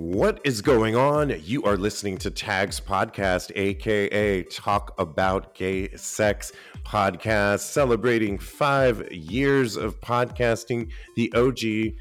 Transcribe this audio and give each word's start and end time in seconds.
What 0.00 0.40
is 0.44 0.62
going 0.62 0.96
on? 0.96 1.34
You 1.44 1.62
are 1.64 1.76
listening 1.76 2.16
to 2.18 2.30
Tags 2.30 2.80
Podcast, 2.80 3.52
aka 3.54 4.42
Talk 4.44 4.94
About 4.98 5.54
Gay 5.54 5.94
Sex 5.94 6.52
Podcast, 6.86 7.60
celebrating 7.60 8.38
five 8.38 9.12
years 9.12 9.76
of 9.76 10.00
podcasting, 10.00 10.90
the 11.16 11.30
OG 11.34 11.92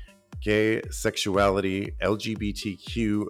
Gay 0.41 0.81
Sexuality 0.89 1.93
LGBTQ 2.01 3.25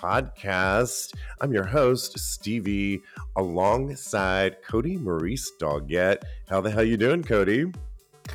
podcast. 0.00 1.14
I'm 1.40 1.52
your 1.52 1.66
host, 1.66 2.16
Stevie, 2.16 3.02
alongside 3.34 4.62
Cody 4.62 4.98
Maurice 4.98 5.50
Doggett. 5.60 6.18
How 6.48 6.60
the 6.60 6.70
hell 6.70 6.84
you 6.84 6.96
doing, 6.96 7.24
Cody? 7.24 7.72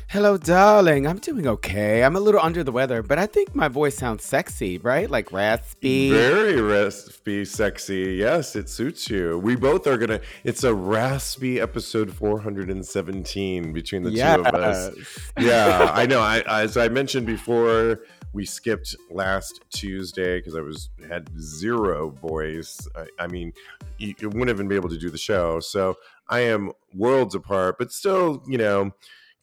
Hello, 0.08 0.36
darling. 0.36 1.06
I'm 1.06 1.18
doing 1.18 1.46
okay. 1.46 2.02
I'm 2.02 2.16
a 2.16 2.20
little 2.20 2.40
under 2.40 2.64
the 2.64 2.72
weather, 2.72 3.02
but 3.02 3.18
I 3.18 3.26
think 3.26 3.54
my 3.54 3.68
voice 3.68 3.96
sounds 3.96 4.24
sexy, 4.24 4.78
right? 4.78 5.08
Like 5.08 5.32
raspy. 5.32 6.10
Very 6.10 6.60
raspy, 6.60 7.44
sexy. 7.44 8.14
Yes, 8.18 8.56
it 8.56 8.68
suits 8.68 9.10
you. 9.10 9.38
We 9.38 9.54
both 9.54 9.86
are 9.86 9.98
gonna. 9.98 10.20
It's 10.44 10.64
a 10.64 10.74
raspy 10.74 11.60
episode 11.60 12.12
417 12.12 13.72
between 13.72 14.02
the 14.02 14.10
yes. 14.10 14.36
two 14.36 14.44
of 14.44 14.54
us. 14.54 14.94
Yeah, 15.38 15.90
I 15.94 16.06
know. 16.06 16.20
I, 16.20 16.40
as 16.62 16.76
I 16.76 16.88
mentioned 16.88 17.26
before, 17.26 18.00
we 18.32 18.44
skipped 18.44 18.96
last 19.10 19.60
Tuesday 19.70 20.38
because 20.38 20.54
I 20.54 20.60
was 20.60 20.90
had 21.08 21.28
zero 21.38 22.10
voice. 22.10 22.78
I, 22.96 23.06
I 23.24 23.26
mean, 23.26 23.52
you, 23.98 24.14
you 24.18 24.28
wouldn't 24.30 24.50
even 24.50 24.68
be 24.68 24.76
able 24.76 24.88
to 24.88 24.98
do 24.98 25.10
the 25.10 25.18
show. 25.18 25.60
So 25.60 25.96
I 26.28 26.40
am 26.40 26.72
worlds 26.94 27.34
apart, 27.34 27.76
but 27.78 27.92
still, 27.92 28.42
you 28.46 28.58
know 28.58 28.92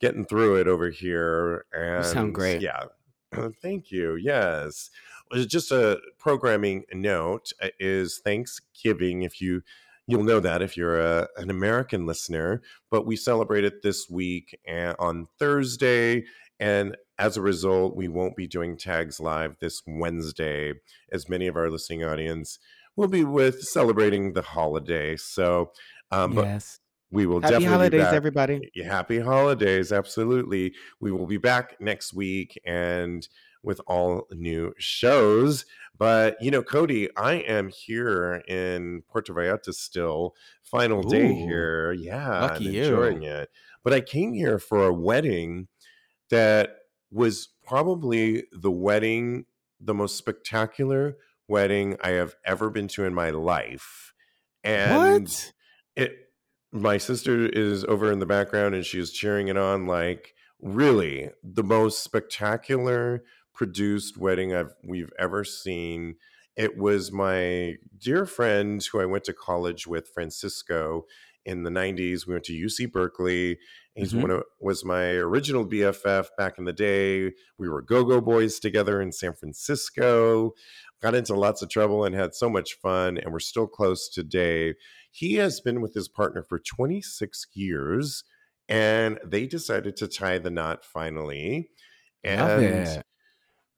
getting 0.01 0.25
through 0.25 0.55
it 0.57 0.67
over 0.67 0.89
here. 0.89 1.65
And 1.73 2.05
you 2.05 2.11
sound 2.11 2.35
great. 2.35 2.61
Yeah. 2.61 2.85
Thank 3.61 3.91
you. 3.91 4.15
Yes. 4.15 4.89
Just 5.47 5.71
a 5.71 5.99
programming 6.17 6.83
note 6.93 7.51
uh, 7.61 7.69
is 7.79 8.19
Thanksgiving. 8.23 9.23
If 9.23 9.41
you 9.41 9.63
you'll 10.07 10.23
know 10.23 10.39
that 10.39 10.61
if 10.61 10.77
you're 10.77 10.99
a, 10.99 11.27
an 11.37 11.49
American 11.49 12.05
listener, 12.05 12.61
but 12.91 13.07
we 13.07 13.15
celebrate 13.15 13.63
it 13.63 13.81
this 13.81 14.07
week 14.09 14.57
on 14.99 15.27
Thursday. 15.39 16.25
And 16.59 16.95
as 17.17 17.37
a 17.37 17.41
result, 17.41 17.95
we 17.95 18.07
won't 18.07 18.35
be 18.35 18.47
doing 18.47 18.77
tags 18.77 19.19
live 19.19 19.57
this 19.59 19.81
Wednesday, 19.87 20.73
as 21.11 21.27
many 21.27 21.47
of 21.47 21.55
our 21.55 21.71
listening 21.71 22.03
audience 22.03 22.59
will 22.95 23.07
be 23.07 23.23
with 23.23 23.61
celebrating 23.61 24.33
the 24.33 24.41
holiday. 24.41 25.15
So, 25.15 25.71
um, 26.11 26.33
yes. 26.33 26.79
We 27.11 27.25
will 27.25 27.41
happy 27.41 27.53
definitely 27.53 27.71
holidays, 27.71 28.13
everybody. 28.13 28.71
Happy 28.83 29.19
holidays, 29.19 29.91
absolutely. 29.91 30.73
We 30.99 31.11
will 31.11 31.27
be 31.27 31.37
back 31.37 31.75
next 31.79 32.13
week 32.13 32.59
and 32.65 33.27
with 33.63 33.81
all 33.87 34.27
new 34.31 34.73
shows. 34.77 35.65
But 35.97 36.37
you 36.41 36.51
know, 36.51 36.61
Cody, 36.61 37.09
I 37.15 37.35
am 37.35 37.69
here 37.69 38.43
in 38.47 39.03
Puerto 39.09 39.33
Vallarta 39.33 39.73
still. 39.73 40.35
Final 40.63 41.05
Ooh, 41.05 41.09
day 41.09 41.33
here. 41.33 41.93
Yeah, 41.93 42.41
lucky 42.41 42.69
I'm 42.69 42.83
enjoying 42.83 43.23
you. 43.23 43.31
it. 43.31 43.49
But 43.83 43.93
I 43.93 44.01
came 44.01 44.33
here 44.33 44.59
for 44.59 44.85
a 44.85 44.93
wedding 44.93 45.67
that 46.29 46.77
was 47.11 47.49
probably 47.63 48.43
the 48.51 48.71
wedding, 48.71 49.45
the 49.79 49.93
most 49.93 50.17
spectacular 50.17 51.17
wedding 51.47 51.95
I 52.01 52.09
have 52.09 52.35
ever 52.45 52.69
been 52.69 52.87
to 52.89 53.05
in 53.05 53.13
my 53.13 53.29
life. 53.29 54.13
And 54.63 55.23
what? 55.23 55.53
it 55.95 56.24
my 56.75 56.97
sister 56.97 57.45
is 57.45 57.85
over 57.85 58.11
in 58.11 58.19
the 58.19 58.25
background 58.25 58.75
and 58.75 58.85
she 58.85 58.99
is 58.99 59.11
cheering 59.11 59.47
it 59.47 59.57
on 59.57 59.87
like 59.87 60.35
really 60.61 61.29
the 61.41 61.63
most 61.63 62.03
spectacular 62.03 63.23
produced 63.53 64.17
wedding 64.17 64.53
I've 64.53 64.73
we've 64.83 65.13
ever 65.17 65.43
seen. 65.45 66.15
It 66.57 66.77
was 66.77 67.11
my 67.11 67.75
dear 67.97 68.25
friend 68.25 68.85
who 68.91 68.99
I 68.99 69.05
went 69.05 69.23
to 69.25 69.33
college 69.33 69.87
with, 69.87 70.09
Francisco, 70.09 71.05
in 71.45 71.63
the 71.63 71.69
90s. 71.69 72.27
We 72.27 72.33
went 72.33 72.45
to 72.45 72.53
UC 72.53 72.91
Berkeley. 72.91 73.57
He's 73.93 74.11
mm-hmm. 74.11 74.21
one 74.21 74.31
of 74.31 74.43
was 74.59 74.83
my 74.83 75.11
original 75.11 75.65
BFF 75.65 76.27
back 76.37 76.57
in 76.57 76.65
the 76.65 76.73
day. 76.73 77.31
We 77.57 77.69
were 77.69 77.81
go-go 77.81 78.19
boys 78.19 78.59
together 78.59 79.01
in 79.01 79.13
San 79.13 79.33
Francisco. 79.33 80.53
Got 81.01 81.15
into 81.15 81.35
lots 81.35 81.61
of 81.61 81.69
trouble 81.69 82.03
and 82.03 82.13
had 82.13 82.35
so 82.35 82.49
much 82.49 82.73
fun, 82.73 83.17
and 83.17 83.31
we're 83.31 83.39
still 83.39 83.67
close 83.67 84.09
today. 84.09 84.73
He 85.15 85.35
has 85.35 85.61
been 85.61 85.79
with 85.79 85.93
his 85.93 86.09
partner 86.09 86.43
for 86.43 86.59
26 86.59 87.47
years, 87.53 88.25
and 88.67 89.17
they 89.23 89.47
decided 89.47 89.95
to 89.95 90.09
tie 90.09 90.39
the 90.39 90.49
knot 90.49 90.83
finally. 90.83 91.69
And 92.21 93.01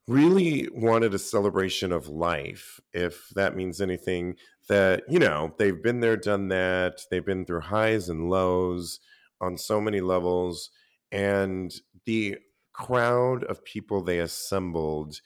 really 0.07 0.67
wanted 0.73 1.13
a 1.13 1.19
celebration 1.19 1.91
of 1.91 2.07
life, 2.07 2.79
if 2.91 3.29
that 3.35 3.55
means 3.55 3.81
anything. 3.81 4.35
That, 4.67 5.03
you 5.07 5.19
know, 5.19 5.53
they've 5.59 5.83
been 5.83 5.99
there, 5.99 6.17
done 6.17 6.47
that. 6.47 7.01
They've 7.11 7.23
been 7.23 7.45
through 7.45 7.61
highs 7.61 8.09
and 8.09 8.31
lows 8.31 8.99
on 9.39 9.59
so 9.59 9.79
many 9.79 10.01
levels. 10.01 10.71
And 11.11 11.71
the 12.05 12.39
crowd 12.73 13.43
of 13.43 13.63
people 13.63 14.01
they 14.01 14.17
assembled 14.17 15.21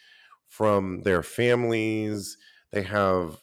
from 0.50 1.04
their 1.04 1.24
families, 1.24 2.38
they 2.74 2.82
have, 2.82 3.38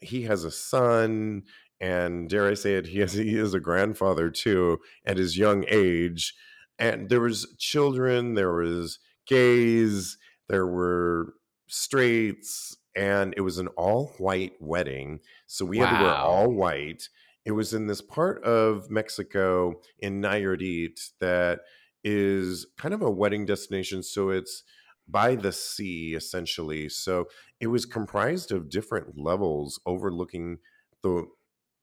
he 0.00 0.22
has 0.22 0.42
a 0.42 0.50
son 0.50 1.44
and 1.80 2.28
dare 2.28 2.48
I 2.48 2.54
say 2.54 2.74
it, 2.74 2.86
he 2.86 2.98
has 3.00 3.12
he 3.12 3.36
is 3.36 3.54
a 3.54 3.60
grandfather 3.60 4.30
too 4.30 4.78
at 5.06 5.16
his 5.16 5.38
young 5.38 5.64
age. 5.68 6.34
And 6.78 7.08
there 7.08 7.20
was 7.20 7.54
children, 7.58 8.34
there 8.34 8.52
was 8.52 8.98
gays, 9.26 10.16
there 10.48 10.66
were 10.66 11.34
straights, 11.68 12.76
and 12.96 13.34
it 13.36 13.42
was 13.42 13.58
an 13.58 13.68
all 13.68 14.12
white 14.18 14.52
wedding. 14.60 15.20
So 15.46 15.64
we 15.64 15.78
wow. 15.78 15.86
had 15.86 15.98
to 15.98 16.04
wear 16.04 16.14
all 16.14 16.50
white. 16.50 17.08
It 17.44 17.52
was 17.52 17.74
in 17.74 17.86
this 17.86 18.00
part 18.00 18.42
of 18.44 18.90
Mexico 18.90 19.80
in 19.98 20.20
Nayarit 20.20 21.00
that 21.20 21.60
is 22.04 22.66
kind 22.76 22.94
of 22.94 23.02
a 23.02 23.10
wedding 23.10 23.46
destination. 23.46 24.02
So 24.02 24.30
it's 24.30 24.62
by 25.08 25.34
the 25.34 25.52
sea 25.52 26.14
essentially. 26.14 26.88
So 26.88 27.26
it 27.60 27.68
was 27.68 27.86
comprised 27.86 28.52
of 28.52 28.68
different 28.68 29.18
levels 29.18 29.80
overlooking 29.86 30.58
the 31.02 31.26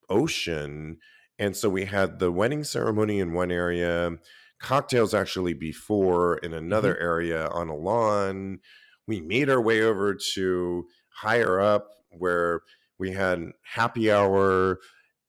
ocean. 0.10 0.98
And 1.38 1.56
so 1.56 1.70
we 1.70 1.86
had 1.86 2.20
the 2.20 2.32
wedding 2.32 2.64
ceremony 2.64 3.20
in 3.20 3.34
one 3.34 3.52
area, 3.52 4.12
cocktails 4.60 5.14
actually 5.14 5.54
before 5.54 6.38
in 6.38 6.54
another 6.54 6.94
mm-hmm. 6.94 7.04
area 7.04 7.48
on 7.48 7.70
a 7.70 7.76
lawn. 7.76 8.60
We 9.08 9.22
made 9.22 9.50
our 9.50 9.62
way 9.62 9.82
over 9.82 10.18
to 10.34 10.86
higher 11.10 11.60
up 11.60 11.90
where 12.10 12.62
we 12.98 13.12
had 13.12 13.52
happy 13.64 14.12
hour, 14.12 14.80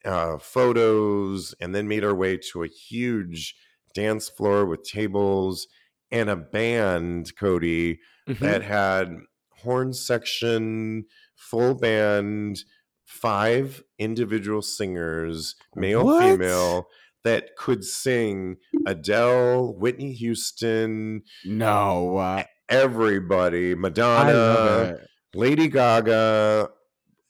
uh, 0.04 0.38
photos, 0.38 1.54
and 1.60 1.74
then 1.74 1.88
made 1.88 2.04
our 2.04 2.14
way 2.14 2.38
to 2.52 2.62
a 2.62 2.68
huge 2.68 3.54
dance 3.94 4.28
floor 4.28 4.64
with 4.66 4.84
tables 4.84 5.66
and 6.10 6.30
a 6.30 6.36
band, 6.36 7.32
Cody, 7.36 7.98
mm-hmm. 8.28 8.44
that 8.44 8.62
had 8.62 9.16
horn 9.50 9.92
section, 9.92 11.04
full 11.34 11.74
band, 11.74 12.58
five 13.06 13.82
individual 13.98 14.60
singers, 14.60 15.54
male, 15.74 16.04
what? 16.04 16.22
female, 16.22 16.88
that 17.24 17.56
could 17.56 17.84
sing 17.84 18.56
Adele, 18.86 19.74
Whitney 19.78 20.12
Houston. 20.12 21.22
No. 21.44 22.18
Uh, 22.18 22.44
everybody, 22.68 23.74
Madonna, 23.74 24.98
Lady 25.34 25.68
Gaga. 25.68 26.68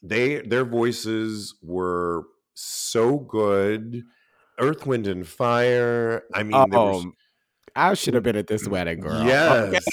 They 0.03 0.41
their 0.41 0.65
voices 0.65 1.55
were 1.63 2.25
so 2.55 3.19
good. 3.19 4.03
Earth, 4.59 4.87
Wind, 4.87 5.07
and 5.07 5.27
Fire. 5.27 6.23
I 6.35 6.43
mean, 6.43 6.55
oh, 6.55 6.67
was, 6.67 7.07
I 7.77 7.95
should 7.95 8.15
have 8.15 8.23
been 8.23 8.37
at 8.37 8.47
this 8.47 8.67
wedding, 8.67 9.01
girl. 9.01 9.23
Yes. 9.23 9.85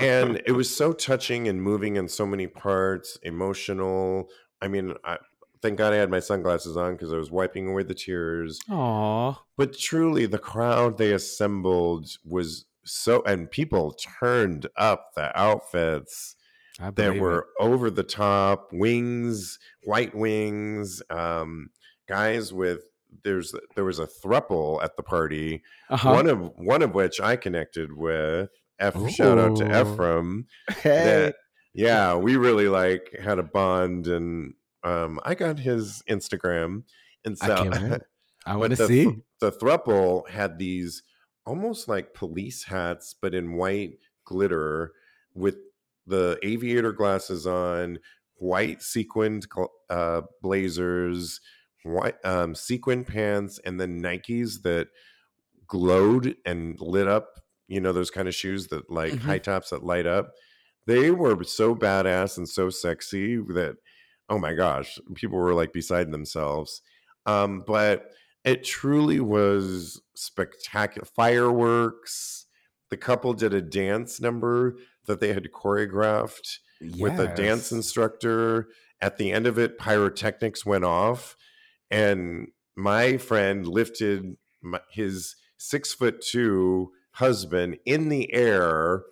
and 0.00 0.40
it 0.46 0.54
was 0.54 0.74
so 0.74 0.92
touching 0.92 1.48
and 1.48 1.60
moving 1.60 1.96
in 1.96 2.08
so 2.08 2.24
many 2.24 2.46
parts, 2.46 3.18
emotional. 3.24 4.28
I 4.62 4.68
mean, 4.68 4.94
I, 5.04 5.18
thank 5.60 5.78
God 5.78 5.92
I 5.92 5.96
had 5.96 6.10
my 6.10 6.20
sunglasses 6.20 6.76
on 6.76 6.92
because 6.92 7.12
I 7.12 7.16
was 7.16 7.30
wiping 7.30 7.68
away 7.68 7.82
the 7.82 7.94
tears. 7.94 8.60
Aww. 8.70 9.36
But 9.56 9.76
truly, 9.76 10.26
the 10.26 10.38
crowd 10.38 10.96
they 10.96 11.12
assembled 11.12 12.08
was 12.24 12.66
so, 12.84 13.22
and 13.26 13.50
people 13.50 13.92
turned 14.20 14.68
up 14.76 15.10
the 15.16 15.36
outfits 15.38 16.36
that 16.94 17.18
were 17.18 17.40
it. 17.40 17.46
over 17.58 17.90
the 17.90 18.04
top 18.04 18.70
wings, 18.72 19.58
white 19.82 20.14
wings, 20.14 21.02
um, 21.10 21.70
guys 22.08 22.52
with 22.52 22.84
there's 23.24 23.54
there 23.74 23.84
was 23.84 23.98
a 23.98 24.06
thruple 24.06 24.82
at 24.82 24.96
the 24.96 25.02
party, 25.02 25.62
uh-huh. 25.90 26.10
one 26.10 26.28
of 26.28 26.52
one 26.56 26.82
of 26.82 26.94
which 26.94 27.20
I 27.20 27.36
connected 27.36 27.92
with. 27.92 28.50
F 28.78 28.96
Ooh. 28.96 29.10
shout 29.10 29.38
out 29.38 29.56
to 29.56 29.80
Ephraim. 29.80 30.46
Hey. 30.82 31.04
That, 31.04 31.34
yeah, 31.74 32.14
we 32.14 32.36
really 32.36 32.68
like 32.68 33.16
had 33.22 33.38
a 33.38 33.42
bond, 33.42 34.06
and 34.06 34.54
um, 34.84 35.20
I 35.24 35.34
got 35.34 35.58
his 35.58 36.02
Instagram, 36.08 36.84
and 37.24 37.36
so 37.36 37.54
I, 38.46 38.52
I 38.52 38.56
want 38.56 38.76
to 38.76 38.86
see. 38.86 39.16
The 39.40 39.52
thruple 39.52 40.28
had 40.28 40.58
these 40.58 41.02
almost 41.46 41.88
like 41.88 42.14
police 42.14 42.64
hats, 42.64 43.14
but 43.20 43.34
in 43.34 43.54
white 43.54 43.98
glitter 44.24 44.92
with 45.34 45.56
the 46.06 46.38
aviator 46.42 46.92
glasses 46.92 47.46
on, 47.46 47.98
white 48.34 48.82
sequined 48.82 49.46
uh, 49.90 50.22
blazers, 50.42 51.40
white 51.92 52.16
um, 52.24 52.54
sequin 52.54 53.04
pants, 53.04 53.58
and 53.64 53.80
then 53.80 54.00
Nikes 54.02 54.62
that 54.62 54.88
glowed 55.66 56.36
and 56.46 56.80
lit 56.80 57.08
up. 57.08 57.40
You 57.68 57.80
know 57.80 57.92
those 57.92 58.10
kind 58.10 58.28
of 58.28 58.34
shoes 58.34 58.68
that 58.68 58.90
like 58.90 59.12
Mhm. 59.14 59.18
high 59.20 59.38
tops 59.38 59.70
that 59.70 59.84
light 59.84 60.06
up. 60.06 60.32
They 60.86 61.10
were 61.10 61.42
so 61.44 61.74
badass 61.74 62.38
and 62.38 62.48
so 62.48 62.70
sexy 62.70 63.36
that 63.36 63.76
oh 64.30 64.38
my 64.38 64.52
gosh, 64.54 64.98
people 65.14 65.38
were 65.38 65.54
like 65.54 65.72
beside 65.72 66.10
themselves. 66.10 66.82
Um, 67.26 67.62
but 67.66 68.12
it 68.44 68.62
truly 68.64 69.20
was 69.20 70.00
spectacular. 70.14 71.06
Fireworks. 71.06 72.46
The 72.90 72.96
couple 72.96 73.34
did 73.34 73.52
a 73.54 73.60
dance 73.62 74.20
number 74.20 74.76
that 75.06 75.20
they 75.20 75.32
had 75.32 75.48
choreographed 75.52 76.58
with 76.98 77.18
a 77.18 77.28
dance 77.36 77.72
instructor. 77.72 78.68
At 79.00 79.16
the 79.18 79.32
end 79.32 79.46
of 79.46 79.58
it, 79.58 79.78
pyrotechnics 79.78 80.64
went 80.66 80.84
off, 80.84 81.36
and 81.90 82.48
my 82.76 83.16
friend 83.16 83.66
lifted 83.66 84.36
my, 84.62 84.80
his 84.90 85.36
six 85.56 85.92
foot 85.92 86.20
two 86.20 86.90
husband 87.12 87.78
in 87.84 88.08
the 88.08 88.32
air 88.32 89.02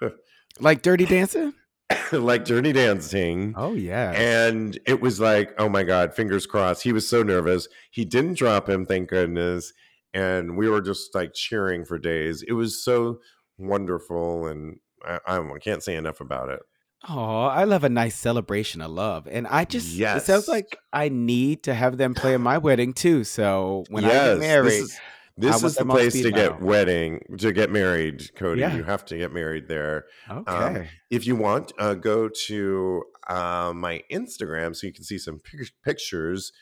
Like 0.60 0.82
Dirty 0.82 1.04
Dancing? 1.06 1.52
like 2.12 2.44
dirty 2.44 2.72
dancing. 2.72 3.54
Oh 3.56 3.74
yeah. 3.74 4.10
and 4.10 4.76
it 4.86 5.00
was 5.00 5.20
like 5.20 5.54
oh 5.56 5.68
my 5.68 5.84
god 5.84 6.14
fingers 6.14 6.44
crossed. 6.44 6.82
He 6.82 6.92
was 6.92 7.08
so 7.08 7.22
nervous. 7.22 7.68
He 7.92 8.04
didn't 8.04 8.34
drop 8.38 8.68
him 8.68 8.86
thank 8.86 9.08
goodness. 9.08 9.72
And 10.12 10.56
we 10.56 10.68
were 10.68 10.80
just 10.80 11.14
like 11.14 11.32
cheering 11.32 11.84
for 11.84 11.96
days. 11.96 12.42
It 12.42 12.54
was 12.54 12.82
so 12.82 13.20
wonderful 13.58 14.46
and 14.46 14.78
i, 15.06 15.18
I 15.26 15.58
can't 15.60 15.82
say 15.82 15.96
enough 15.96 16.20
about 16.20 16.50
it 16.50 16.60
Oh, 17.08 17.44
I 17.44 17.64
love 17.64 17.84
a 17.84 17.88
nice 17.88 18.16
celebration 18.16 18.80
of 18.80 18.90
love. 18.90 19.28
And 19.30 19.46
I 19.46 19.64
just 19.64 19.98
it 19.98 20.22
sounds 20.22 20.48
like 20.48 20.76
I 20.92 21.08
need 21.08 21.62
to 21.64 21.74
have 21.74 21.98
them 21.98 22.14
play 22.14 22.34
at 22.34 22.40
my 22.40 22.58
wedding 22.58 22.92
too. 22.94 23.22
So 23.24 23.84
when 23.90 24.04
I 24.04 24.08
get 24.08 24.38
married, 24.38 24.66
this 24.72 24.80
is 24.82 25.00
this 25.38 25.62
is 25.62 25.74
the 25.76 25.84
place 25.84 26.14
to 26.14 26.30
get 26.30 26.50
dial. 26.52 26.58
wedding 26.66 27.20
to 27.38 27.52
get 27.52 27.70
married 27.70 28.34
cody 28.36 28.62
Yeah. 28.62 28.74
you 28.74 28.82
have 28.84 29.04
to 29.06 29.18
get 29.18 29.32
married 29.34 29.68
there 29.68 30.06
um, 30.30 30.44
Okay. 30.48 30.88
if 31.10 31.26
you 31.26 31.36
want 31.36 31.72
uh, 31.78 31.92
go 31.92 32.30
to 32.46 33.02
uh, 33.28 33.70
my 33.76 34.02
instagram 34.10 34.74
so 34.74 34.86
you 34.86 34.94
can 34.94 35.04
see 35.04 35.18
some 35.18 35.38
pic- 35.40 35.72
pictures 35.84 36.52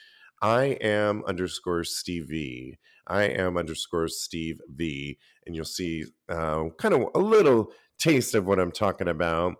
i 0.43 0.65
am 0.81 1.23
underscore 1.25 1.85
steve 1.85 2.27
v 2.29 2.77
i 3.07 3.23
am 3.23 3.57
underscore 3.57 4.09
steve 4.09 4.61
v 4.75 5.19
and 5.47 5.55
you'll 5.55 5.65
see 5.65 6.07
uh, 6.29 6.65
kind 6.77 6.95
of 6.95 7.07
a 7.15 7.21
little 7.21 7.71
taste 8.01 8.35
of 8.35 8.45
what 8.45 8.59
i'm 8.59 8.73
talking 8.73 9.07
about 9.07 9.55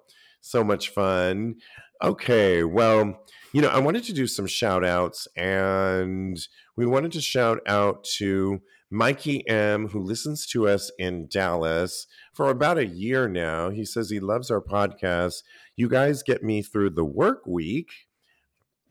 so 0.45 0.63
much 0.63 0.91
fun 0.91 1.55
okay 2.03 2.63
well 2.65 3.25
you 3.53 3.63
know 3.63 3.69
i 3.69 3.79
wanted 3.79 4.05
to 4.05 4.13
do 4.13 4.27
some 4.27 4.47
shout 4.47 4.85
outs 4.85 5.27
and 5.37 6.49
we 6.77 6.85
wanted 6.85 7.11
to 7.13 7.21
shout 7.21 7.61
out 7.67 8.05
to 8.05 8.61
mikey 8.91 9.47
m 9.49 9.89
who 9.89 10.01
listens 10.01 10.47
to 10.47 10.69
us 10.69 10.91
in 10.99 11.27
dallas 11.29 12.07
for 12.35 12.51
about 12.51 12.79
a 12.79 12.87
year 12.87 13.29
now. 13.29 13.71
He 13.71 13.85
says 13.85 14.11
he 14.11 14.19
loves 14.21 14.51
our 14.51 14.61
podcast. 14.61 15.43
You 15.77 15.89
guys 15.89 16.23
get 16.25 16.43
me 16.43 16.63
through 16.63 16.91
the 16.91 17.05
work 17.05 17.47
week. 17.47 17.91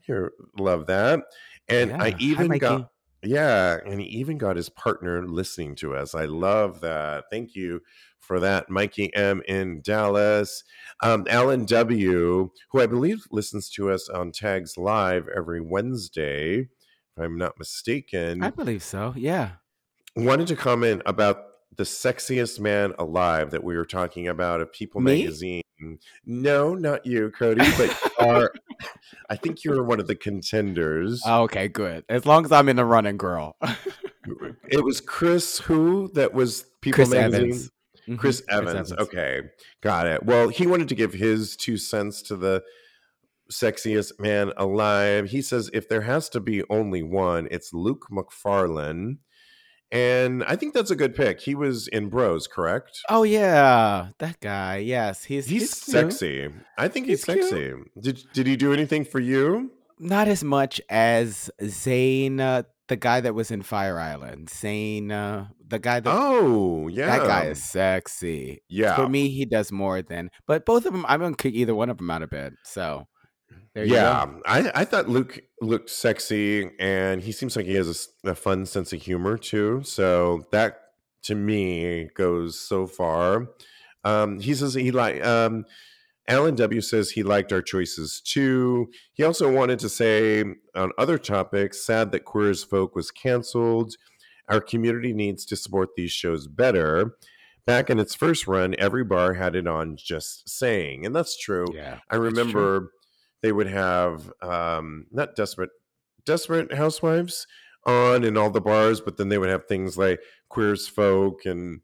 Here, 0.00 0.32
love 0.58 0.86
that. 0.86 1.20
And 1.68 1.90
Yeah. 1.90 2.02
I 2.02 2.14
even 2.18 2.48
Mikey. 2.48 2.58
got 2.60 2.90
yeah, 3.22 3.78
and 3.86 4.00
he 4.00 4.06
even 4.06 4.36
got 4.36 4.56
his 4.56 4.68
partner 4.68 5.26
listening 5.26 5.74
to 5.76 5.94
us. 5.94 6.14
I 6.14 6.24
love 6.26 6.80
that. 6.82 7.24
Thank 7.30 7.54
you 7.54 7.80
for 8.24 8.40
that, 8.40 8.70
Mikey 8.70 9.14
M 9.14 9.42
in 9.46 9.80
Dallas. 9.82 10.64
Um, 11.02 11.26
Alan 11.28 11.64
W, 11.66 12.50
who 12.70 12.80
I 12.80 12.86
believe 12.86 13.24
listens 13.30 13.68
to 13.70 13.90
us 13.90 14.08
on 14.08 14.32
Tags 14.32 14.76
Live 14.76 15.28
every 15.34 15.60
Wednesday, 15.60 16.60
if 16.60 16.68
I'm 17.18 17.36
not 17.38 17.58
mistaken 17.58 18.42
I 18.42 18.50
believe 18.50 18.82
so. 18.82 19.14
Yeah. 19.16 19.50
wanted 20.16 20.46
to 20.48 20.56
comment 20.56 21.02
about 21.06 21.44
the 21.76 21.84
sexiest 21.84 22.60
man 22.60 22.94
alive 22.98 23.50
that 23.50 23.62
we 23.62 23.76
were 23.76 23.84
talking 23.84 24.28
about 24.28 24.60
of 24.60 24.72
People 24.72 25.00
Me? 25.00 25.20
magazine. 25.20 25.62
No, 26.24 26.74
not 26.74 27.04
you, 27.04 27.30
Cody, 27.30 27.64
but 27.76 28.12
are 28.20 28.52
I 29.28 29.36
think 29.36 29.64
you're 29.64 29.82
one 29.82 30.00
of 30.00 30.06
the 30.06 30.14
contenders. 30.14 31.22
okay, 31.26 31.68
good. 31.68 32.04
As 32.08 32.26
long 32.26 32.44
as 32.44 32.52
I'm 32.52 32.68
in 32.68 32.76
the 32.76 32.84
running, 32.84 33.16
girl. 33.16 33.56
it 34.68 34.82
was 34.84 35.00
Chris 35.00 35.58
who 35.58 36.10
that 36.14 36.32
was 36.32 36.64
People 36.80 36.96
Chris 36.96 37.10
magazine. 37.10 37.40
Evans. 37.42 37.70
Mhm, 38.08 38.18
Chris 38.18 38.42
Evans. 38.48 38.92
Okay, 38.92 39.40
got 39.82 40.06
it. 40.06 40.24
Well, 40.24 40.48
he 40.48 40.66
wanted 40.66 40.88
to 40.88 40.94
give 40.94 41.12
his 41.14 41.56
two 41.56 41.76
cents 41.76 42.22
to 42.22 42.36
the 42.36 42.62
sexiest 43.52 44.18
man 44.18 44.52
alive. 44.56 45.30
He 45.30 45.42
says 45.42 45.70
if 45.72 45.88
there 45.88 46.02
has 46.02 46.28
to 46.30 46.40
be 46.40 46.62
only 46.70 47.02
one, 47.02 47.48
it's 47.50 47.72
Luke 47.72 48.06
Macfarlane. 48.10 49.18
And 49.92 50.42
I 50.44 50.56
think 50.56 50.74
that's 50.74 50.90
a 50.90 50.96
good 50.96 51.14
pick. 51.14 51.40
He 51.40 51.54
was 51.54 51.86
in 51.88 52.08
Bros, 52.08 52.46
correct? 52.48 52.98
Oh 53.08 53.22
yeah, 53.22 54.08
that 54.18 54.40
guy. 54.40 54.78
Yes, 54.78 55.24
he's 55.24 55.46
He's, 55.46 55.60
he's 55.62 55.84
cute. 55.84 55.92
sexy. 55.92 56.48
I 56.76 56.88
think 56.88 57.06
he's, 57.06 57.24
He's 57.24 57.34
cute. 57.36 57.48
sexy. 57.48 57.72
Did 58.00 58.20
did 58.32 58.46
he 58.46 58.56
do 58.56 58.72
anything 58.72 59.04
for 59.04 59.20
you? 59.20 59.70
Not 60.00 60.26
as 60.26 60.42
much 60.42 60.80
as 60.90 61.48
Zane 61.64 62.40
uh, 62.40 62.64
the 62.88 62.96
guy 62.96 63.20
that 63.20 63.34
was 63.34 63.50
in 63.50 63.62
Fire 63.62 63.98
Island. 63.98 64.50
Zane, 64.50 65.10
uh, 65.10 65.48
the 65.66 65.78
guy 65.78 66.00
that 66.00 66.10
Oh, 66.12 66.88
yeah. 66.88 67.06
that 67.06 67.26
guy 67.26 67.44
is 67.46 67.62
sexy. 67.62 68.62
Yeah. 68.68 68.96
For 68.96 69.08
me, 69.08 69.28
he 69.30 69.44
does 69.44 69.72
more 69.72 70.02
than. 70.02 70.30
But 70.46 70.66
both 70.66 70.84
of 70.86 70.92
them, 70.92 71.04
I'm 71.08 71.20
gonna 71.20 71.36
kick 71.36 71.54
either 71.54 71.74
one 71.74 71.90
of 71.90 71.98
them 71.98 72.10
out 72.10 72.22
of 72.22 72.30
bed. 72.30 72.54
So 72.64 73.06
there 73.74 73.84
you 73.84 73.94
yeah, 73.94 74.26
go. 74.26 74.40
I, 74.46 74.70
I 74.74 74.84
thought 74.84 75.08
Luke 75.08 75.40
looked 75.60 75.90
sexy, 75.90 76.70
and 76.78 77.22
he 77.22 77.32
seems 77.32 77.56
like 77.56 77.66
he 77.66 77.74
has 77.74 78.08
a 78.24 78.34
fun 78.34 78.66
sense 78.66 78.92
of 78.92 79.02
humor 79.02 79.38
too. 79.38 79.82
So 79.84 80.44
that 80.52 80.78
to 81.24 81.34
me 81.34 82.08
goes 82.14 82.60
so 82.60 82.86
far. 82.86 83.48
Um, 84.04 84.38
he 84.40 84.54
says 84.54 84.74
he 84.74 84.90
like 84.90 85.24
um, 85.24 85.64
Alan 86.26 86.54
W 86.54 86.80
says 86.80 87.10
he 87.10 87.22
liked 87.22 87.52
our 87.52 87.60
choices 87.62 88.20
too. 88.20 88.90
He 89.12 89.22
also 89.22 89.52
wanted 89.52 89.78
to 89.80 89.88
say 89.88 90.42
on 90.74 90.92
other 90.96 91.18
topics, 91.18 91.84
sad 91.84 92.12
that 92.12 92.24
Queer 92.24 92.50
as 92.50 92.64
Folk 92.64 92.94
was 92.94 93.10
canceled. 93.10 93.96
Our 94.48 94.60
community 94.60 95.12
needs 95.12 95.44
to 95.46 95.56
support 95.56 95.90
these 95.96 96.12
shows 96.12 96.46
better. 96.46 97.16
Back 97.66 97.88
in 97.88 97.98
its 97.98 98.14
first 98.14 98.46
run, 98.46 98.74
every 98.78 99.04
bar 99.04 99.34
had 99.34 99.56
it 99.56 99.66
on 99.66 99.96
just 99.96 100.48
saying, 100.48 101.06
and 101.06 101.16
that's 101.16 101.36
true. 101.38 101.66
Yeah. 101.72 102.00
I 102.10 102.18
That's 102.18 102.18
true. 102.18 102.20
remember 102.20 102.90
they 103.42 103.52
would 103.52 103.68
have 103.68 104.30
um, 104.42 105.06
not 105.10 105.34
desperate 105.36 105.70
desperate 106.26 106.72
housewives 106.72 107.46
on 107.86 108.24
in 108.24 108.36
all 108.36 108.50
the 108.50 108.60
bars, 108.60 109.00
but 109.00 109.16
then 109.16 109.28
they 109.28 109.38
would 109.38 109.50
have 109.50 109.66
things 109.66 109.98
like 109.98 110.20
queers 110.48 110.88
folk 110.88 111.44
and 111.44 111.80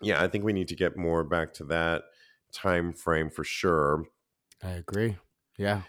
yeah, 0.00 0.22
I 0.22 0.28
think 0.28 0.44
we 0.44 0.52
need 0.52 0.68
to 0.68 0.76
get 0.76 0.96
more 0.96 1.24
back 1.24 1.52
to 1.54 1.64
that 1.64 2.02
time 2.52 2.92
frame 2.92 3.30
for 3.30 3.44
sure. 3.44 4.04
I 4.62 4.70
agree. 4.70 5.16
Yeah. 5.56 5.82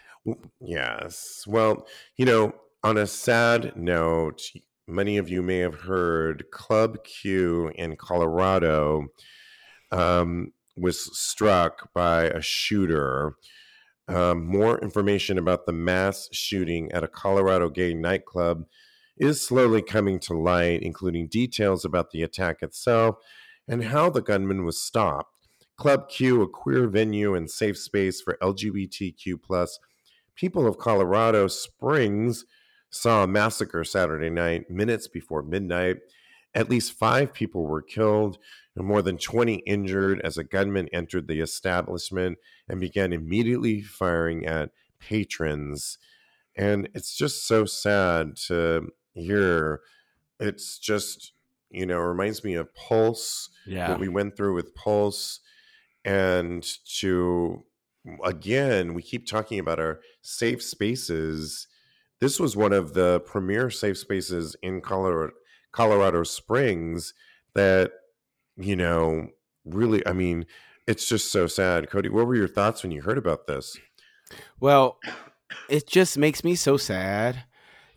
Yes. 0.60 1.44
Well, 1.46 1.86
you 2.16 2.24
know, 2.24 2.54
on 2.82 2.98
a 2.98 3.06
sad 3.06 3.76
note, 3.76 4.42
many 4.86 5.16
of 5.16 5.28
you 5.28 5.42
may 5.42 5.58
have 5.58 5.80
heard 5.80 6.50
Club 6.50 7.04
Q 7.04 7.70
in 7.74 7.96
Colorado 7.96 9.06
um, 9.90 10.52
was 10.76 11.16
struck 11.18 11.92
by 11.94 12.24
a 12.24 12.40
shooter. 12.40 13.34
Um, 14.08 14.44
more 14.44 14.78
information 14.80 15.38
about 15.38 15.66
the 15.66 15.72
mass 15.72 16.28
shooting 16.32 16.90
at 16.92 17.04
a 17.04 17.08
Colorado 17.08 17.68
gay 17.68 17.94
nightclub 17.94 18.64
is 19.16 19.46
slowly 19.46 19.82
coming 19.82 20.18
to 20.18 20.34
light, 20.34 20.82
including 20.82 21.28
details 21.28 21.84
about 21.84 22.10
the 22.10 22.22
attack 22.22 22.62
itself 22.62 23.16
and 23.68 23.84
how 23.84 24.10
the 24.10 24.22
gunman 24.22 24.64
was 24.64 24.82
stopped. 24.82 25.39
Club 25.80 26.10
Q, 26.10 26.42
a 26.42 26.46
queer 26.46 26.88
venue 26.88 27.34
and 27.34 27.50
safe 27.50 27.78
space 27.78 28.20
for 28.20 28.36
LGBTQ 28.42 29.42
plus 29.42 29.78
people 30.34 30.66
of 30.66 30.76
Colorado 30.76 31.48
Springs, 31.48 32.44
saw 32.90 33.22
a 33.24 33.26
massacre 33.26 33.82
Saturday 33.82 34.28
night, 34.28 34.68
minutes 34.70 35.08
before 35.08 35.42
midnight. 35.42 35.96
At 36.54 36.68
least 36.68 36.92
five 36.92 37.32
people 37.32 37.64
were 37.64 37.80
killed 37.80 38.36
and 38.76 38.86
more 38.86 39.00
than 39.00 39.16
20 39.16 39.54
injured 39.66 40.20
as 40.20 40.36
a 40.36 40.44
gunman 40.44 40.90
entered 40.92 41.28
the 41.28 41.40
establishment 41.40 42.36
and 42.68 42.78
began 42.78 43.14
immediately 43.14 43.80
firing 43.80 44.44
at 44.44 44.72
patrons. 44.98 45.96
And 46.54 46.90
it's 46.92 47.16
just 47.16 47.46
so 47.46 47.64
sad 47.64 48.36
to 48.48 48.88
hear. 49.14 49.80
It's 50.38 50.78
just, 50.78 51.32
you 51.70 51.86
know, 51.86 52.00
reminds 52.00 52.44
me 52.44 52.52
of 52.52 52.74
Pulse, 52.74 53.48
Yeah. 53.66 53.88
what 53.88 54.00
we 54.00 54.08
went 54.08 54.36
through 54.36 54.54
with 54.54 54.74
Pulse, 54.74 55.40
and 56.04 56.66
to, 56.98 57.64
again, 58.24 58.94
we 58.94 59.02
keep 59.02 59.26
talking 59.26 59.58
about 59.58 59.78
our 59.80 60.00
safe 60.22 60.62
spaces. 60.62 61.66
This 62.20 62.38
was 62.38 62.56
one 62.56 62.72
of 62.72 62.94
the 62.94 63.20
premier 63.20 63.70
safe 63.70 63.98
spaces 63.98 64.56
in 64.62 64.80
Colorado, 64.80 65.32
Colorado 65.72 66.22
Springs 66.22 67.14
that, 67.54 67.92
you 68.56 68.76
know, 68.76 69.28
really, 69.64 70.06
I 70.06 70.12
mean, 70.12 70.46
It's 70.86 71.06
just 71.06 71.30
so 71.30 71.46
sad. 71.46 71.88
Cody, 71.88 72.08
what 72.08 72.26
were 72.26 72.34
your 72.34 72.48
thoughts 72.48 72.82
when 72.82 72.90
you 72.90 73.02
heard 73.02 73.18
about 73.18 73.46
this? 73.46 73.78
Well, 74.58 74.98
it 75.68 75.86
just 75.86 76.18
makes 76.18 76.42
me 76.42 76.56
so 76.56 76.76
sad 76.76 77.44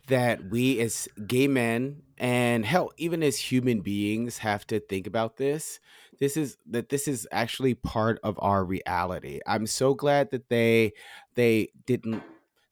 that 0.06 0.50
we 0.50 0.78
as 0.80 1.08
gay 1.26 1.48
men 1.48 2.02
and 2.18 2.64
hell 2.64 2.92
even 2.96 3.22
as 3.22 3.36
human 3.36 3.80
beings 3.80 4.38
have 4.38 4.64
to 4.68 4.78
think 4.78 5.08
about 5.08 5.38
this 5.38 5.80
this 6.24 6.38
is 6.38 6.56
that 6.66 6.88
this 6.88 7.06
is 7.06 7.28
actually 7.30 7.74
part 7.74 8.18
of 8.24 8.38
our 8.40 8.64
reality 8.64 9.40
i'm 9.46 9.66
so 9.66 9.92
glad 9.92 10.30
that 10.30 10.48
they 10.48 10.90
they 11.34 11.68
didn't 11.86 12.22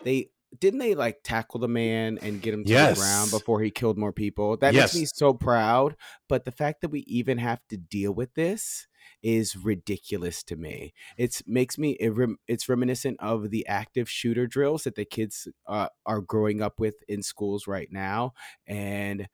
they 0.04 0.30
didn't 0.58 0.80
they 0.80 0.94
like 0.94 1.22
tackle 1.22 1.60
the 1.60 1.68
man 1.68 2.18
and 2.22 2.40
get 2.40 2.54
him 2.54 2.64
to 2.64 2.70
yes. 2.70 2.96
the 2.96 3.02
ground 3.02 3.30
before 3.30 3.60
he 3.60 3.70
killed 3.70 3.98
more 3.98 4.12
people 4.12 4.56
that 4.56 4.72
yes. 4.72 4.94
makes 4.94 5.00
me 5.02 5.06
so 5.14 5.34
proud 5.34 5.94
but 6.30 6.46
the 6.46 6.50
fact 6.50 6.80
that 6.80 6.88
we 6.88 7.00
even 7.00 7.36
have 7.36 7.60
to 7.68 7.76
deal 7.76 8.12
with 8.12 8.32
this 8.34 8.86
is 9.22 9.56
ridiculous 9.56 10.42
to 10.42 10.56
me. 10.56 10.92
It 11.16 11.42
makes 11.46 11.78
me 11.78 11.96
it 12.00 12.10
rem, 12.10 12.38
it's 12.48 12.68
reminiscent 12.68 13.18
of 13.20 13.50
the 13.50 13.66
active 13.66 14.08
shooter 14.08 14.46
drills 14.46 14.84
that 14.84 14.96
the 14.96 15.04
kids 15.04 15.46
uh, 15.68 15.88
are 16.06 16.20
growing 16.20 16.60
up 16.60 16.80
with 16.80 16.96
in 17.08 17.22
schools 17.22 17.66
right 17.66 17.88
now, 17.90 18.32
and 18.66 19.28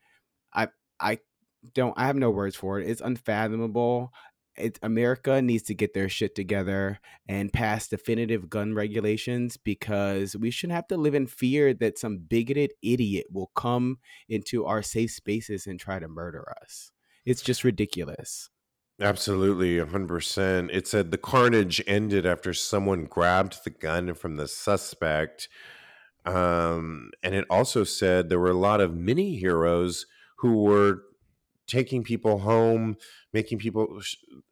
I 0.52 0.68
I 1.00 1.18
don't 1.74 1.94
I 1.96 2.06
have 2.06 2.16
no 2.16 2.30
words 2.30 2.56
for 2.56 2.80
it. 2.80 2.88
It's 2.88 3.00
unfathomable. 3.00 4.12
It, 4.56 4.78
America 4.82 5.40
needs 5.40 5.62
to 5.64 5.74
get 5.74 5.94
their 5.94 6.08
shit 6.08 6.34
together 6.34 6.98
and 7.28 7.52
pass 7.52 7.86
definitive 7.86 8.50
gun 8.50 8.74
regulations 8.74 9.56
because 9.56 10.34
we 10.36 10.50
shouldn't 10.50 10.74
have 10.74 10.88
to 10.88 10.96
live 10.96 11.14
in 11.14 11.28
fear 11.28 11.72
that 11.74 11.98
some 11.98 12.18
bigoted 12.18 12.72
idiot 12.82 13.26
will 13.30 13.52
come 13.54 13.98
into 14.28 14.64
our 14.64 14.82
safe 14.82 15.12
spaces 15.12 15.68
and 15.68 15.78
try 15.78 16.00
to 16.00 16.08
murder 16.08 16.52
us. 16.60 16.90
It's 17.24 17.42
just 17.42 17.62
ridiculous. 17.62 18.50
Absolutely, 19.00 19.76
100%. 19.76 20.70
It 20.72 20.88
said 20.88 21.10
the 21.10 21.18
carnage 21.18 21.80
ended 21.86 22.26
after 22.26 22.52
someone 22.52 23.04
grabbed 23.04 23.62
the 23.62 23.70
gun 23.70 24.12
from 24.14 24.36
the 24.36 24.48
suspect. 24.48 25.48
Um, 26.26 27.12
and 27.22 27.34
it 27.34 27.44
also 27.48 27.84
said 27.84 28.28
there 28.28 28.40
were 28.40 28.50
a 28.50 28.54
lot 28.54 28.80
of 28.80 28.96
mini 28.96 29.36
heroes 29.36 30.06
who 30.38 30.62
were 30.62 31.02
taking 31.68 32.02
people 32.02 32.38
home, 32.38 32.96
making 33.32 33.58
people, 33.58 34.00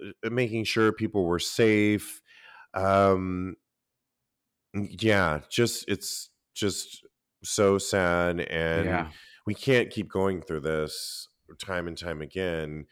uh, 0.00 0.30
making 0.30 0.64
sure 0.64 0.92
people 0.92 1.24
were 1.24 1.38
safe. 1.38 2.22
Um, 2.74 3.56
yeah, 4.74 5.40
just, 5.50 5.84
it's 5.88 6.30
just 6.54 7.04
so 7.42 7.78
sad. 7.78 8.40
And 8.40 8.84
yeah. 8.84 9.08
we 9.46 9.54
can't 9.54 9.90
keep 9.90 10.08
going 10.08 10.42
through 10.42 10.60
this 10.60 11.28
time 11.58 11.88
and 11.88 11.96
time 11.96 12.20
again 12.20 12.86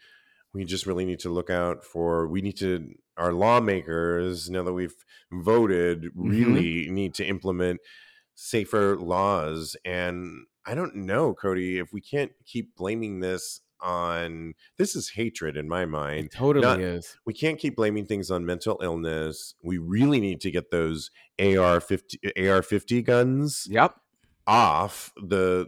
we 0.55 0.63
just 0.63 0.87
really 0.87 1.03
need 1.03 1.19
to 1.19 1.29
look 1.29 1.49
out 1.49 1.83
for 1.83 2.27
we 2.27 2.41
need 2.41 2.55
to 2.57 2.89
our 3.17 3.33
lawmakers 3.33 4.49
now 4.49 4.63
that 4.63 4.73
we've 4.73 4.95
voted 5.31 6.05
mm-hmm. 6.05 6.29
really 6.29 6.85
mm-hmm. 6.85 6.93
need 6.93 7.13
to 7.13 7.25
implement 7.25 7.79
safer 8.35 8.95
laws 8.95 9.75
and 9.85 10.45
i 10.65 10.73
don't 10.73 10.95
know 10.95 11.33
cody 11.33 11.77
if 11.77 11.91
we 11.91 12.01
can't 12.01 12.31
keep 12.45 12.75
blaming 12.75 13.19
this 13.19 13.61
on 13.85 14.53
this 14.77 14.95
is 14.95 15.09
hatred 15.09 15.55
in 15.55 15.69
my 15.69 15.85
mind 15.85 16.25
it 16.25 16.31
totally 16.31 16.65
Not, 16.65 16.79
is 16.79 17.17
we 17.25 17.33
can't 17.33 17.59
keep 17.59 17.75
blaming 17.75 18.05
things 18.05 18.31
on 18.31 18.45
mental 18.45 18.79
illness 18.81 19.53
we 19.63 19.77
really 19.77 20.19
need 20.19 20.41
to 20.41 20.51
get 20.51 20.71
those 20.71 21.11
ar 21.39 21.79
50 21.79 22.49
ar 22.49 22.61
50 22.61 23.01
guns 23.03 23.67
yep 23.69 23.95
off 24.47 25.13
the 25.15 25.67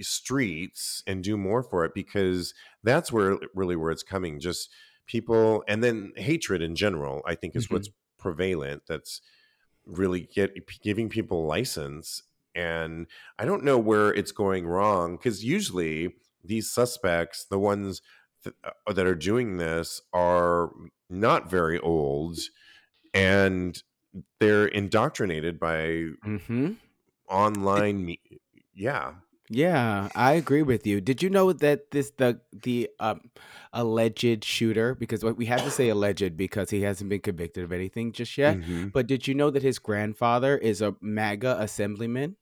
streets 0.00 1.02
and 1.06 1.24
do 1.24 1.36
more 1.36 1.62
for 1.62 1.84
it 1.84 1.92
because 1.94 2.54
that's 2.82 3.10
where 3.10 3.38
really 3.54 3.76
where 3.76 3.90
it's 3.90 4.02
coming 4.02 4.38
just 4.38 4.70
people 5.06 5.64
and 5.66 5.82
then 5.82 6.12
hatred 6.16 6.62
in 6.62 6.76
general 6.76 7.22
i 7.26 7.34
think 7.34 7.56
is 7.56 7.64
mm-hmm. 7.64 7.74
what's 7.74 7.88
prevalent 8.18 8.82
that's 8.86 9.20
really 9.84 10.28
get 10.34 10.52
giving 10.82 11.08
people 11.08 11.46
license 11.46 12.22
and 12.54 13.06
i 13.38 13.44
don't 13.44 13.64
know 13.64 13.78
where 13.78 14.10
it's 14.10 14.32
going 14.32 14.66
wrong 14.66 15.16
because 15.16 15.44
usually 15.44 16.14
these 16.44 16.70
suspects 16.70 17.46
the 17.50 17.58
ones 17.58 18.02
th- 18.42 18.54
uh, 18.64 18.92
that 18.92 19.06
are 19.06 19.14
doing 19.14 19.56
this 19.56 20.00
are 20.12 20.70
not 21.08 21.50
very 21.50 21.78
old 21.80 22.38
and 23.12 23.82
they're 24.38 24.66
indoctrinated 24.66 25.58
by 25.58 25.76
mm-hmm. 26.26 26.72
online 27.28 28.04
me- 28.04 28.20
yeah 28.74 29.14
yeah, 29.50 30.08
I 30.14 30.32
agree 30.32 30.62
with 30.62 30.86
you. 30.86 31.02
Did 31.02 31.22
you 31.22 31.28
know 31.28 31.52
that 31.52 31.90
this 31.90 32.10
the 32.16 32.40
the 32.50 32.88
um, 32.98 33.20
alleged 33.74 34.42
shooter 34.42 34.94
because 34.94 35.22
we 35.22 35.46
have 35.46 35.62
to 35.64 35.70
say 35.70 35.90
alleged 35.90 36.36
because 36.36 36.70
he 36.70 36.80
hasn't 36.82 37.10
been 37.10 37.20
convicted 37.20 37.64
of 37.64 37.72
anything 37.72 38.12
just 38.12 38.38
yet. 38.38 38.56
Mm-hmm. 38.56 38.88
But 38.88 39.06
did 39.06 39.28
you 39.28 39.34
know 39.34 39.50
that 39.50 39.62
his 39.62 39.78
grandfather 39.78 40.56
is 40.56 40.80
a 40.80 40.94
MAGA 41.00 41.56
assemblyman? 41.60 42.36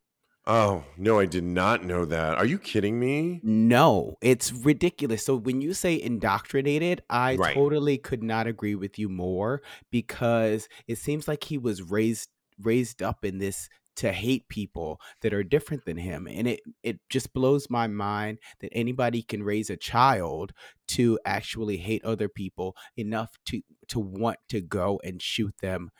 Oh, 0.44 0.84
no, 0.96 1.20
I 1.20 1.26
did 1.26 1.44
not 1.44 1.84
know 1.84 2.04
that. 2.04 2.36
Are 2.36 2.44
you 2.44 2.58
kidding 2.58 2.98
me? 2.98 3.40
No, 3.44 4.16
it's 4.20 4.52
ridiculous. 4.52 5.24
So 5.24 5.36
when 5.36 5.60
you 5.60 5.72
say 5.72 6.00
indoctrinated, 6.00 7.02
I 7.08 7.36
right. 7.36 7.54
totally 7.54 7.96
could 7.96 8.24
not 8.24 8.48
agree 8.48 8.74
with 8.74 8.98
you 8.98 9.08
more 9.08 9.62
because 9.90 10.68
it 10.88 10.98
seems 10.98 11.28
like 11.28 11.44
he 11.44 11.58
was 11.58 11.82
raised 11.82 12.28
raised 12.60 13.02
up 13.02 13.24
in 13.24 13.38
this 13.38 13.68
to 13.96 14.12
hate 14.12 14.48
people 14.48 15.00
that 15.20 15.34
are 15.34 15.42
different 15.42 15.84
than 15.84 15.96
him 15.96 16.26
and 16.26 16.46
it 16.46 16.60
it 16.82 16.98
just 17.10 17.32
blows 17.32 17.68
my 17.68 17.86
mind 17.86 18.38
that 18.60 18.70
anybody 18.72 19.22
can 19.22 19.42
raise 19.42 19.68
a 19.68 19.76
child 19.76 20.52
to 20.86 21.18
actually 21.24 21.76
hate 21.76 22.04
other 22.04 22.28
people 22.28 22.74
enough 22.96 23.36
to 23.44 23.60
to 23.88 23.98
want 23.98 24.38
to 24.48 24.60
go 24.60 25.00
and 25.04 25.20
shoot 25.20 25.54
them 25.60 25.90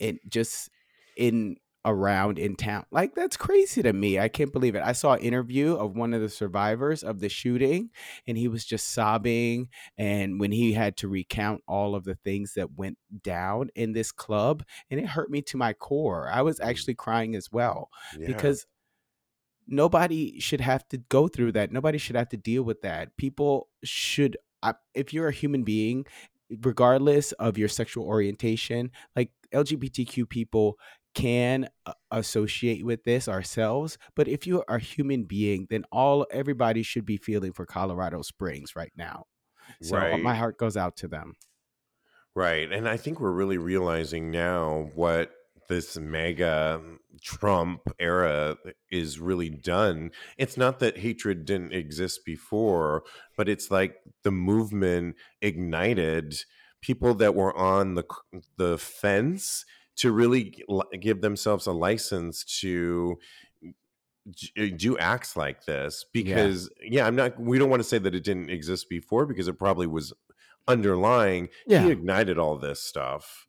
and 0.00 0.18
just 0.28 0.70
in 1.16 1.56
around 1.88 2.38
in 2.38 2.54
town. 2.54 2.84
Like 2.90 3.14
that's 3.14 3.36
crazy 3.36 3.82
to 3.82 3.92
me. 3.92 4.18
I 4.18 4.28
can't 4.28 4.52
believe 4.52 4.74
it. 4.74 4.82
I 4.84 4.92
saw 4.92 5.14
an 5.14 5.20
interview 5.20 5.74
of 5.74 5.96
one 5.96 6.14
of 6.14 6.20
the 6.20 6.28
survivors 6.28 7.02
of 7.02 7.20
the 7.20 7.28
shooting 7.28 7.90
and 8.26 8.36
he 8.36 8.48
was 8.48 8.64
just 8.64 8.92
sobbing 8.92 9.68
and 9.96 10.38
when 10.38 10.52
he 10.52 10.72
had 10.72 10.96
to 10.98 11.08
recount 11.08 11.62
all 11.66 11.94
of 11.94 12.04
the 12.04 12.14
things 12.14 12.54
that 12.54 12.76
went 12.76 12.98
down 13.22 13.70
in 13.74 13.92
this 13.92 14.12
club 14.12 14.62
and 14.90 15.00
it 15.00 15.06
hurt 15.06 15.30
me 15.30 15.42
to 15.42 15.56
my 15.56 15.72
core. 15.72 16.28
I 16.32 16.42
was 16.42 16.58
mm. 16.58 16.66
actually 16.66 16.94
crying 16.94 17.34
as 17.34 17.50
well 17.50 17.88
yeah. 18.18 18.26
because 18.26 18.66
nobody 19.66 20.38
should 20.38 20.60
have 20.60 20.86
to 20.88 20.98
go 20.98 21.28
through 21.28 21.52
that. 21.52 21.72
Nobody 21.72 21.98
should 21.98 22.16
have 22.16 22.28
to 22.30 22.36
deal 22.36 22.62
with 22.62 22.82
that. 22.82 23.16
People 23.16 23.68
should 23.82 24.36
if 24.94 25.14
you're 25.14 25.28
a 25.28 25.32
human 25.32 25.62
being 25.62 26.04
regardless 26.62 27.32
of 27.32 27.58
your 27.58 27.68
sexual 27.68 28.04
orientation, 28.04 28.90
like 29.14 29.30
LGBTQ 29.52 30.28
people 30.28 30.78
can 31.18 31.68
uh, 31.86 31.92
associate 32.10 32.84
with 32.84 33.04
this 33.04 33.28
ourselves 33.28 33.98
but 34.14 34.28
if 34.28 34.46
you 34.46 34.62
are 34.68 34.76
a 34.76 34.80
human 34.80 35.24
being 35.24 35.66
then 35.70 35.84
all 35.90 36.26
everybody 36.30 36.82
should 36.82 37.04
be 37.04 37.16
feeling 37.16 37.52
for 37.52 37.66
colorado 37.66 38.22
springs 38.22 38.76
right 38.76 38.92
now 38.96 39.24
so 39.82 39.96
uh, 39.96 40.00
right. 40.00 40.22
my 40.22 40.34
heart 40.34 40.58
goes 40.58 40.76
out 40.76 40.96
to 40.96 41.08
them 41.08 41.34
right 42.34 42.72
and 42.72 42.88
i 42.88 42.96
think 42.96 43.20
we're 43.20 43.32
really 43.32 43.58
realizing 43.58 44.30
now 44.30 44.90
what 44.94 45.32
this 45.68 45.98
MAGA 45.98 46.80
Trump 47.22 47.82
era 47.98 48.56
is 48.90 49.20
really 49.20 49.50
done. 49.50 50.10
It's 50.38 50.56
not 50.56 50.78
that 50.80 50.98
hatred 50.98 51.44
didn't 51.44 51.74
exist 51.74 52.24
before, 52.24 53.04
but 53.36 53.48
it's 53.48 53.70
like 53.70 53.96
the 54.24 54.30
movement 54.30 55.16
ignited 55.42 56.34
people 56.80 57.14
that 57.14 57.34
were 57.34 57.54
on 57.56 57.94
the 57.94 58.04
the 58.56 58.78
fence 58.78 59.64
to 59.98 60.12
really 60.12 60.54
give 61.00 61.20
themselves 61.20 61.66
a 61.66 61.72
license 61.72 62.44
to 62.60 63.18
uh, 64.58 64.66
do 64.76 64.96
acts 64.98 65.36
like 65.36 65.64
this 65.64 66.04
because 66.12 66.70
yeah. 66.80 66.88
yeah. 66.90 67.06
i'm 67.06 67.16
not 67.16 67.38
we 67.40 67.58
don't 67.58 67.70
want 67.70 67.80
to 67.80 67.88
say 67.88 67.98
that 67.98 68.14
it 68.14 68.24
didn't 68.24 68.50
exist 68.50 68.88
before 68.88 69.26
because 69.26 69.48
it 69.48 69.58
probably 69.58 69.86
was 69.86 70.12
underlying 70.66 71.48
yeah. 71.66 71.82
he 71.82 71.90
ignited 71.90 72.38
all 72.38 72.56
this 72.58 72.82
stuff 72.82 73.46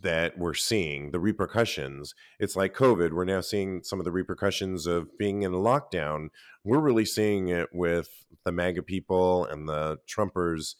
that 0.00 0.38
we're 0.38 0.54
seeing 0.54 1.10
the 1.10 1.18
repercussions 1.18 2.14
it's 2.38 2.54
like 2.54 2.74
covid 2.74 3.12
we're 3.12 3.24
now 3.24 3.40
seeing 3.40 3.82
some 3.82 3.98
of 3.98 4.04
the 4.04 4.12
repercussions 4.12 4.86
of 4.86 5.08
being 5.18 5.42
in 5.42 5.54
a 5.54 5.58
lockdown 5.58 6.28
we're 6.62 6.78
really 6.78 7.06
seeing 7.06 7.48
it 7.48 7.68
with 7.72 8.26
the 8.44 8.52
maga 8.52 8.82
people 8.82 9.46
and 9.46 9.68
the 9.68 9.96
trumpers 10.06 10.74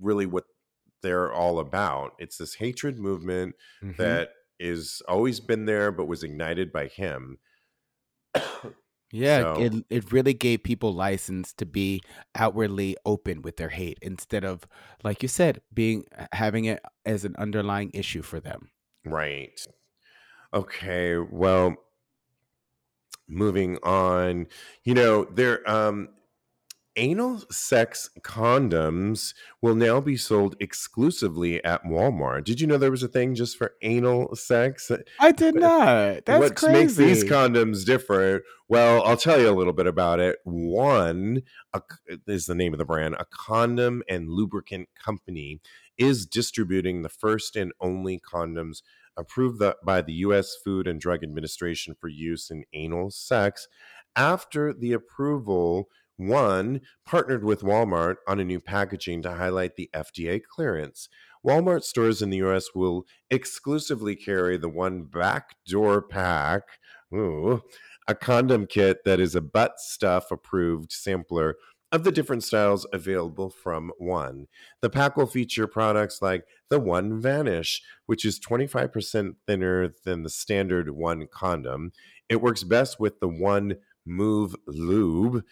really 0.00 0.26
what 0.26 0.44
they're 1.02 1.32
all 1.32 1.58
about 1.58 2.12
it's 2.18 2.36
this 2.36 2.54
hatred 2.54 2.98
movement 2.98 3.54
mm-hmm. 3.82 4.00
that 4.00 4.28
is 4.58 5.02
always 5.08 5.40
been 5.40 5.66
there, 5.66 5.92
but 5.92 6.06
was 6.06 6.22
ignited 6.22 6.72
by 6.72 6.88
him. 6.88 7.38
Yeah, 9.10 9.40
so, 9.40 9.54
it 9.54 9.84
it 9.90 10.10
really 10.10 10.32
gave 10.32 10.62
people 10.62 10.94
license 10.94 11.52
to 11.54 11.66
be 11.66 12.00
outwardly 12.34 12.96
open 13.04 13.42
with 13.42 13.58
their 13.58 13.68
hate 13.68 13.98
instead 14.00 14.42
of, 14.42 14.66
like 15.04 15.22
you 15.22 15.28
said, 15.28 15.60
being 15.72 16.04
having 16.32 16.64
it 16.64 16.80
as 17.04 17.24
an 17.26 17.36
underlying 17.36 17.90
issue 17.92 18.22
for 18.22 18.40
them. 18.40 18.70
Right. 19.04 19.60
Okay. 20.54 21.18
Well, 21.18 21.76
moving 23.28 23.78
on. 23.82 24.46
You 24.84 24.94
know, 24.94 25.24
there 25.24 25.68
um 25.68 26.08
anal 26.96 27.42
sex 27.50 28.10
condoms 28.20 29.34
will 29.60 29.74
now 29.74 30.00
be 30.00 30.16
sold 30.16 30.56
exclusively 30.60 31.62
at 31.64 31.84
Walmart. 31.84 32.44
Did 32.44 32.60
you 32.60 32.66
know 32.66 32.78
there 32.78 32.90
was 32.90 33.02
a 33.02 33.08
thing 33.08 33.34
just 33.34 33.56
for 33.56 33.74
anal 33.82 34.34
sex? 34.36 34.90
I 35.18 35.32
did 35.32 35.54
not. 35.54 36.24
That's 36.24 36.40
what 36.40 36.56
crazy. 36.56 36.72
makes 36.72 36.94
these 36.94 37.24
condoms 37.24 37.84
different? 37.84 38.42
Well, 38.68 39.02
I'll 39.04 39.16
tell 39.16 39.40
you 39.40 39.48
a 39.48 39.56
little 39.56 39.72
bit 39.72 39.86
about 39.86 40.20
it. 40.20 40.38
One 40.44 41.42
a, 41.72 41.82
is 42.26 42.46
the 42.46 42.54
name 42.54 42.72
of 42.72 42.78
the 42.78 42.84
brand. 42.84 43.16
A 43.18 43.26
condom 43.30 44.02
and 44.08 44.28
lubricant 44.28 44.88
company 45.02 45.60
is 45.98 46.26
distributing 46.26 47.02
the 47.02 47.08
first 47.08 47.56
and 47.56 47.72
only 47.80 48.20
condoms 48.20 48.82
approved 49.16 49.62
by 49.84 50.00
the 50.00 50.14
U.S. 50.14 50.54
Food 50.64 50.86
and 50.86 51.00
Drug 51.00 51.22
Administration 51.22 51.94
for 52.00 52.08
use 52.08 52.50
in 52.50 52.64
anal 52.72 53.10
sex. 53.10 53.68
After 54.16 54.72
the 54.72 54.92
approval 54.92 55.88
one 56.16 56.80
partnered 57.04 57.44
with 57.44 57.62
Walmart 57.62 58.16
on 58.26 58.40
a 58.40 58.44
new 58.44 58.60
packaging 58.60 59.22
to 59.22 59.34
highlight 59.34 59.76
the 59.76 59.90
FDA 59.94 60.42
clearance. 60.42 61.08
Walmart 61.44 61.82
stores 61.82 62.22
in 62.22 62.30
the 62.30 62.38
US 62.38 62.74
will 62.74 63.04
exclusively 63.30 64.14
carry 64.14 64.56
the 64.56 64.68
one 64.68 65.02
backdoor 65.02 66.02
pack, 66.02 66.62
ooh, 67.12 67.62
a 68.06 68.14
condom 68.14 68.66
kit 68.66 69.04
that 69.04 69.20
is 69.20 69.34
a 69.34 69.40
butt 69.40 69.80
stuff 69.80 70.30
approved 70.30 70.92
sampler 70.92 71.56
of 71.92 72.04
the 72.04 72.12
different 72.12 72.42
styles 72.42 72.86
available 72.92 73.50
from 73.50 73.92
One. 73.98 74.46
The 74.80 74.88
pack 74.88 75.16
will 75.16 75.26
feature 75.26 75.66
products 75.66 76.22
like 76.22 76.44
the 76.70 76.80
One 76.80 77.20
Vanish, 77.20 77.82
which 78.06 78.24
is 78.24 78.40
25% 78.40 79.34
thinner 79.46 79.94
than 80.04 80.22
the 80.22 80.30
standard 80.30 80.90
One 80.90 81.26
condom. 81.30 81.92
It 82.30 82.40
works 82.40 82.64
best 82.64 82.98
with 82.98 83.20
the 83.20 83.28
One 83.28 83.76
Move 84.06 84.56
Lube, 84.66 85.44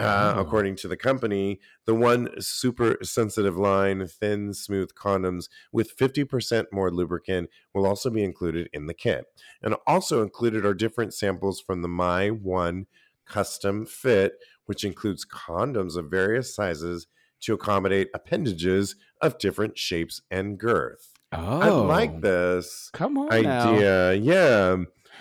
uh, 0.00 0.34
oh. 0.36 0.40
according 0.40 0.76
to 0.76 0.88
the 0.88 0.96
company, 0.96 1.60
the 1.86 1.94
one 1.94 2.28
super 2.40 2.96
sensitive 3.02 3.56
line, 3.56 4.06
thin, 4.06 4.54
smooth 4.54 4.90
condoms 4.94 5.48
with 5.72 5.96
50% 5.96 6.66
more 6.72 6.90
lubricant 6.90 7.50
will 7.74 7.86
also 7.86 8.10
be 8.10 8.24
included 8.24 8.68
in 8.72 8.86
the 8.86 8.94
kit. 8.94 9.26
And 9.62 9.76
also 9.86 10.22
included 10.22 10.64
are 10.64 10.74
different 10.74 11.14
samples 11.14 11.60
from 11.60 11.82
the 11.82 11.88
My 11.88 12.28
One 12.28 12.86
custom 13.26 13.86
fit, 13.86 14.34
which 14.66 14.84
includes 14.84 15.26
condoms 15.26 15.96
of 15.96 16.10
various 16.10 16.54
sizes 16.54 17.06
to 17.40 17.54
accommodate 17.54 18.08
appendages 18.14 18.96
of 19.20 19.38
different 19.38 19.78
shapes 19.78 20.20
and 20.30 20.58
girth. 20.58 21.12
Oh, 21.32 21.60
I 21.60 21.68
like 21.68 22.12
oh. 22.16 22.20
this. 22.20 22.90
Come 22.92 23.16
on, 23.18 23.32
idea. 23.32 23.48
Now. 23.48 24.10
Yeah. 24.10 24.76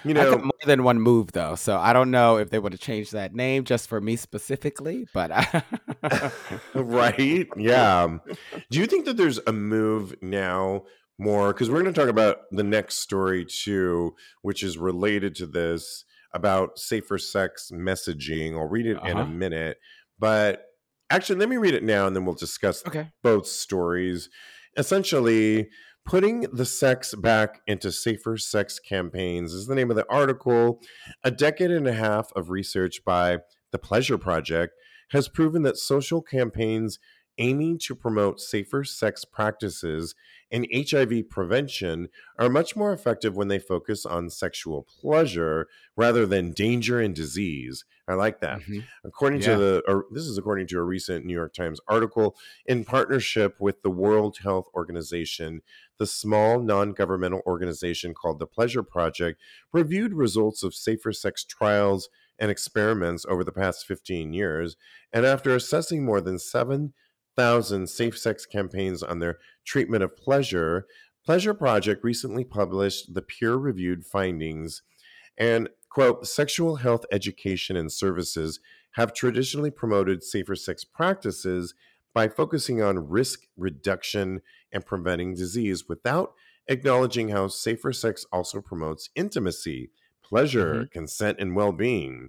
You 0.06 0.13
know, 0.13 0.38
more 0.38 0.51
than 0.65 0.84
one 0.84 1.00
move 1.00 1.32
though, 1.32 1.56
so 1.56 1.77
I 1.77 1.94
don't 1.94 2.12
know 2.12 2.38
if 2.38 2.50
they 2.50 2.60
would 2.60 2.74
have 2.74 2.82
changed 2.82 3.13
that 3.13 3.34
name 3.34 3.63
just 3.63 3.88
for 3.89 4.00
me 4.00 4.15
specifically. 4.15 5.08
But 5.13 5.32
right, 6.74 7.48
yeah. 7.58 8.18
Do 8.72 8.79
you 8.79 8.86
think 8.86 9.06
that 9.06 9.18
there's 9.18 9.39
a 9.46 9.53
move 9.53 10.15
now 10.22 10.84
more 11.20 11.53
because 11.53 11.70
we're 11.70 11.82
going 11.82 11.94
to 11.94 12.00
talk 12.00 12.10
about 12.10 12.38
the 12.51 12.63
next 12.63 13.00
story 13.00 13.46
too, 13.46 14.15
which 14.41 14.63
is 14.63 14.77
related 14.77 15.36
to 15.36 15.46
this 15.46 16.06
about 16.34 16.79
safer 16.79 17.18
sex 17.18 17.72
messaging. 17.74 18.53
I'll 18.53 18.68
read 18.68 18.86
it 18.86 18.98
uh-huh. 18.98 19.08
in 19.08 19.18
a 19.18 19.22
uh-huh. 19.22 19.32
minute, 19.32 19.77
but 20.18 20.65
actually, 21.10 21.39
let 21.39 21.50
me 21.50 21.58
read 21.58 21.74
it 21.74 21.84
now, 21.84 22.08
and 22.08 22.15
then 22.15 22.25
we'll 22.25 22.36
discuss 22.36 22.86
okay. 22.88 23.12
both 23.22 23.48
stories. 23.48 24.29
Essentially, 24.77 25.70
Putting 26.06 26.41
the 26.51 26.65
Sex 26.65 27.13
Back 27.13 27.62
into 27.68 27.91
Safer 27.91 28.38
Sex 28.38 28.79
Campaigns 28.79 29.53
is 29.53 29.68
the 29.68 29.75
name 29.75 29.89
of 29.91 29.96
the 29.96 30.10
article. 30.10 30.82
A 31.24 31.29
decade 31.29 31.72
and 31.72 31.88
a 31.88 31.94
half 31.94 32.32
of 32.36 32.50
research 32.50 33.03
by 33.06 33.39
the 33.72 33.77
Pleasure 33.77 34.18
Project 34.18 34.74
has 35.12 35.27
proven 35.27 35.62
that 35.63 35.77
social 35.77 36.22
campaigns 36.22 37.00
aiming 37.39 37.79
to 37.79 37.96
promote 37.96 38.39
safer 38.39 38.84
sex 38.84 39.25
practices 39.25 40.13
and 40.51 40.67
HIV 40.74 41.29
prevention 41.29 42.10
are 42.38 42.50
much 42.50 42.75
more 42.75 42.91
effective 42.91 43.36
when 43.36 43.48
they 43.48 43.60
focus 43.60 44.05
on 44.05 44.29
sexual 44.29 44.84
pleasure 44.84 45.67
rather 45.96 46.25
than 46.25 46.51
danger 46.51 47.00
and 47.00 47.13
disease. 47.13 47.86
I 48.07 48.16
like 48.16 48.40
that. 48.42 48.61
Mm-hmm. 48.61 48.79
According 49.03 49.42
yeah. 49.42 49.53
to 49.53 49.57
the, 49.57 49.83
or 49.87 50.05
this 50.11 50.24
is 50.24 50.37
according 50.40 50.66
to 50.68 50.79
a 50.79 50.83
recent 50.83 51.25
New 51.25 51.33
York 51.33 51.53
Times 51.53 51.79
article, 51.87 52.35
in 52.66 52.83
partnership 52.83 53.57
with 53.59 53.83
the 53.83 53.92
World 53.92 54.37
Health 54.42 54.66
Organization, 54.74 55.61
the 56.00 56.07
small 56.07 56.59
non 56.59 56.94
governmental 56.94 57.42
organization 57.46 58.16
called 58.16 58.40
the 58.40 58.48
Pleasure 58.48 58.83
Project 58.83 59.40
reviewed 59.72 60.14
results 60.14 60.64
of 60.64 60.74
safer 60.74 61.14
sex 61.14 61.44
trials 61.44 62.09
and 62.40 62.50
experiments 62.50 63.25
over 63.29 63.44
the 63.44 63.51
past 63.51 63.85
15 63.85 64.33
years. 64.33 64.75
And 65.14 65.25
after 65.25 65.53
assessing 65.53 66.03
more 66.03 66.22
than 66.22 66.40
7,000 67.40 67.88
safe 67.88 68.18
sex 68.18 68.46
campaigns 68.46 69.02
on 69.02 69.20
their 69.20 69.38
treatment 69.64 70.04
of 70.04 70.18
pleasure, 70.18 70.86
Pleasure 71.25 71.54
Project 71.54 72.04
recently 72.04 72.44
published 72.44 73.14
the 73.14 73.22
peer 73.22 73.56
reviewed 73.56 74.06
findings. 74.06 74.82
And 75.38 75.70
quote, 75.90 76.28
sexual 76.28 76.78
health 76.78 77.06
education 77.14 77.78
and 77.78 77.90
services 77.90 78.60
have 78.96 79.14
traditionally 79.14 79.72
promoted 79.72 80.22
safer 80.22 80.54
sex 80.54 80.84
practices 80.84 81.74
by 82.14 82.28
focusing 82.28 82.82
on 82.82 83.08
risk 83.08 83.44
reduction 83.56 84.42
and 84.74 84.86
preventing 84.86 85.34
disease 85.34 85.88
without 85.88 86.34
acknowledging 86.68 87.30
how 87.30 87.48
safer 87.48 87.94
sex 87.94 88.25
also 88.34 88.60
promotes 88.60 89.12
intimacy, 89.16 89.92
pleasure, 90.22 90.74
mm-hmm. 90.74 90.92
consent, 90.92 91.38
and 91.40 91.56
well 91.56 91.72
being. 91.72 92.28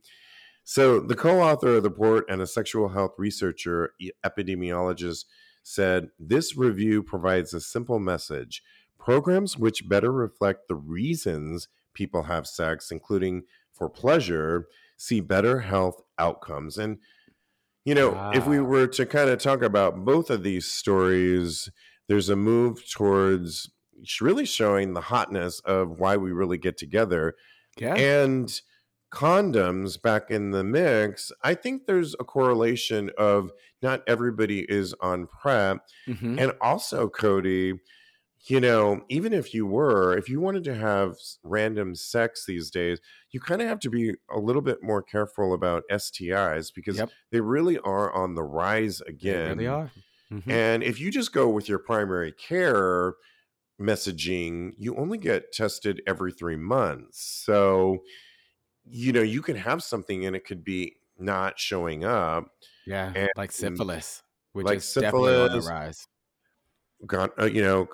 So, 0.71 1.01
the 1.01 1.17
co 1.17 1.41
author 1.41 1.75
of 1.75 1.83
the 1.83 1.89
report 1.91 2.27
and 2.29 2.41
a 2.41 2.47
sexual 2.47 2.91
health 2.91 3.15
researcher, 3.19 3.93
epidemiologist, 4.25 5.25
said 5.65 6.11
this 6.17 6.57
review 6.57 7.03
provides 7.03 7.53
a 7.53 7.61
simple 7.61 7.99
message. 7.99 8.63
Programs 8.97 9.59
which 9.59 9.89
better 9.89 10.13
reflect 10.13 10.69
the 10.69 10.77
reasons 10.77 11.67
people 11.93 12.23
have 12.23 12.47
sex, 12.47 12.93
including 12.93 13.43
for 13.73 13.89
pleasure, 13.89 14.69
see 14.97 15.21
better 15.21 15.59
health 15.59 16.03
outcomes. 16.21 16.79
And 16.79 16.99
you 17.85 17.97
know, 17.97 18.31
if 18.33 18.47
we 18.47 18.59
ah. 18.59 18.63
were 18.63 18.87
to 18.87 19.07
kind 19.07 19.29
of 19.29 19.41
talk 19.41 19.63
about 19.63 20.05
both 20.05 20.31
of 20.31 20.45
these 20.45 20.71
stories, 20.71 21.69
there's 22.07 22.29
a 22.29 22.37
move 22.37 22.89
towards 22.89 23.73
really 24.21 24.47
showing 24.47 24.95
the 24.95 25.01
hotness 25.01 25.59
of 25.65 25.99
why 25.99 26.17
we 26.17 26.31
really 26.31 26.59
get 26.59 26.79
together. 26.79 27.35
Yeah. 27.77 27.95
And 27.95 28.61
condoms 29.13 30.01
back 30.01 30.31
in 30.31 30.51
the 30.51 30.65
mix, 30.65 31.33
I 31.43 31.55
think 31.55 31.87
there's 31.87 32.15
a 32.21 32.25
correlation 32.25 33.11
of 33.19 33.51
not 33.83 34.03
everybody 34.07 34.61
is 34.69 34.95
on 35.01 35.27
PrEP. 35.27 35.79
Mm-hmm. 36.09 36.39
And 36.39 36.53
also, 36.61 37.09
Cody, 37.09 37.75
you 38.47 38.61
know, 38.61 39.03
even 39.09 39.33
if 39.33 39.53
you 39.53 39.67
were, 39.67 40.17
if 40.17 40.29
you 40.29 40.41
wanted 40.41 40.65
to 40.65 40.75
have 40.75 41.17
random 41.43 41.95
sex 41.95 42.45
these 42.47 42.71
days, 42.71 43.01
you 43.31 43.41
kind 43.41 43.61
of 43.61 43.69
have 43.69 43.81
to 43.81 43.91
be 43.91 44.15
a 44.31 44.39
little 44.39 44.63
bit 44.63 44.83
more 44.83 45.03
careful 45.03 45.53
about 45.53 45.83
STIs 45.91 46.73
because 46.75 46.97
yep. 46.97 47.11
they 47.31 47.41
really 47.41 47.79
are 47.79 48.13
on 48.13 48.35
the 48.35 48.43
rise 48.43 49.01
again. 49.03 49.59
They 49.59 49.65
really 49.65 49.67
are. 49.67 49.91
Mm-hmm. 50.33 50.51
And 50.51 50.83
if 50.83 51.01
you 51.01 51.11
just 51.11 51.33
go 51.33 51.49
with 51.49 51.69
your 51.69 51.79
primary 51.81 52.33
care 52.33 53.15
messaging, 53.81 54.73
you 54.79 54.97
only 54.97 55.19
get 55.19 55.53
tested 55.53 56.01
every 56.07 56.33
three 56.33 56.57
months. 56.57 57.43
So, 57.45 57.99
you 58.91 59.13
know, 59.13 59.23
you 59.23 59.43
could 59.43 59.57
have 59.57 59.83
something 59.83 60.27
and 60.27 60.35
it 60.35 60.45
could 60.45 60.65
be 60.65 60.97
not 61.19 61.59
showing 61.59 62.05
up. 62.05 62.47
Yeah, 62.87 63.13
and, 63.15 63.29
like 63.37 63.53
syphilis, 63.53 64.23
which 64.53 64.67
like 64.67 64.79
is 64.79 64.85
syphilis, 64.85 65.31
definitely 65.31 65.59
on 65.59 65.61
the 65.61 65.67
rise 65.67 66.07
got 67.07 67.31
uh, 67.41 67.47
you 67.47 67.63
know 67.63 67.89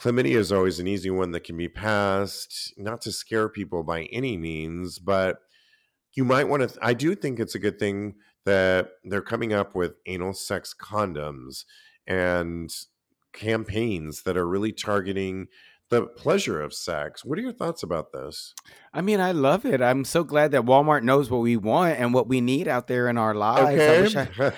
chlamydia 0.00 0.36
is 0.36 0.52
always 0.52 0.78
an 0.78 0.86
easy 0.86 1.10
one 1.10 1.32
that 1.32 1.44
can 1.44 1.56
be 1.56 1.68
passed 1.68 2.72
not 2.76 3.00
to 3.00 3.10
scare 3.10 3.48
people 3.48 3.82
by 3.82 4.04
any 4.04 4.36
means 4.36 4.98
but 4.98 5.38
you 6.14 6.24
might 6.24 6.46
want 6.46 6.62
to 6.62 6.68
th- 6.68 6.78
i 6.80 6.94
do 6.94 7.14
think 7.14 7.40
it's 7.40 7.54
a 7.54 7.58
good 7.58 7.78
thing 7.78 8.14
that 8.44 8.90
they're 9.04 9.20
coming 9.20 9.52
up 9.52 9.74
with 9.74 9.94
anal 10.06 10.32
sex 10.32 10.74
condoms 10.78 11.64
and 12.06 12.70
campaigns 13.32 14.22
that 14.22 14.36
are 14.36 14.46
really 14.46 14.72
targeting 14.72 15.46
the 15.92 16.06
pleasure 16.06 16.60
of 16.62 16.72
sex. 16.72 17.22
What 17.22 17.38
are 17.38 17.42
your 17.42 17.52
thoughts 17.52 17.82
about 17.82 18.12
this? 18.12 18.54
I 18.94 19.02
mean, 19.02 19.20
I 19.20 19.32
love 19.32 19.66
it. 19.66 19.82
I'm 19.82 20.06
so 20.06 20.24
glad 20.24 20.52
that 20.52 20.62
Walmart 20.62 21.02
knows 21.02 21.30
what 21.30 21.42
we 21.42 21.58
want 21.58 22.00
and 22.00 22.14
what 22.14 22.26
we 22.26 22.40
need 22.40 22.66
out 22.66 22.86
there 22.86 23.08
in 23.08 23.18
our 23.18 23.34
lives. 23.34 23.78
Okay. 23.78 23.98
I 23.98 24.00
wish 24.00 24.56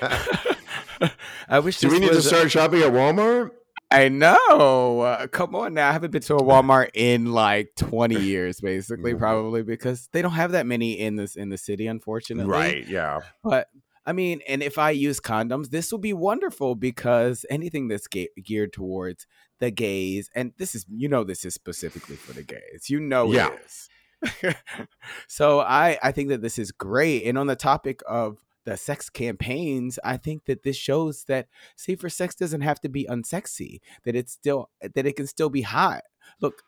I, 1.01 1.11
I 1.49 1.59
wish 1.59 1.81
Do 1.81 1.89
we 1.89 1.99
need 1.99 2.13
to 2.13 2.23
start 2.23 2.53
shopping 2.53 2.83
at 2.83 2.93
Walmart? 2.93 3.51
I 3.91 4.09
know. 4.09 5.01
Uh, 5.01 5.27
come 5.27 5.57
on 5.57 5.75
now. 5.75 5.89
I 5.89 5.93
haven't 5.93 6.13
been 6.13 6.23
to 6.23 6.37
a 6.37 6.43
Walmart 6.43 6.91
in 6.95 7.33
like 7.33 7.75
20 7.77 8.21
years, 8.21 8.61
basically, 8.61 9.11
mm-hmm. 9.11 9.19
probably 9.19 9.65
because 9.65 10.09
they 10.13 10.23
don't 10.23 10.33
have 10.33 10.53
that 10.53 10.67
many 10.67 10.93
in 10.93 11.17
this 11.17 11.35
in 11.35 11.49
the 11.49 11.59
city, 11.59 11.89
unfortunately. 11.89 12.51
Right. 12.51 12.87
Yeah. 12.87 13.21
But 13.43 13.69
I 14.07 14.13
mean, 14.13 14.41
and 14.47 14.63
if 14.63 14.79
I 14.79 14.91
use 14.91 15.21
condoms, 15.21 15.71
this 15.71 15.91
will 15.91 15.99
be 15.99 16.13
wonderful 16.13 16.75
because 16.75 17.47
anything 17.49 17.89
that's 17.89 18.07
ge- 18.07 18.29
geared 18.43 18.73
towards 18.73 19.27
the 19.61 19.71
gays, 19.71 20.31
and 20.35 20.53
this 20.59 20.75
is, 20.75 20.85
you 20.91 21.09
know, 21.09 21.25
this 21.25 21.45
is 21.45 21.55
specifically 21.55 22.17
for 22.17 22.33
the 22.33 22.43
gays. 22.43 22.89
You 22.89 23.01
know, 23.01 23.33
yeah. 23.33 23.49
it 23.49 23.61
is. 23.65 23.89
so 25.29 25.61
I 25.61 25.99
I 26.03 26.13
think 26.13 26.29
that 26.31 26.43
this 26.43 26.59
is 26.59 26.73
great. 26.73 27.25
And 27.25 27.39
on 27.39 27.47
the 27.47 27.57
topic 27.57 28.01
of 28.09 28.39
the 28.65 28.77
sex 28.77 29.11
campaigns, 29.11 29.99
I 30.05 30.17
think 30.17 30.47
that 30.47 30.63
this 30.63 30.77
shows 30.77 31.25
that 31.25 31.49
safer 31.77 32.09
sex 32.09 32.35
doesn't 32.35 32.63
have 32.63 32.81
to 32.81 32.89
be 32.89 33.07
unsexy. 33.07 33.81
That 34.05 34.17
it's 34.17 34.33
still 34.33 34.71
that 34.81 35.07
it 35.07 35.17
can 35.17 35.27
still 35.27 35.51
be 35.51 35.63
hot. 35.63 36.03
Look, 36.41 36.63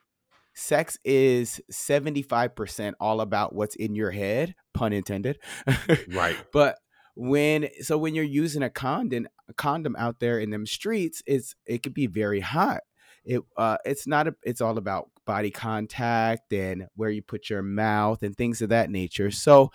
sex 0.53 0.97
is 1.03 1.61
75% 1.71 2.93
all 2.99 3.21
about 3.21 3.53
what's 3.53 3.75
in 3.75 3.95
your 3.95 4.11
head, 4.11 4.55
pun 4.73 4.93
intended. 4.93 5.39
right. 6.09 6.35
But 6.51 6.77
when 7.17 7.67
so 7.81 7.97
when 7.97 8.13
you're 8.13 8.23
using 8.23 8.61
a 8.61 8.69
condom 8.69 9.27
a 9.49 9.53
condom 9.53 9.95
out 9.97 10.19
there 10.19 10.39
in 10.39 10.51
them 10.51 10.67
streets, 10.67 11.23
it's 11.25 11.55
it 11.65 11.81
could 11.81 11.95
be 11.95 12.05
very 12.05 12.41
hot. 12.41 12.81
It 13.25 13.41
uh 13.57 13.77
it's 13.85 14.05
not 14.05 14.27
a 14.27 14.35
it's 14.43 14.61
all 14.61 14.77
about 14.77 15.09
body 15.25 15.49
contact 15.49 16.53
and 16.53 16.85
where 16.95 17.09
you 17.09 17.23
put 17.23 17.49
your 17.49 17.63
mouth 17.63 18.21
and 18.21 18.37
things 18.37 18.61
of 18.61 18.69
that 18.69 18.91
nature. 18.91 19.31
So 19.31 19.71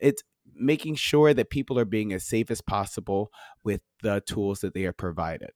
it's 0.00 0.22
making 0.54 0.94
sure 0.94 1.34
that 1.34 1.50
people 1.50 1.80
are 1.80 1.84
being 1.84 2.12
as 2.12 2.24
safe 2.24 2.48
as 2.50 2.60
possible 2.60 3.32
with 3.64 3.80
the 4.02 4.22
tools 4.24 4.60
that 4.60 4.72
they 4.72 4.84
are 4.84 4.92
provided. 4.92 5.50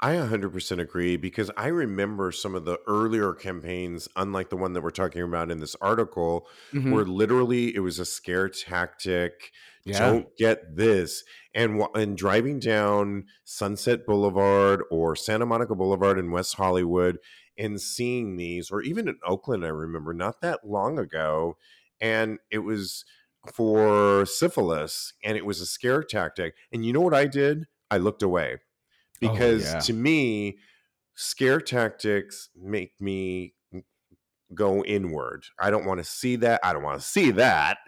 I 0.00 0.14
100% 0.14 0.78
agree 0.78 1.16
because 1.16 1.50
I 1.56 1.68
remember 1.68 2.30
some 2.30 2.54
of 2.54 2.66
the 2.66 2.78
earlier 2.86 3.32
campaigns, 3.32 4.08
unlike 4.14 4.50
the 4.50 4.56
one 4.56 4.74
that 4.74 4.82
we're 4.82 4.90
talking 4.90 5.22
about 5.22 5.50
in 5.50 5.60
this 5.60 5.74
article, 5.80 6.48
mm-hmm. 6.72 6.92
where 6.92 7.04
literally 7.04 7.74
it 7.74 7.80
was 7.80 7.98
a 7.98 8.04
scare 8.04 8.48
tactic. 8.50 9.52
Yeah. 9.84 9.98
Don't 9.98 10.36
get 10.36 10.76
this. 10.76 11.24
And, 11.54 11.82
and 11.94 12.16
driving 12.16 12.58
down 12.58 13.24
Sunset 13.44 14.04
Boulevard 14.04 14.82
or 14.90 15.16
Santa 15.16 15.46
Monica 15.46 15.74
Boulevard 15.74 16.18
in 16.18 16.30
West 16.30 16.56
Hollywood 16.56 17.18
and 17.56 17.80
seeing 17.80 18.36
these, 18.36 18.70
or 18.70 18.82
even 18.82 19.08
in 19.08 19.16
Oakland, 19.24 19.64
I 19.64 19.68
remember 19.68 20.12
not 20.12 20.42
that 20.42 20.68
long 20.68 20.98
ago. 20.98 21.56
And 22.02 22.38
it 22.50 22.58
was 22.58 23.06
for 23.54 24.26
syphilis 24.26 25.14
and 25.24 25.38
it 25.38 25.46
was 25.46 25.62
a 25.62 25.66
scare 25.66 26.02
tactic. 26.02 26.54
And 26.70 26.84
you 26.84 26.92
know 26.92 27.00
what 27.00 27.14
I 27.14 27.26
did? 27.26 27.64
I 27.90 27.96
looked 27.96 28.22
away 28.22 28.58
because 29.16 29.66
oh, 29.70 29.74
yeah. 29.74 29.80
to 29.80 29.92
me 29.92 30.58
scare 31.14 31.60
tactics 31.60 32.50
make 32.54 32.92
me 33.00 33.54
go 34.54 34.84
inward 34.84 35.44
i 35.58 35.70
don't 35.70 35.84
want 35.84 35.98
to 35.98 36.04
see 36.04 36.36
that 36.36 36.60
i 36.62 36.72
don't 36.72 36.82
want 36.82 37.00
to 37.00 37.06
see 37.06 37.30
that 37.32 37.78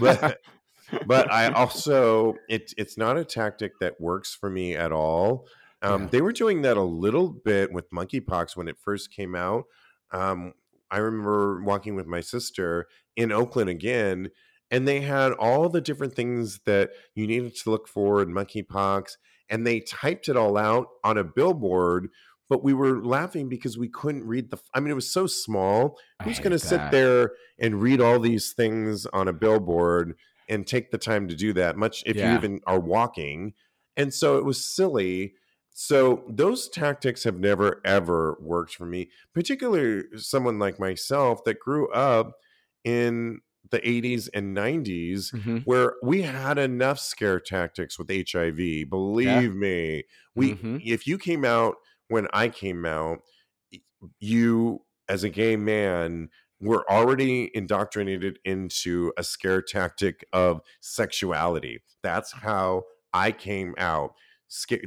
but 0.00 0.38
but 1.06 1.30
i 1.30 1.48
also 1.48 2.34
it, 2.48 2.72
it's 2.78 2.96
not 2.96 3.18
a 3.18 3.24
tactic 3.24 3.72
that 3.80 4.00
works 4.00 4.34
for 4.34 4.48
me 4.48 4.74
at 4.74 4.92
all 4.92 5.46
um, 5.82 6.02
yeah. 6.02 6.08
they 6.08 6.20
were 6.22 6.32
doing 6.32 6.62
that 6.62 6.76
a 6.76 6.82
little 6.82 7.28
bit 7.28 7.70
with 7.72 7.90
monkeypox 7.90 8.56
when 8.56 8.68
it 8.68 8.78
first 8.78 9.12
came 9.12 9.34
out 9.34 9.64
um, 10.12 10.54
i 10.90 10.96
remember 10.96 11.62
walking 11.62 11.96
with 11.96 12.06
my 12.06 12.20
sister 12.20 12.86
in 13.16 13.30
oakland 13.30 13.68
again 13.68 14.30
and 14.70 14.88
they 14.88 15.00
had 15.00 15.32
all 15.32 15.68
the 15.68 15.80
different 15.80 16.14
things 16.14 16.60
that 16.66 16.90
you 17.14 17.26
needed 17.26 17.54
to 17.56 17.70
look 17.70 17.88
for 17.88 18.22
in 18.22 18.30
monkeypox 18.30 19.16
and 19.48 19.66
they 19.66 19.80
typed 19.80 20.28
it 20.28 20.36
all 20.36 20.56
out 20.56 20.88
on 21.04 21.18
a 21.18 21.24
billboard 21.24 22.08
but 22.48 22.62
we 22.62 22.74
were 22.74 23.04
laughing 23.04 23.48
because 23.48 23.76
we 23.76 23.88
couldn't 23.88 24.26
read 24.26 24.50
the 24.50 24.58
i 24.74 24.80
mean 24.80 24.90
it 24.90 24.94
was 24.94 25.10
so 25.10 25.26
small. 25.26 25.98
Who's 26.22 26.38
going 26.38 26.52
to 26.52 26.58
sit 26.58 26.90
there 26.90 27.32
and 27.58 27.80
read 27.80 28.00
all 28.00 28.18
these 28.18 28.52
things 28.52 29.06
on 29.06 29.28
a 29.28 29.32
billboard 29.32 30.16
and 30.48 30.66
take 30.66 30.90
the 30.90 30.98
time 30.98 31.28
to 31.28 31.34
do 31.34 31.52
that 31.54 31.76
much 31.76 32.02
if 32.06 32.16
yeah. 32.16 32.30
you 32.30 32.36
even 32.36 32.60
are 32.66 32.80
walking? 32.80 33.54
And 33.96 34.12
so 34.12 34.38
it 34.38 34.44
was 34.44 34.64
silly. 34.64 35.34
So 35.72 36.24
those 36.28 36.68
tactics 36.68 37.24
have 37.24 37.38
never 37.38 37.80
ever 37.84 38.38
worked 38.40 38.74
for 38.74 38.86
me 38.86 39.10
particularly 39.34 40.04
someone 40.16 40.58
like 40.58 40.80
myself 40.80 41.44
that 41.44 41.60
grew 41.60 41.90
up 41.92 42.36
in 42.84 43.40
the 43.70 43.80
80s 43.80 44.28
and 44.34 44.56
90s 44.56 45.32
mm-hmm. 45.32 45.58
where 45.58 45.94
we 46.02 46.22
had 46.22 46.58
enough 46.58 46.98
scare 46.98 47.40
tactics 47.40 47.98
with 47.98 48.08
HIV. 48.08 48.88
Believe 48.88 49.26
yeah. 49.26 49.48
me, 49.48 50.04
we 50.34 50.54
mm-hmm. 50.54 50.78
if 50.84 51.06
you 51.06 51.18
came 51.18 51.44
out 51.44 51.76
when 52.08 52.28
I 52.32 52.48
came 52.48 52.84
out, 52.84 53.18
you 54.20 54.82
as 55.08 55.24
a 55.24 55.28
gay 55.28 55.56
man 55.56 56.28
were 56.60 56.90
already 56.90 57.50
indoctrinated 57.54 58.38
into 58.44 59.12
a 59.16 59.22
scare 59.22 59.62
tactic 59.62 60.24
of 60.32 60.60
sexuality. 60.80 61.82
That's 62.02 62.32
how 62.32 62.84
I 63.12 63.32
came 63.32 63.74
out. 63.78 64.14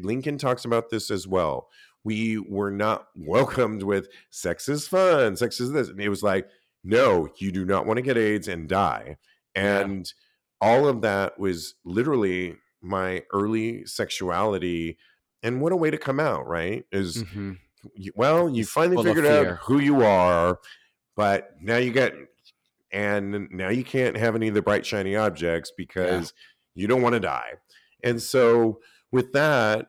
Lincoln 0.01 0.37
talks 0.37 0.65
about 0.65 0.89
this 0.89 1.11
as 1.11 1.27
well. 1.27 1.67
We 2.03 2.39
were 2.39 2.71
not 2.71 3.07
welcomed 3.15 3.83
with 3.83 4.07
sex 4.29 4.69
is 4.69 4.87
fun, 4.87 5.35
sex 5.35 5.59
is 5.59 5.71
this. 5.71 5.89
And 5.89 5.99
it 5.99 6.09
was 6.09 6.23
like, 6.23 6.47
no, 6.83 7.29
you 7.37 7.51
do 7.51 7.65
not 7.65 7.85
want 7.85 7.97
to 7.97 8.01
get 8.01 8.17
AIDS 8.17 8.47
and 8.47 8.67
die. 8.67 9.17
And 9.55 10.11
yeah. 10.61 10.67
all 10.67 10.87
of 10.87 11.01
that 11.01 11.39
was 11.39 11.75
literally 11.83 12.55
my 12.81 13.23
early 13.33 13.85
sexuality. 13.85 14.97
And 15.43 15.61
what 15.61 15.71
a 15.71 15.77
way 15.77 15.89
to 15.91 15.97
come 15.97 16.19
out, 16.19 16.47
right? 16.47 16.85
Is 16.91 17.23
mm-hmm. 17.23 17.53
well, 18.15 18.49
you 18.49 18.65
finally 18.65 19.03
figured 19.03 19.25
out 19.25 19.57
who 19.57 19.79
you 19.79 20.03
are, 20.03 20.59
but 21.15 21.51
now 21.61 21.77
you 21.77 21.91
get, 21.91 22.13
and 22.91 23.49
now 23.51 23.69
you 23.69 23.83
can't 23.83 24.17
have 24.17 24.35
any 24.35 24.47
of 24.47 24.53
the 24.53 24.61
bright, 24.61 24.85
shiny 24.85 25.15
objects 25.15 25.71
because 25.75 26.33
yeah. 26.75 26.81
you 26.81 26.87
don't 26.87 27.01
want 27.01 27.13
to 27.13 27.19
die. 27.19 27.53
And 28.03 28.21
so, 28.21 28.79
with 29.11 29.33
that, 29.33 29.87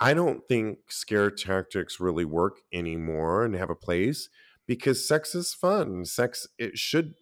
I 0.00 0.14
don't 0.14 0.46
think 0.48 0.78
scare 0.88 1.30
tactics 1.30 2.00
really 2.00 2.24
work 2.24 2.58
anymore 2.72 3.44
and 3.44 3.54
have 3.54 3.70
a 3.70 3.76
place 3.76 4.28
because 4.66 5.06
sex 5.06 5.34
is 5.34 5.54
fun. 5.54 6.04
Sex 6.04 6.46
it 6.58 6.78
should 6.78 7.14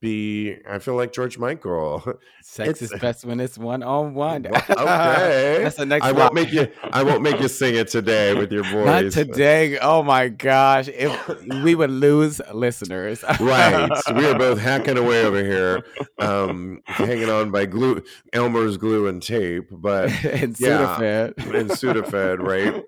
be. 0.00 0.56
I 0.68 0.78
feel 0.78 0.94
like 0.94 1.12
George 1.12 1.38
Michael. 1.38 2.02
Sex 2.42 2.82
it's, 2.82 2.92
is 2.92 3.00
best 3.00 3.24
when 3.24 3.40
it's 3.40 3.58
one 3.58 3.82
on 3.82 4.14
one. 4.14 4.46
Okay, 4.46 4.64
that's 5.62 5.76
the 5.76 5.86
next. 5.86 6.04
I 6.04 6.12
won't 6.12 6.34
make 6.34 6.52
you. 6.52 6.68
I 6.92 7.02
won't 7.02 7.22
make 7.22 7.40
you 7.40 7.48
sing 7.48 7.74
it 7.74 7.88
today 7.88 8.34
with 8.34 8.52
your 8.52 8.62
voice. 8.70 8.86
Not 8.86 9.12
today. 9.12 9.78
Oh 9.78 10.02
my 10.02 10.28
gosh, 10.28 10.88
if 10.88 11.42
we 11.62 11.74
would 11.74 11.90
lose 11.90 12.40
listeners. 12.52 13.24
right. 13.40 13.90
We 14.14 14.26
are 14.26 14.38
both 14.38 14.58
hacking 14.58 14.98
away 14.98 15.24
over 15.24 15.42
here, 15.42 15.84
um, 16.18 16.82
hanging 16.86 17.30
on 17.30 17.50
by 17.50 17.66
glue, 17.66 18.02
Elmer's 18.32 18.76
glue 18.76 19.06
and 19.08 19.22
tape, 19.22 19.68
but 19.70 20.10
and 20.24 20.58
yeah, 20.60 20.96
Sudafed. 20.96 21.58
and 21.58 21.70
Sudafed, 21.70 22.38
right? 22.38 22.84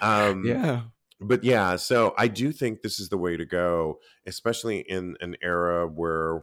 Um, 0.00 0.44
yeah 0.46 0.82
but 1.20 1.42
yeah, 1.42 1.76
so 1.76 2.14
I 2.16 2.28
do 2.28 2.52
think 2.52 2.82
this 2.82 3.00
is 3.00 3.08
the 3.08 3.18
way 3.18 3.36
to 3.36 3.44
go, 3.44 3.98
especially 4.26 4.80
in 4.80 5.16
an 5.20 5.36
era 5.42 5.86
where, 5.86 6.42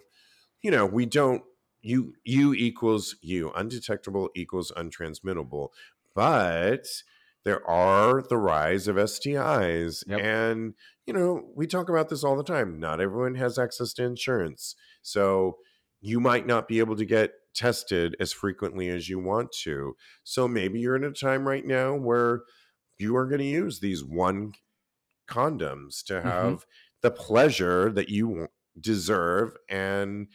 you 0.61 0.71
know, 0.71 0.85
we 0.85 1.05
don't 1.05 1.43
you 1.81 2.13
you 2.23 2.53
equals 2.53 3.15
you 3.21 3.51
undetectable 3.55 4.29
equals 4.35 4.71
untransmittable, 4.75 5.69
but 6.15 6.87
there 7.43 7.65
are 7.69 8.23
the 8.23 8.37
rise 8.37 8.87
of 8.87 8.95
STIs, 8.95 10.03
yep. 10.07 10.19
and 10.19 10.73
you 11.05 11.13
know 11.13 11.43
we 11.55 11.67
talk 11.67 11.87
about 11.87 12.09
this 12.09 12.23
all 12.23 12.35
the 12.35 12.43
time. 12.43 12.79
Not 12.79 12.99
everyone 12.99 13.35
has 13.35 13.59
access 13.59 13.93
to 13.93 14.03
insurance, 14.03 14.75
so 15.03 15.57
you 16.01 16.19
might 16.19 16.47
not 16.47 16.67
be 16.67 16.79
able 16.79 16.95
to 16.95 17.05
get 17.05 17.31
tested 17.53 18.15
as 18.19 18.33
frequently 18.33 18.89
as 18.89 19.07
you 19.07 19.19
want 19.19 19.51
to. 19.51 19.95
So 20.23 20.47
maybe 20.47 20.79
you're 20.79 20.95
in 20.95 21.03
a 21.03 21.11
time 21.11 21.47
right 21.47 21.65
now 21.65 21.95
where 21.95 22.41
you 22.97 23.15
are 23.15 23.27
going 23.27 23.39
to 23.39 23.45
use 23.45 23.79
these 23.79 24.03
one 24.03 24.53
condoms 25.27 26.03
to 26.05 26.13
mm-hmm. 26.13 26.27
have 26.27 26.45
mm-hmm. 26.45 27.01
the 27.01 27.11
pleasure 27.11 27.91
that 27.91 28.09
you 28.09 28.47
deserve 28.79 29.55
and 29.69 30.27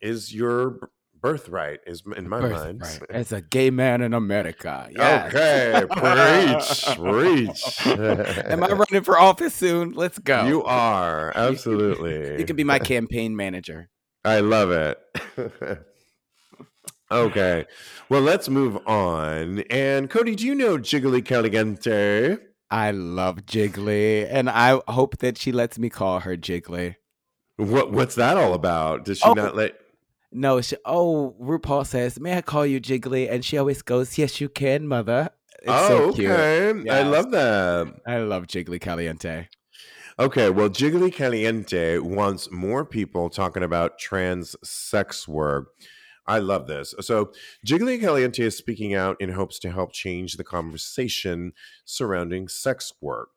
is 0.00 0.34
your 0.34 0.90
birthright 1.20 1.80
is 1.86 2.02
in 2.16 2.28
my 2.28 2.40
mind 2.40 2.82
as 3.10 3.32
a 3.32 3.40
gay 3.40 3.70
man 3.70 4.00
in 4.00 4.14
america 4.14 4.88
yes. 4.96 5.34
okay 5.34 5.84
preach 5.90 6.96
preach. 6.96 7.86
Am 8.46 8.62
i 8.62 8.68
running 8.68 9.02
for 9.02 9.18
office 9.18 9.54
soon? 9.54 9.92
Let's 9.92 10.18
go. 10.18 10.44
you 10.46 10.62
are 10.62 11.32
absolutely 11.34 12.38
you 12.38 12.44
can 12.44 12.56
be 12.56 12.64
my 12.64 12.78
campaign 12.78 13.34
manager. 13.34 13.90
I 14.24 14.40
love 14.40 14.70
it. 14.70 14.98
Okay 17.10 17.64
well 18.08 18.20
let's 18.20 18.48
move 18.48 18.76
on. 18.86 19.60
And 19.70 20.08
cody 20.08 20.36
do 20.36 20.46
you 20.46 20.54
know 20.54 20.78
jiggly 20.78 21.24
caliente 21.24 22.36
I 22.70 22.90
love 22.90 23.46
Jiggly, 23.46 24.26
and 24.30 24.50
I 24.50 24.80
hope 24.88 25.18
that 25.18 25.38
she 25.38 25.52
lets 25.52 25.78
me 25.78 25.88
call 25.88 26.20
her 26.20 26.36
Jiggly. 26.36 26.96
What 27.56 27.92
What's 27.92 28.14
that 28.16 28.36
all 28.36 28.54
about? 28.54 29.04
Does 29.04 29.18
she 29.18 29.28
oh, 29.28 29.32
not 29.32 29.56
let? 29.56 29.74
No. 30.30 30.60
She, 30.60 30.76
oh, 30.84 31.34
RuPaul 31.40 31.86
says, 31.86 32.20
"May 32.20 32.36
I 32.36 32.42
call 32.42 32.66
you 32.66 32.80
Jiggly?" 32.80 33.30
And 33.30 33.44
she 33.44 33.56
always 33.58 33.82
goes, 33.82 34.18
"Yes, 34.18 34.40
you 34.40 34.48
can, 34.48 34.86
mother." 34.86 35.30
It's 35.60 35.68
oh, 35.68 35.88
so 35.88 36.04
okay. 36.10 36.70
I 36.88 37.02
love 37.02 37.30
that. 37.32 37.94
I 38.06 38.18
love 38.18 38.46
Jiggly 38.46 38.80
Caliente. 38.80 39.48
Okay, 40.20 40.50
well, 40.50 40.68
Jiggly 40.68 41.12
Caliente 41.12 41.98
wants 41.98 42.50
more 42.50 42.84
people 42.84 43.30
talking 43.30 43.62
about 43.62 43.98
trans 43.98 44.56
sex 44.62 45.26
work. 45.26 45.74
I 46.28 46.40
love 46.40 46.66
this. 46.66 46.94
So, 47.00 47.32
Jiggly 47.66 47.98
Caliente 47.98 48.44
is 48.44 48.56
speaking 48.56 48.94
out 48.94 49.16
in 49.18 49.30
hopes 49.30 49.58
to 49.60 49.70
help 49.70 49.92
change 49.92 50.36
the 50.36 50.44
conversation 50.44 51.54
surrounding 51.86 52.48
sex 52.48 52.92
work. 53.00 53.30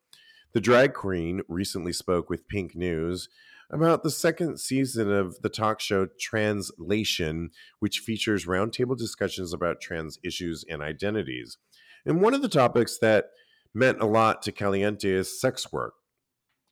The 0.51 0.59
drag 0.59 0.93
queen 0.93 1.41
recently 1.47 1.93
spoke 1.93 2.29
with 2.29 2.49
Pink 2.49 2.75
News 2.75 3.29
about 3.69 4.03
the 4.03 4.11
second 4.11 4.59
season 4.59 5.09
of 5.09 5.41
the 5.41 5.47
talk 5.47 5.79
show 5.79 6.07
Translation, 6.19 7.51
which 7.79 7.99
features 7.99 8.45
roundtable 8.45 8.97
discussions 8.97 9.53
about 9.53 9.79
trans 9.79 10.19
issues 10.21 10.65
and 10.69 10.81
identities. 10.81 11.57
And 12.05 12.21
one 12.21 12.33
of 12.33 12.41
the 12.41 12.49
topics 12.49 12.97
that 12.97 13.29
meant 13.73 14.01
a 14.01 14.05
lot 14.05 14.41
to 14.41 14.51
Caliente 14.51 15.09
is 15.09 15.39
sex 15.39 15.71
work, 15.71 15.93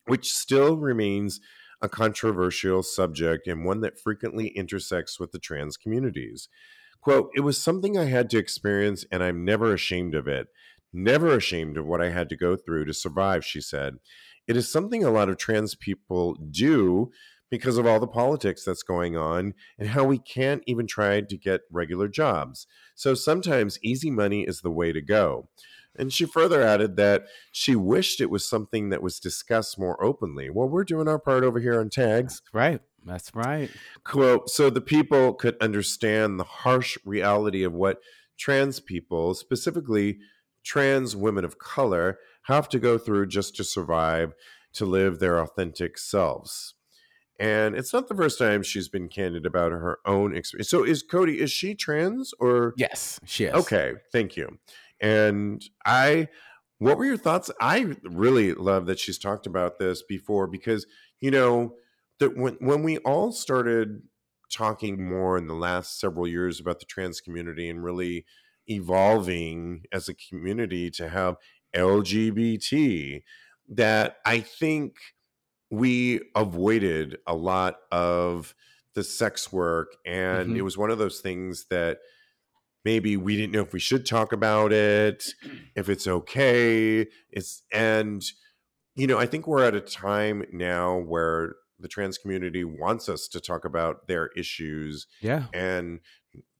which 0.06 0.34
still 0.34 0.76
remains 0.76 1.40
a 1.82 1.90
controversial 1.90 2.84
subject 2.84 3.48
and 3.48 3.66
one 3.66 3.82
that 3.82 4.00
frequently 4.00 4.48
intersects 4.50 5.20
with 5.20 5.32
the 5.32 5.40
trans 5.40 5.78
communities. 5.78 6.50
Quote, 7.02 7.30
it 7.36 7.42
was 7.42 7.58
something 7.58 7.98
I 7.98 8.06
had 8.06 8.30
to 8.32 8.38
experience 8.38 9.06
and 9.12 9.24
I'm 9.24 9.46
never 9.46 9.74
ashamed 9.74 10.16
of 10.16 10.28
it. 10.28 10.48
Never 10.92 11.36
ashamed 11.36 11.78
of 11.78 11.86
what 11.86 12.02
I 12.02 12.10
had 12.10 12.30
to 12.30 12.38
go 12.38 12.56
through 12.56 12.86
to 12.86 12.94
survive, 12.94 13.46
she 13.46 13.62
said. 13.62 13.98
It 14.48 14.58
is 14.58 14.72
something 14.72 15.04
a 15.04 15.12
lot 15.12 15.30
of 15.30 15.38
trans 15.38 15.76
people 15.76 16.36
do 16.36 17.12
because 17.50 17.78
of 17.78 17.86
all 17.86 18.00
the 18.00 18.08
politics 18.08 18.64
that's 18.64 18.84
going 18.84 19.16
on 19.18 19.54
and 19.78 19.90
how 19.90 20.04
we 20.04 20.18
can't 20.18 20.64
even 20.66 20.88
try 20.88 21.22
to 21.22 21.38
get 21.38 21.62
regular 21.72 22.08
jobs. 22.08 22.68
So 22.96 23.14
sometimes 23.14 23.80
easy 23.84 24.12
money 24.12 24.44
is 24.44 24.62
the 24.62 24.72
way 24.72 24.92
to 24.92 25.02
go. 25.02 25.50
And 25.98 26.14
she 26.14 26.26
further 26.26 26.62
added 26.62 26.96
that 26.98 27.26
she 27.52 27.76
wished 27.76 28.22
it 28.22 28.30
was 28.30 28.48
something 28.48 28.90
that 28.90 29.04
was 29.04 29.20
discussed 29.20 29.78
more 29.78 30.02
openly. 30.04 30.50
Well, 30.50 30.70
we're 30.70 30.84
doing 30.84 31.08
our 31.08 31.20
part 31.20 31.44
over 31.44 31.60
here 31.60 31.80
on 31.80 31.90
tags. 31.90 32.42
Right. 32.54 32.82
That's 33.06 33.34
right. 33.34 33.70
Quote 34.04 34.50
So 34.50 34.70
the 34.70 34.82
people 34.82 35.34
could 35.34 35.56
understand 35.62 36.40
the 36.40 36.44
harsh 36.44 36.98
reality 37.06 37.64
of 37.64 37.74
what 37.74 38.00
trans 38.38 38.80
people, 38.80 39.34
specifically 39.34 40.20
trans 40.64 41.16
women 41.16 41.44
of 41.44 41.60
color, 41.60 42.20
have 42.44 42.70
to 42.70 42.80
go 42.80 42.98
through 42.98 43.28
just 43.28 43.56
to 43.56 43.64
survive, 43.64 44.34
to 44.74 44.86
live 44.86 45.20
their 45.20 45.40
authentic 45.40 45.98
selves. 45.98 46.76
And 47.40 47.74
it's 47.74 47.94
not 47.94 48.10
the 48.10 48.16
first 48.16 48.38
time 48.38 48.64
she's 48.64 48.90
been 48.90 49.08
candid 49.08 49.46
about 49.46 49.72
her 49.72 50.00
own 50.06 50.36
experience. 50.36 50.70
So 50.70 50.84
is 50.84 51.02
Cody, 51.02 51.40
is 51.40 51.52
she 51.52 51.74
trans 51.74 52.34
or 52.40 52.74
Yes, 52.76 53.20
she 53.26 53.46
is. 53.46 53.54
Okay, 53.54 53.94
thank 54.12 54.36
you. 54.36 54.60
And 55.02 55.64
I 55.86 56.28
what 56.80 56.98
were 56.98 57.06
your 57.06 57.18
thoughts? 57.18 57.52
I 57.60 57.96
really 58.04 58.54
love 58.54 58.86
that 58.86 59.00
she's 59.00 59.20
talked 59.20 59.46
about 59.46 59.80
this 59.80 60.02
before 60.02 60.48
because, 60.48 60.88
you 61.20 61.30
know, 61.30 61.76
that 62.20 62.38
when 62.38 62.56
when 62.60 62.84
we 62.84 62.98
all 63.00 63.32
started 63.32 64.02
talking 64.52 65.08
more 65.08 65.38
in 65.38 65.48
the 65.48 65.54
last 65.54 66.00
several 66.00 66.28
years 66.28 66.60
about 66.60 66.80
the 66.80 66.86
trans 66.86 67.22
community 67.22 67.70
and 67.70 67.84
really 67.84 68.26
evolving 68.68 69.84
as 69.92 70.10
a 70.10 70.14
community 70.14 70.90
to 70.90 71.10
have 71.10 71.36
LGBT, 71.76 73.24
that 73.68 74.18
I 74.26 74.40
think 74.40 74.96
we 75.70 76.22
avoided 76.36 77.18
a 77.28 77.36
lot 77.36 77.76
of 77.92 78.56
the 78.96 79.04
sex 79.04 79.52
work. 79.52 79.96
And 80.06 80.50
mm-hmm. 80.50 80.58
it 80.58 80.64
was 80.64 80.78
one 80.78 80.90
of 80.90 80.98
those 80.98 81.20
things 81.20 81.66
that 81.70 82.00
maybe 82.86 83.18
we 83.18 83.36
didn't 83.36 83.54
know 83.54 83.62
if 83.62 83.74
we 83.74 83.80
should 83.80 84.06
talk 84.06 84.32
about 84.32 84.72
it, 84.72 85.24
if 85.76 85.90
it's 85.90 86.08
okay. 86.08 87.08
It's, 87.30 87.64
and, 87.72 88.24
you 88.96 89.08
know, 89.08 89.18
I 89.18 89.26
think 89.26 89.48
we're 89.48 89.64
at 89.64 89.76
a 89.76 89.82
time 89.82 90.46
now 90.52 90.98
where 90.98 91.56
the 91.80 91.88
trans 91.88 92.18
community 92.18 92.64
wants 92.64 93.10
us 93.10 93.28
to 93.30 93.40
talk 93.40 93.66
about 93.66 94.08
their 94.08 94.28
issues 94.36 95.08
yeah 95.22 95.46
and 95.54 96.00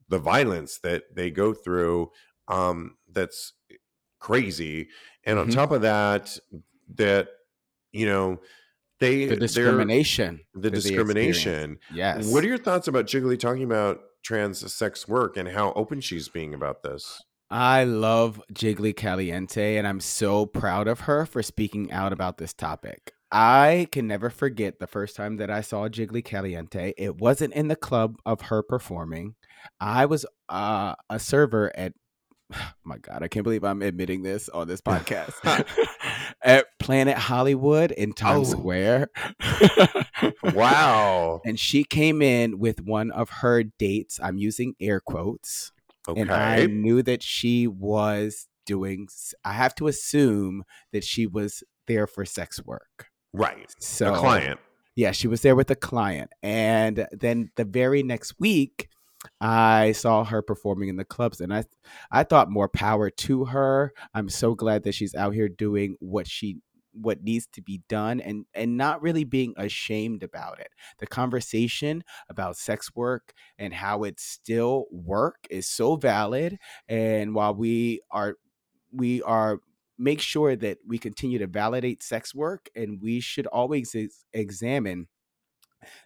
the 0.08 0.20
violence 0.20 0.80
that 0.80 1.04
they 1.14 1.30
go 1.30 1.54
through 1.54 2.10
um 2.48 2.96
that's 3.12 3.54
crazy 4.20 4.88
and 5.26 5.38
mm-hmm. 5.38 5.50
on 5.50 5.56
top 5.56 5.72
of 5.72 5.82
that 5.82 6.38
that 6.96 7.28
you 7.92 8.06
know 8.06 8.40
they 9.00 9.26
the 9.26 9.36
discrimination 9.36 10.40
the 10.54 10.70
discrimination 10.70 11.78
yes 11.94 12.32
what 12.32 12.44
are 12.44 12.48
your 12.48 12.58
thoughts 12.58 12.88
about 12.88 13.06
jiggly 13.06 13.40
talking 13.40 13.64
about 13.64 14.00
trans 14.24 14.72
sex 14.74 15.08
work 15.08 15.38
and 15.38 15.50
how 15.50 15.74
open 15.74 16.02
she's 16.02 16.30
being 16.30 16.54
about 16.54 16.84
this 16.84 17.22
I 17.52 17.84
love 17.84 18.40
Jiggly 18.54 18.96
Caliente, 18.96 19.78
and 19.78 19.88
I'm 19.88 20.00
so 20.00 20.46
proud 20.46 20.88
of 20.88 21.02
her 21.02 21.26
for 21.26 21.42
speaking 21.42 21.92
out 21.92 22.14
about 22.14 22.38
this 22.38 22.54
topic. 22.54 23.12
I 23.32 23.88
can 23.92 24.08
never 24.08 24.30
forget 24.30 24.80
the 24.80 24.86
first 24.86 25.16
time 25.16 25.38
that 25.38 25.50
I 25.50 25.62
saw 25.62 25.88
Jiggly 25.88 26.24
Caliente. 26.24 26.94
It 26.96 27.18
wasn't 27.18 27.54
in 27.54 27.68
the 27.68 27.76
club 27.76 28.18
of 28.24 28.42
her 28.42 28.62
performing. 28.62 29.34
I 29.80 30.06
was 30.06 30.28
uh, 30.48 30.94
a 31.10 31.20
server 31.20 31.76
at 31.76 31.94
oh 32.54 32.72
my 32.84 32.98
god, 32.98 33.24
I 33.24 33.28
can't 33.28 33.44
believe 33.44 33.64
I'm 33.64 33.82
admitting 33.82 34.22
this 34.22 34.48
on 34.50 34.68
this 34.68 34.82
podcast. 34.86 35.34
at 36.44 36.66
Planet 36.80 37.18
Hollywood 37.18 37.92
in 37.92 38.14
Times 38.14 38.54
oh. 38.54 38.58
Square. 38.58 39.10
wow. 40.54 41.42
And 41.46 41.60
she 41.60 41.84
came 41.84 42.22
in 42.22 42.60
with 42.60 42.82
one 42.82 43.12
of 43.12 43.30
her 43.30 43.64
dates. 43.64 44.20
I'm 44.22 44.38
using 44.38 44.76
air 44.80 45.00
quotes. 45.00 45.72
Okay. 46.08 46.22
And 46.22 46.32
I 46.32 46.66
knew 46.66 47.04
that 47.04 47.22
she 47.22 47.68
was 47.68 48.48
doing 48.66 49.08
I 49.44 49.54
have 49.54 49.76
to 49.76 49.88
assume 49.88 50.64
that 50.92 51.04
she 51.04 51.28
was 51.28 51.64
there 51.88 52.08
for 52.08 52.26
sex 52.26 52.64
work. 52.64 53.08
Right. 53.34 53.74
So 53.80 54.14
a 54.14 54.18
client. 54.18 54.60
Yeah, 54.96 55.12
she 55.12 55.28
was 55.28 55.42
there 55.42 55.56
with 55.56 55.70
a 55.72 55.76
client. 55.76 56.32
And 56.42 57.08
then 57.12 57.52
the 57.56 57.66
very 57.66 58.04
next 58.04 58.36
week, 58.40 58.90
I 59.42 59.92
saw 59.94 60.24
her 60.24 60.42
performing 60.42 60.90
in 60.90 60.96
the 60.96 61.06
clubs 61.06 61.42
and 61.42 61.54
I 61.54 61.64
I 62.12 62.24
thought 62.24 62.50
more 62.50 62.70
power 62.70 63.10
to 63.10 63.46
her. 63.46 63.94
I'm 64.14 64.30
so 64.30 64.56
glad 64.56 64.84
that 64.84 64.94
she's 64.94 65.16
out 65.16 65.34
here 65.34 65.50
doing 65.50 65.98
what 66.00 66.28
she 66.28 66.58
what 66.94 67.24
needs 67.24 67.48
to 67.54 67.62
be 67.62 67.82
done 67.88 68.20
and 68.20 68.46
and 68.54 68.78
not 68.78 69.02
really 69.02 69.24
being 69.24 69.54
ashamed 69.58 70.24
about 70.24 70.60
it. 70.60 70.70
The 71.00 71.08
conversation 71.08 72.04
about 72.30 72.58
sex 72.58 72.96
work 72.96 73.34
and 73.58 73.74
how 73.74 74.04
it 74.04 74.20
still 74.20 74.86
work 74.92 75.48
is 75.50 75.68
so 75.68 75.96
valid 75.96 76.58
and 76.88 77.34
while 77.36 77.54
we 77.54 78.02
are 78.12 78.36
we 78.92 79.22
are 79.24 79.60
make 79.98 80.22
sure 80.22 80.56
that 80.56 80.78
we 80.88 80.98
continue 80.98 81.38
to 81.40 81.48
validate 81.48 82.02
sex 82.02 82.34
work 82.34 82.70
and 82.76 83.02
we 83.02 83.20
should 83.20 83.48
always 83.48 83.94
ex- 83.96 84.26
examine 84.34 85.08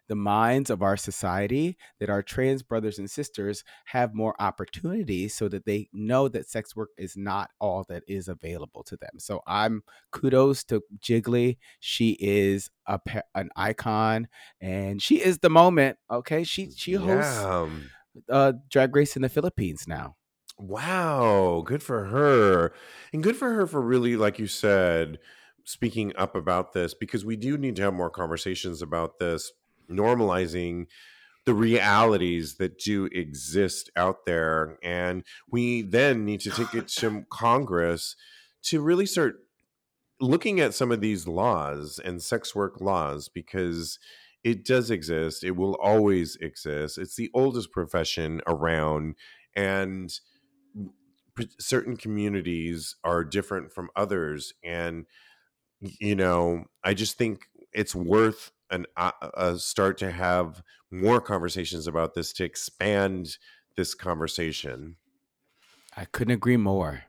the 0.07 0.15
minds 0.15 0.69
of 0.69 0.81
our 0.81 0.97
society 0.97 1.77
that 1.99 2.09
our 2.09 2.21
trans 2.21 2.63
brothers 2.63 2.99
and 2.99 3.09
sisters 3.09 3.63
have 3.85 4.13
more 4.13 4.35
opportunities 4.39 5.33
so 5.33 5.47
that 5.47 5.65
they 5.65 5.89
know 5.93 6.27
that 6.27 6.49
sex 6.49 6.75
work 6.75 6.89
is 6.97 7.15
not 7.17 7.49
all 7.59 7.85
that 7.89 8.03
is 8.07 8.27
available 8.27 8.83
to 8.83 8.97
them. 8.97 9.11
So 9.17 9.41
I'm 9.47 9.83
kudos 10.11 10.63
to 10.65 10.81
Jiggly. 10.99 11.57
She 11.79 12.17
is 12.19 12.69
a 12.87 12.99
an 13.35 13.49
icon 13.55 14.27
and 14.61 15.01
she 15.01 15.21
is 15.21 15.39
the 15.39 15.49
moment, 15.49 15.97
okay? 16.11 16.43
She 16.43 16.71
she 16.71 16.93
hosts 16.93 17.41
yeah. 17.41 17.67
uh 18.29 18.53
drag 18.69 18.95
race 18.95 19.15
in 19.15 19.21
the 19.21 19.29
Philippines 19.29 19.85
now. 19.87 20.15
Wow, 20.57 21.63
good 21.65 21.81
for 21.81 22.05
her. 22.05 22.73
And 23.11 23.23
good 23.23 23.35
for 23.35 23.53
her 23.53 23.65
for 23.65 23.81
really, 23.81 24.15
like 24.15 24.39
you 24.39 24.47
said, 24.47 25.19
speaking 25.65 26.13
up 26.15 26.35
about 26.35 26.73
this 26.73 26.93
because 26.93 27.25
we 27.25 27.35
do 27.35 27.57
need 27.57 27.75
to 27.77 27.81
have 27.81 27.93
more 27.93 28.09
conversations 28.09 28.81
about 28.81 29.19
this, 29.19 29.51
normalizing 29.93 30.87
the 31.45 31.53
realities 31.53 32.55
that 32.55 32.79
do 32.79 33.05
exist 33.11 33.89
out 33.95 34.25
there. 34.25 34.77
And 34.81 35.23
we 35.49 35.81
then 35.81 36.25
need 36.25 36.39
to 36.41 36.51
take 36.51 36.73
it 36.73 36.87
to 36.99 37.25
Congress 37.31 38.15
to 38.63 38.81
really 38.81 39.05
start 39.05 39.35
looking 40.21 40.59
at 40.59 40.73
some 40.73 40.91
of 40.91 41.01
these 41.01 41.27
laws 41.27 41.99
and 42.03 42.21
sex 42.21 42.55
work 42.55 42.79
laws 42.79 43.27
because 43.27 43.99
it 44.43 44.65
does 44.65 44.89
exist. 44.89 45.43
It 45.43 45.51
will 45.51 45.75
always 45.81 46.37
exist. 46.37 46.97
It's 46.97 47.15
the 47.15 47.29
oldest 47.33 47.71
profession 47.71 48.41
around. 48.47 49.15
And 49.55 50.11
certain 51.59 51.97
communities 51.97 52.95
are 53.03 53.23
different 53.23 53.71
from 53.71 53.89
others 53.95 54.53
and 54.63 55.05
you 55.81 56.15
know 56.15 56.63
i 56.83 56.93
just 56.93 57.17
think 57.17 57.47
it's 57.73 57.95
worth 57.95 58.51
an 58.73 58.85
uh, 58.97 59.11
a 59.35 59.57
start 59.57 59.97
to 59.99 60.11
have 60.11 60.61
more 60.91 61.21
conversations 61.21 61.87
about 61.87 62.13
this 62.13 62.33
to 62.33 62.43
expand 62.43 63.37
this 63.77 63.93
conversation. 63.93 64.97
I 65.95 66.05
couldn't 66.05 66.33
agree 66.33 66.57
more. 66.57 67.03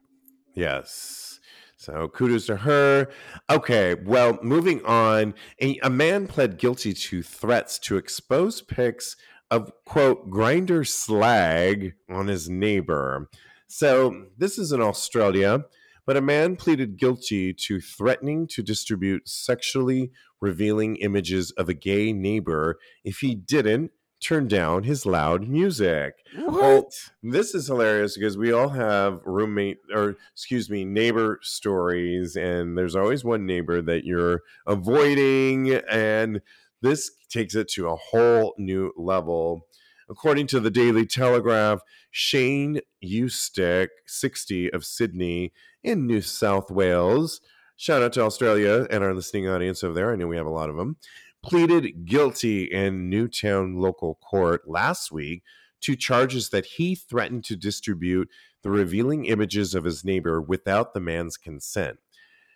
Yes. 0.55 1.41
So 1.77 2.09
kudos 2.09 2.47
to 2.47 2.57
her. 2.57 3.09
Okay 3.51 3.95
well 3.95 4.39
moving 4.43 4.85
on. 4.85 5.35
A, 5.61 5.79
a 5.83 5.91
man 5.91 6.27
pled 6.27 6.59
guilty 6.59 6.93
to 6.95 7.23
threats 7.23 7.79
to 7.81 7.97
expose 7.97 8.63
pics 8.63 9.17
of 9.51 9.73
quote 9.85 10.31
Grindr 10.31 10.87
slag 10.87 11.95
on 12.09 12.29
his 12.29 12.49
neighbor. 12.49 13.29
So 13.67 14.27
this 14.39 14.59
is 14.59 14.73
in 14.73 14.81
Australia, 14.81 15.65
but 16.07 16.17
a 16.17 16.23
man 16.23 16.57
pleaded 16.57 16.97
guilty 16.99 17.53
to 17.53 17.81
threatening 17.81 18.47
to 18.49 18.63
distribute 18.63 19.29
sexually 19.29 20.11
revealing 20.41 20.97
images 20.97 21.51
of 21.53 21.69
a 21.69 21.75
gay 21.75 22.13
neighbor 22.13 22.79
if 23.05 23.19
he 23.19 23.35
didn't 23.35 23.91
turn 24.25 24.49
down 24.49 24.85
his 24.85 25.05
loud 25.05 25.49
music. 25.49 26.15
What? 26.35 26.53
Well, 26.53 26.89
this 27.23 27.55
is 27.55 27.67
hilarious 27.67 28.17
because 28.17 28.39
we 28.39 28.53
all 28.53 28.71
have 28.71 29.21
roommate 29.25 29.79
or 29.93 30.17
excuse 30.33 30.71
me, 30.71 30.85
neighbor 30.85 31.41
stories 31.43 32.37
and 32.37 32.77
there's 32.77 32.97
always 32.97 33.25
one 33.25 33.45
neighbor 33.47 33.83
that 33.83 34.05
you're 34.05 34.41
avoiding 34.67 35.75
and 35.91 36.41
this 36.81 37.11
takes 37.31 37.55
it 37.55 37.69
to 37.69 37.89
a 37.89 37.97
whole 37.97 38.55
new 38.59 38.93
level. 38.97 39.67
According 40.09 40.49
to 40.49 40.61
the 40.61 40.71
Daily 40.71 41.07
Telegraph, 41.07 41.81
Shane 42.11 42.81
Eustick, 43.03 43.89
60 44.07 44.73
of 44.73 44.85
Sydney 44.85 45.53
in 45.83 46.07
New 46.07 46.21
South 46.21 46.71
Wales, 46.71 47.41
shout 47.77 48.03
out 48.03 48.13
to 48.15 48.23
Australia 48.23 48.87
and 48.91 49.03
our 49.03 49.15
listening 49.15 49.49
audience 49.49 49.83
over 49.83 49.95
there. 49.95 50.13
I 50.13 50.17
know 50.17 50.27
we 50.27 50.37
have 50.37 50.47
a 50.47 50.51
lot 50.51 50.69
of 50.69 50.77
them. 50.77 50.97
Pleaded 51.43 52.07
guilty 52.07 52.65
in 52.65 53.09
Newtown 53.09 53.77
local 53.77 54.17
court 54.17 54.69
last 54.69 55.11
week 55.11 55.43
to 55.81 55.97
charges 55.97 56.51
that 56.51 56.67
he 56.67 56.95
threatened 56.95 57.45
to 57.45 57.57
distribute 57.57 58.29
the 58.63 58.71
revealing 58.71 59.27
images 59.27 59.75
of 59.75 59.85
his 59.85 60.05
neighbor 60.05 60.41
without 60.41 60.95
the 60.95 61.01
man's 61.01 61.37
consent. 61.37 61.99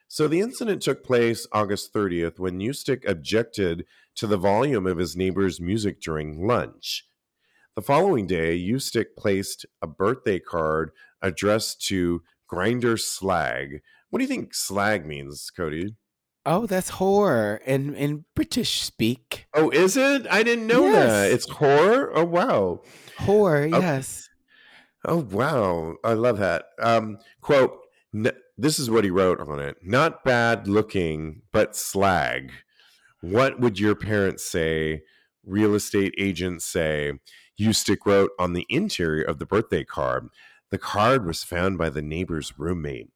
So 0.07 0.27
the 0.27 0.41
incident 0.41 0.81
took 0.81 1.05
place 1.05 1.47
August 1.53 1.93
30th 1.93 2.39
when 2.39 2.61
Eustick 2.61 3.07
objected 3.07 3.85
to 4.15 4.27
the 4.27 4.39
volume 4.39 4.87
of 4.87 4.97
his 4.97 5.15
neighbor's 5.15 5.61
music 5.61 6.01
during 6.01 6.47
lunch. 6.47 7.07
The 7.79 7.83
following 7.83 8.27
day, 8.27 8.59
Eustick 8.59 9.15
placed 9.17 9.65
a 9.81 9.87
birthday 9.87 10.41
card 10.41 10.91
addressed 11.23 11.81
to 11.87 12.25
Grindr 12.53 12.99
Slag. 12.99 13.83
What 14.11 14.19
do 14.19 14.25
you 14.25 14.29
think 14.29 14.53
slag 14.53 15.07
means, 15.07 15.49
Cody? 15.57 15.95
Oh, 16.45 16.67
that's 16.67 16.89
horror 16.89 17.61
in 17.65 17.95
in 17.95 18.25
British 18.35 18.81
speak. 18.81 19.47
Oh, 19.55 19.71
is 19.71 19.97
it? 19.97 20.27
I 20.29 20.43
didn't 20.43 20.67
know 20.67 20.87
yes. 20.87 21.07
that. 21.07 21.31
It's 21.31 21.49
horror. 21.49 22.11
Oh, 22.17 22.25
wow. 22.25 22.83
Horror. 23.17 23.69
Oh. 23.73 23.79
Yes. 23.79 24.29
Oh, 25.05 25.19
wow. 25.31 25.95
I 26.03 26.15
love 26.15 26.39
that. 26.39 26.65
Um, 26.83 27.19
quote. 27.43 27.79
This 28.57 28.81
is 28.81 28.91
what 28.91 29.05
he 29.05 29.11
wrote 29.11 29.39
on 29.39 29.61
it. 29.61 29.77
Not 29.85 30.25
bad 30.25 30.67
looking, 30.67 31.43
but 31.53 31.77
slag. 31.77 32.51
What 33.21 33.61
would 33.61 33.79
your 33.79 33.95
parents 33.95 34.45
say? 34.45 35.03
Real 35.47 35.77
estate 35.77 36.17
agents 36.19 36.65
say. 36.65 37.13
Eustick 37.61 38.07
wrote 38.07 38.31
on 38.39 38.53
the 38.53 38.67
interior 38.69 39.23
of 39.23 39.39
the 39.39 39.47
birthday 39.47 39.85
card. 39.85 40.29
The 40.71 40.79
card 40.79 41.27
was 41.27 41.43
found 41.45 41.79
by 41.79 41.91
the 41.91 42.03
neighbor's 42.03 42.59
roommate 42.59 43.11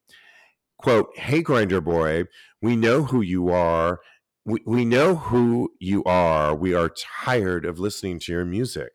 quote, 0.82 1.16
Hey, 1.16 1.42
Grindr 1.42 1.82
Boy, 1.82 2.24
we 2.60 2.76
know 2.76 3.04
who 3.04 3.22
you 3.22 3.48
are. 3.50 4.00
We, 4.44 4.58
we 4.66 4.84
know 4.84 5.14
who 5.14 5.72
you 5.78 6.02
are. 6.04 6.54
We 6.54 6.74
are 6.74 6.92
tired 7.24 7.64
of 7.64 7.78
listening 7.78 8.18
to 8.20 8.32
your 8.32 8.44
music. 8.44 8.92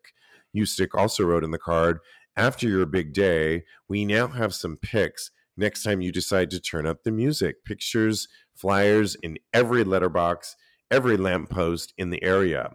Eustick 0.54 0.94
also 0.94 1.24
wrote 1.24 1.44
in 1.44 1.50
the 1.50 1.58
card, 1.58 1.98
After 2.36 2.68
your 2.68 2.86
big 2.86 3.12
day, 3.14 3.64
we 3.88 4.04
now 4.04 4.28
have 4.28 4.54
some 4.54 4.76
pics 4.76 5.30
next 5.56 5.82
time 5.82 6.00
you 6.00 6.12
decide 6.12 6.50
to 6.50 6.60
turn 6.60 6.86
up 6.86 7.02
the 7.02 7.10
music. 7.10 7.64
Pictures, 7.64 8.28
flyers 8.54 9.16
in 9.22 9.38
every 9.52 9.82
letterbox, 9.82 10.56
every 10.90 11.16
lamppost 11.16 11.94
in 11.96 12.10
the 12.10 12.22
area. 12.22 12.72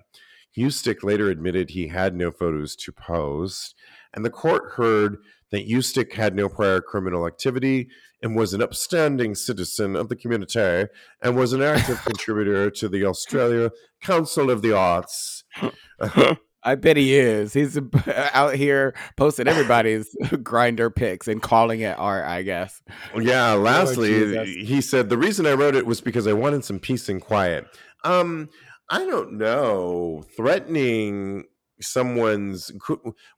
Eustick 0.57 1.03
later 1.03 1.29
admitted 1.29 1.69
he 1.69 1.87
had 1.87 2.15
no 2.15 2.31
photos 2.31 2.75
to 2.75 2.91
post, 2.91 3.75
and 4.13 4.23
the 4.23 4.29
court 4.29 4.73
heard 4.73 5.17
that 5.51 5.67
Eustick 5.67 6.13
had 6.13 6.35
no 6.35 6.49
prior 6.49 6.81
criminal 6.81 7.27
activity 7.27 7.87
and 8.21 8.35
was 8.35 8.53
an 8.53 8.61
upstanding 8.61 9.35
citizen 9.35 9.95
of 9.95 10.09
the 10.09 10.15
community 10.15 10.87
and 11.21 11.35
was 11.35 11.53
an 11.53 11.61
active 11.61 12.01
contributor 12.05 12.71
to 12.71 12.89
the 12.89 13.05
Australia 13.05 13.69
Council 14.01 14.49
of 14.49 14.61
the 14.61 14.75
Arts. 14.75 15.43
I 16.65 16.75
bet 16.75 16.95
he 16.95 17.15
is. 17.15 17.53
He's 17.53 17.77
out 18.07 18.55
here 18.55 18.95
posting 19.17 19.47
everybody's 19.47 20.15
Grindr 20.23 20.95
pics 20.95 21.27
and 21.27 21.41
calling 21.41 21.81
it 21.81 21.99
art, 21.99 22.25
I 22.25 22.41
guess. 22.41 22.81
Yeah, 23.19 23.53
lastly, 23.53 24.37
oh, 24.37 24.45
he 24.45 24.81
said 24.81 25.09
the 25.09 25.17
reason 25.17 25.45
I 25.45 25.53
wrote 25.53 25.75
it 25.75 25.85
was 25.85 25.99
because 26.01 26.25
I 26.25 26.33
wanted 26.33 26.63
some 26.63 26.79
peace 26.79 27.09
and 27.09 27.21
quiet. 27.21 27.67
Um, 28.05 28.49
I 28.89 29.05
don't 29.05 29.37
know. 29.37 30.23
Threatening 30.35 31.45
someone's 31.81 32.71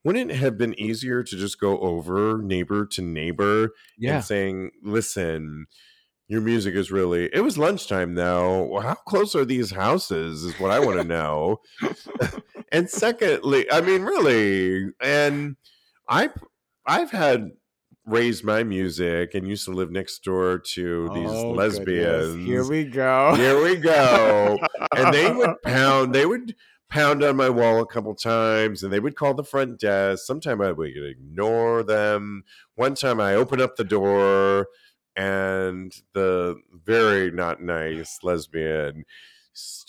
wouldn't 0.03 0.31
it 0.31 0.36
have 0.38 0.58
been 0.58 0.79
easier 0.79 1.23
to 1.23 1.38
just 1.38 1.60
go 1.60 1.79
over 1.79 2.41
neighbor 2.41 2.86
to 2.86 3.01
neighbor 3.01 3.71
yeah. 3.97 4.15
and 4.15 4.23
saying, 4.23 4.71
"Listen, 4.84 5.65
your 6.27 6.41
music 6.41 6.75
is 6.75 6.91
really." 6.91 7.29
It 7.34 7.41
was 7.41 7.58
lunchtime 7.58 8.15
though. 8.15 8.79
How 8.81 8.95
close 8.95 9.36
are 9.36 9.45
these 9.45 9.71
houses? 9.71 10.43
Is 10.43 10.60
what 10.60 10.71
I 10.71 10.79
want 10.79 10.99
to 11.01 11.03
know. 11.08 11.62
and 12.71 12.89
secondly, 12.89 13.71
I 13.71 13.81
mean, 13.81 14.03
really, 14.03 14.91
and 15.01 15.55
I, 16.10 16.29
I've 16.86 17.12
had 17.12 17.51
raised 18.05 18.43
my 18.43 18.63
music 18.63 19.33
and 19.33 19.47
used 19.47 19.65
to 19.65 19.71
live 19.71 19.91
next 19.91 20.23
door 20.23 20.59
to 20.59 21.09
these 21.13 21.29
oh, 21.29 21.51
lesbians. 21.51 22.35
Goodness. 22.35 22.47
Here 22.47 22.63
we 22.63 22.85
go. 22.85 23.35
Here 23.35 23.63
we 23.63 23.75
go. 23.77 24.59
and 24.95 25.13
they 25.13 25.31
would 25.31 25.61
pound, 25.63 26.13
they 26.13 26.25
would 26.25 26.55
pound 26.89 27.23
on 27.23 27.35
my 27.35 27.49
wall 27.49 27.81
a 27.81 27.85
couple 27.85 28.13
times 28.15 28.83
and 28.83 28.93
they 28.93 28.99
would 28.99 29.15
call 29.15 29.33
the 29.33 29.43
front 29.43 29.79
desk. 29.79 30.25
Sometimes 30.25 30.61
I 30.61 30.71
would 30.71 30.95
ignore 30.95 31.83
them. 31.83 32.43
One 32.75 32.95
time 32.95 33.19
I 33.19 33.33
opened 33.33 33.61
up 33.61 33.75
the 33.75 33.83
door 33.83 34.67
and 35.15 35.93
the 36.13 36.55
very 36.71 37.31
not 37.31 37.61
nice 37.61 38.19
lesbian 38.21 39.05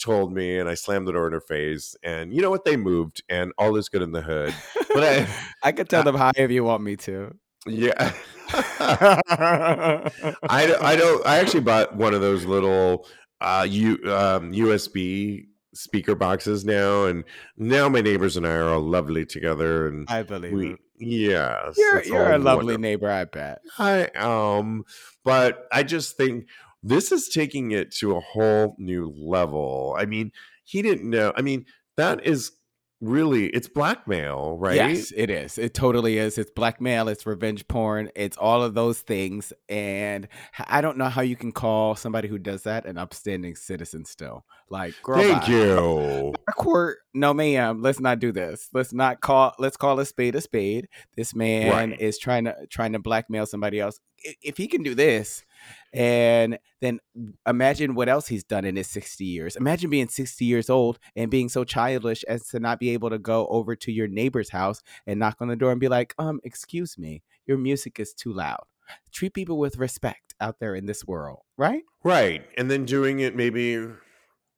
told 0.00 0.32
me 0.32 0.58
and 0.58 0.68
I 0.68 0.74
slammed 0.74 1.08
the 1.08 1.12
door 1.12 1.26
in 1.26 1.32
her 1.32 1.40
face 1.40 1.96
and 2.04 2.32
you 2.32 2.40
know 2.40 2.50
what 2.50 2.64
they 2.64 2.76
moved 2.76 3.24
and 3.28 3.52
all 3.58 3.76
is 3.76 3.88
good 3.88 4.02
in 4.02 4.12
the 4.12 4.22
hood. 4.22 4.54
But 4.94 5.02
I 5.02 5.28
I 5.62 5.72
could 5.72 5.88
tell 5.88 6.04
them 6.04 6.14
hi 6.14 6.32
if 6.36 6.50
you 6.50 6.64
want 6.64 6.82
me 6.82 6.96
to. 6.96 7.36
Yeah. 7.66 8.12
I, 8.52 10.10
I 10.48 10.96
don't 10.96 11.26
I 11.26 11.38
actually 11.38 11.60
bought 11.60 11.96
one 11.96 12.14
of 12.14 12.20
those 12.20 12.44
little 12.44 13.06
uh 13.40 13.66
U, 13.68 13.94
um, 14.04 14.52
USB 14.52 15.46
speaker 15.74 16.14
boxes 16.14 16.64
now 16.64 17.04
and 17.04 17.24
now 17.56 17.88
my 17.88 18.00
neighbors 18.00 18.36
and 18.36 18.46
I 18.46 18.50
are 18.52 18.68
all 18.68 18.80
lovely 18.80 19.26
together 19.26 19.88
and 19.88 20.08
I 20.08 20.22
believe 20.22 20.52
we 20.52 20.70
it. 20.70 20.78
yeah 20.98 21.70
you're, 21.76 22.02
you're 22.04 22.32
a 22.32 22.38
lovely 22.38 22.74
wonderful. 22.74 22.80
neighbor 22.80 23.10
I 23.10 23.24
bet 23.24 23.60
I 23.78 24.06
um 24.14 24.84
but 25.24 25.66
I 25.72 25.82
just 25.82 26.16
think 26.16 26.46
this 26.82 27.12
is 27.12 27.28
taking 27.28 27.72
it 27.72 27.90
to 27.96 28.16
a 28.16 28.20
whole 28.20 28.74
new 28.78 29.12
level 29.14 29.94
I 29.98 30.06
mean 30.06 30.32
he 30.64 30.80
didn't 30.82 31.10
know 31.10 31.32
I 31.36 31.42
mean 31.42 31.66
that 31.96 32.24
is 32.24 32.52
really 33.00 33.46
it's 33.46 33.68
blackmail 33.68 34.56
right? 34.58 34.76
Yes 34.76 35.12
it 35.14 35.30
is. 35.30 35.58
It 35.58 35.74
totally 35.74 36.18
is. 36.18 36.38
It's 36.38 36.50
blackmail 36.50 37.08
it's 37.08 37.26
revenge 37.26 37.66
porn 37.68 38.10
it's 38.16 38.36
all 38.36 38.62
of 38.62 38.74
those 38.74 39.00
things 39.00 39.52
and 39.68 40.28
i 40.68 40.80
don't 40.80 40.96
know 40.96 41.08
how 41.08 41.22
you 41.22 41.36
can 41.36 41.52
call 41.52 41.94
somebody 41.94 42.28
who 42.28 42.38
does 42.38 42.62
that 42.62 42.86
an 42.86 42.98
upstanding 42.98 43.54
citizen 43.54 44.04
still. 44.04 44.44
Like 44.68 44.94
girl, 45.02 45.18
thank 45.18 45.42
bye. 45.42 45.48
you. 45.48 46.34
Court 46.56 46.98
no 47.14 47.32
ma'am 47.34 47.82
let's 47.82 48.00
not 48.00 48.18
do 48.18 48.32
this. 48.32 48.68
Let's 48.72 48.92
not 48.92 49.20
call 49.20 49.54
let's 49.58 49.76
call 49.76 50.00
a 50.00 50.06
spade 50.06 50.34
a 50.34 50.40
spade. 50.40 50.88
This 51.16 51.34
man 51.34 51.90
right. 51.90 52.00
is 52.00 52.18
trying 52.18 52.44
to 52.44 52.54
trying 52.70 52.92
to 52.92 52.98
blackmail 52.98 53.46
somebody 53.46 53.80
else. 53.80 54.00
If 54.42 54.56
he 54.56 54.66
can 54.66 54.82
do 54.82 54.94
this 54.94 55.44
and 55.92 56.58
then 56.80 57.00
imagine 57.46 57.94
what 57.94 58.08
else 58.08 58.28
he's 58.28 58.44
done 58.44 58.64
in 58.64 58.76
his 58.76 58.88
60 58.88 59.24
years. 59.24 59.56
Imagine 59.56 59.90
being 59.90 60.08
60 60.08 60.44
years 60.44 60.68
old 60.68 60.98
and 61.14 61.30
being 61.30 61.48
so 61.48 61.64
childish 61.64 62.22
as 62.24 62.48
to 62.48 62.60
not 62.60 62.78
be 62.78 62.90
able 62.90 63.10
to 63.10 63.18
go 63.18 63.46
over 63.48 63.74
to 63.76 63.92
your 63.92 64.08
neighbor's 64.08 64.50
house 64.50 64.82
and 65.06 65.18
knock 65.18 65.38
on 65.40 65.48
the 65.48 65.56
door 65.56 65.70
and 65.70 65.80
be 65.80 65.88
like, 65.88 66.14
um, 66.18 66.40
excuse 66.44 66.98
me, 66.98 67.22
your 67.46 67.58
music 67.58 67.98
is 67.98 68.12
too 68.12 68.32
loud. 68.32 68.64
Treat 69.10 69.34
people 69.34 69.58
with 69.58 69.78
respect 69.78 70.34
out 70.40 70.60
there 70.60 70.74
in 70.74 70.86
this 70.86 71.04
world, 71.04 71.40
right? 71.56 71.82
Right. 72.04 72.44
And 72.56 72.70
then 72.70 72.84
doing 72.84 73.20
it 73.20 73.34
maybe 73.34 73.84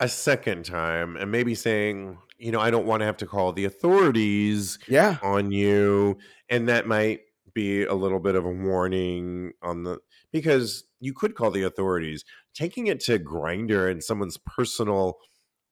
a 0.00 0.08
second 0.08 0.64
time 0.64 1.16
and 1.16 1.30
maybe 1.30 1.54
saying, 1.54 2.18
you 2.36 2.52
know, 2.52 2.60
I 2.60 2.70
don't 2.70 2.86
want 2.86 3.00
to 3.00 3.06
have 3.06 3.16
to 3.18 3.26
call 3.26 3.52
the 3.52 3.64
authorities 3.64 4.78
yeah. 4.88 5.18
on 5.22 5.50
you. 5.50 6.18
And 6.48 6.68
that 6.68 6.86
might 6.86 7.20
be 7.52 7.84
a 7.84 7.94
little 7.94 8.20
bit 8.20 8.36
of 8.36 8.44
a 8.44 8.50
warning 8.50 9.52
on 9.62 9.82
the 9.82 9.98
because 10.32 10.84
you 11.00 11.12
could 11.12 11.34
call 11.34 11.50
the 11.50 11.62
authorities. 11.62 12.24
Taking 12.54 12.86
it 12.86 13.00
to 13.00 13.18
Grindr 13.18 13.90
and 13.90 14.02
someone's 14.02 14.36
personal 14.36 15.18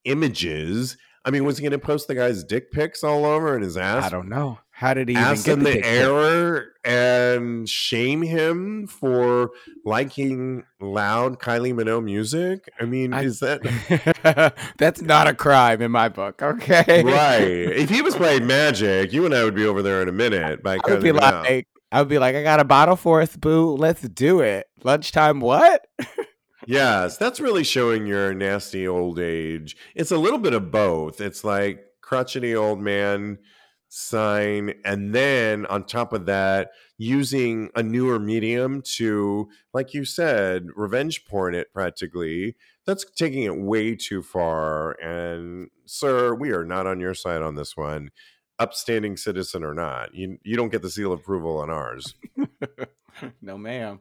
images. 0.04 0.96
I 1.24 1.30
mean, 1.30 1.44
was 1.44 1.58
he 1.58 1.62
going 1.62 1.72
to 1.72 1.78
post 1.78 2.06
the 2.06 2.14
guy's 2.14 2.44
dick 2.44 2.70
pics 2.70 3.02
all 3.02 3.24
over 3.24 3.56
in 3.56 3.62
his 3.62 3.76
ass? 3.76 4.04
I 4.04 4.08
don't 4.10 4.28
know. 4.28 4.60
How 4.70 4.92
did 4.94 5.08
he 5.08 5.16
ask 5.16 5.48
him 5.48 5.60
the, 5.60 5.72
the 5.72 5.84
error 5.84 6.66
and 6.84 7.66
shame 7.66 8.20
him 8.20 8.86
for 8.86 9.50
liking 9.84 10.64
loud 10.80 11.40
Kylie 11.40 11.72
Minogue 11.72 12.04
music? 12.04 12.68
I 12.78 12.84
mean, 12.84 13.14
I, 13.14 13.24
is 13.24 13.40
that 13.40 14.54
that's 14.78 15.00
not 15.00 15.26
a 15.26 15.34
crime 15.34 15.80
in 15.80 15.90
my 15.90 16.10
book? 16.10 16.42
Okay, 16.42 17.02
right. 17.02 17.42
If 17.42 17.88
he 17.88 18.02
was 18.02 18.14
playing 18.14 18.46
Magic, 18.46 19.12
you 19.14 19.24
and 19.24 19.34
I 19.34 19.44
would 19.44 19.54
be 19.54 19.64
over 19.66 19.82
there 19.82 20.02
in 20.02 20.08
a 20.08 20.12
minute. 20.12 20.62
By 20.62 20.74
I 20.74 20.90
would 20.90 21.02
be 21.02 21.10
Minogue. 21.10 21.42
like, 21.44 21.68
I 21.92 22.00
would 22.00 22.08
be 22.08 22.18
like, 22.18 22.34
I 22.34 22.42
got 22.42 22.60
a 22.60 22.64
bottle 22.64 22.96
for 22.96 23.20
us, 23.20 23.36
boo. 23.36 23.74
Let's 23.74 24.02
do 24.02 24.40
it. 24.40 24.66
Lunchtime, 24.82 25.40
what? 25.40 25.86
yes, 26.66 27.16
that's 27.16 27.40
really 27.40 27.64
showing 27.64 28.06
your 28.06 28.34
nasty 28.34 28.86
old 28.88 29.18
age. 29.18 29.76
It's 29.94 30.10
a 30.10 30.18
little 30.18 30.38
bit 30.38 30.52
of 30.52 30.70
both. 30.70 31.20
It's 31.20 31.44
like 31.44 31.80
crotchety 32.02 32.54
old 32.54 32.80
man 32.80 33.38
sign, 33.88 34.74
and 34.84 35.14
then 35.14 35.64
on 35.66 35.84
top 35.84 36.12
of 36.12 36.26
that, 36.26 36.70
using 36.98 37.70
a 37.76 37.82
newer 37.82 38.18
medium 38.18 38.82
to, 38.96 39.48
like 39.72 39.94
you 39.94 40.04
said, 40.04 40.66
revenge 40.74 41.24
porn 41.24 41.54
it 41.54 41.72
practically 41.72 42.56
that's 42.86 43.04
taking 43.16 43.42
it 43.42 43.58
way 43.58 43.96
too 43.96 44.22
far. 44.22 44.92
And 45.02 45.68
sir, 45.84 46.34
we 46.34 46.52
are 46.52 46.64
not 46.64 46.86
on 46.86 47.00
your 47.00 47.14
side 47.14 47.42
on 47.42 47.56
this 47.56 47.76
one. 47.76 48.10
Upstanding 48.58 49.16
citizen 49.16 49.62
or 49.64 49.74
not, 49.74 50.14
you 50.14 50.38
you 50.42 50.56
don't 50.56 50.70
get 50.70 50.82
the 50.82 50.90
seal 50.90 51.12
of 51.12 51.20
approval 51.20 51.58
on 51.58 51.70
ours. 51.70 52.14
no, 53.42 53.58
ma'am. 53.58 54.00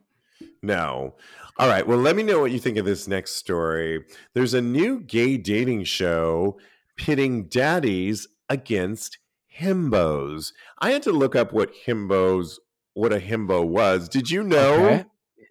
No. 0.62 1.14
All 1.58 1.68
right. 1.68 1.86
Well, 1.86 1.98
let 1.98 2.16
me 2.16 2.22
know 2.22 2.40
what 2.40 2.50
you 2.50 2.58
think 2.58 2.76
of 2.76 2.84
this 2.84 3.08
next 3.08 3.32
story. 3.32 4.04
There's 4.34 4.54
a 4.54 4.60
new 4.60 5.00
gay 5.00 5.36
dating 5.36 5.84
show 5.84 6.58
pitting 6.96 7.44
daddies 7.44 8.26
against 8.48 9.18
himbos. 9.60 10.52
I 10.78 10.90
had 10.90 11.02
to 11.04 11.12
look 11.12 11.36
up 11.36 11.52
what 11.52 11.70
himbos 11.86 12.58
what 12.94 13.12
a 13.12 13.18
himbo 13.18 13.66
was. 13.66 14.08
Did 14.08 14.30
you 14.30 14.42
know? 14.42 14.74
Okay. 14.74 15.04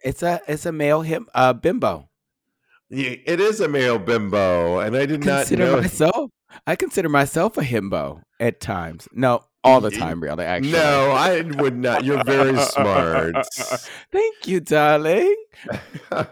It's 0.04 0.24
a 0.24 0.42
it's 0.48 0.66
a 0.66 0.72
male 0.72 1.02
him 1.02 1.28
uh 1.34 1.54
bimbo. 1.54 2.10
Yeah, 2.90 3.16
it 3.26 3.40
is 3.40 3.62
a 3.62 3.68
male 3.68 3.98
bimbo, 3.98 4.80
and 4.80 4.96
I 4.96 5.06
did 5.06 5.22
consider 5.24 5.66
not 5.66 5.72
know. 5.72 5.82
myself. 5.82 6.32
I 6.68 6.76
consider 6.76 7.10
myself 7.10 7.58
a 7.58 7.62
himbo 7.62 8.22
at 8.40 8.60
times. 8.60 9.08
No, 9.12 9.44
all 9.64 9.82
the 9.82 9.92
time, 9.92 10.22
really. 10.22 10.46
Actually, 10.46 10.74
no, 10.74 11.12
I 11.12 11.42
would 11.42 11.76
not. 11.76 12.06
You're 12.06 12.24
very 12.24 12.58
smart. 12.58 13.36
Thank 14.12 14.48
you, 14.48 14.60
darling. 14.60 15.36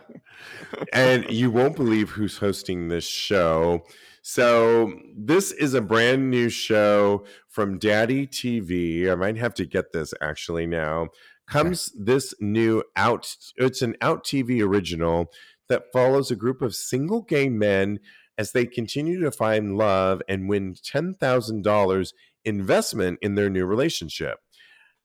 and 0.93 1.29
you 1.29 1.51
won't 1.51 1.75
believe 1.75 2.11
who's 2.11 2.37
hosting 2.37 2.87
this 2.87 3.05
show. 3.05 3.83
So 4.21 4.93
this 5.17 5.51
is 5.51 5.73
a 5.73 5.81
brand 5.81 6.29
new 6.29 6.49
show 6.49 7.25
from 7.49 7.77
Daddy 7.77 8.25
TV. 8.25 9.11
I 9.11 9.15
might 9.15 9.37
have 9.37 9.53
to 9.55 9.65
get 9.65 9.91
this 9.91 10.13
actually 10.21 10.65
now. 10.65 11.09
Comes 11.47 11.91
okay. 11.93 12.03
this 12.05 12.33
new 12.39 12.83
out 12.95 13.35
it's 13.57 13.81
an 13.81 13.95
out 14.01 14.23
TV 14.23 14.65
original 14.65 15.29
that 15.67 15.91
follows 15.91 16.31
a 16.31 16.37
group 16.37 16.61
of 16.61 16.73
single 16.73 17.21
gay 17.21 17.49
men 17.49 17.99
as 18.37 18.51
they 18.51 18.65
continue 18.65 19.19
to 19.21 19.31
find 19.31 19.77
love 19.77 20.21
and 20.27 20.49
win 20.49 20.73
$10,000 20.73 22.13
investment 22.45 23.19
in 23.21 23.35
their 23.35 23.49
new 23.49 23.65
relationship. 23.65 24.39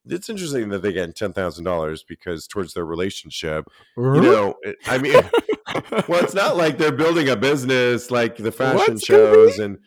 It's 0.07 0.31
interesting 0.31 0.70
that 0.70 0.83
they 0.83 0.93
get 0.93 1.14
$10,000 1.14 2.01
because 2.09 2.47
towards 2.47 2.72
their 2.74 2.87
relationship, 2.87 3.66
you 3.97 4.20
know, 4.20 4.55
I 4.87 4.99
mean 4.99 5.12
well, 6.09 6.24
it's 6.24 6.35
not 6.35 6.57
like 6.57 6.79
they're 6.79 6.93
building 6.93 7.29
a 7.29 7.37
business 7.37 8.11
like 8.11 8.37
the 8.37 8.53
fashion 8.53 8.95
What's 8.95 9.05
shows 9.05 9.59
and 9.59 9.79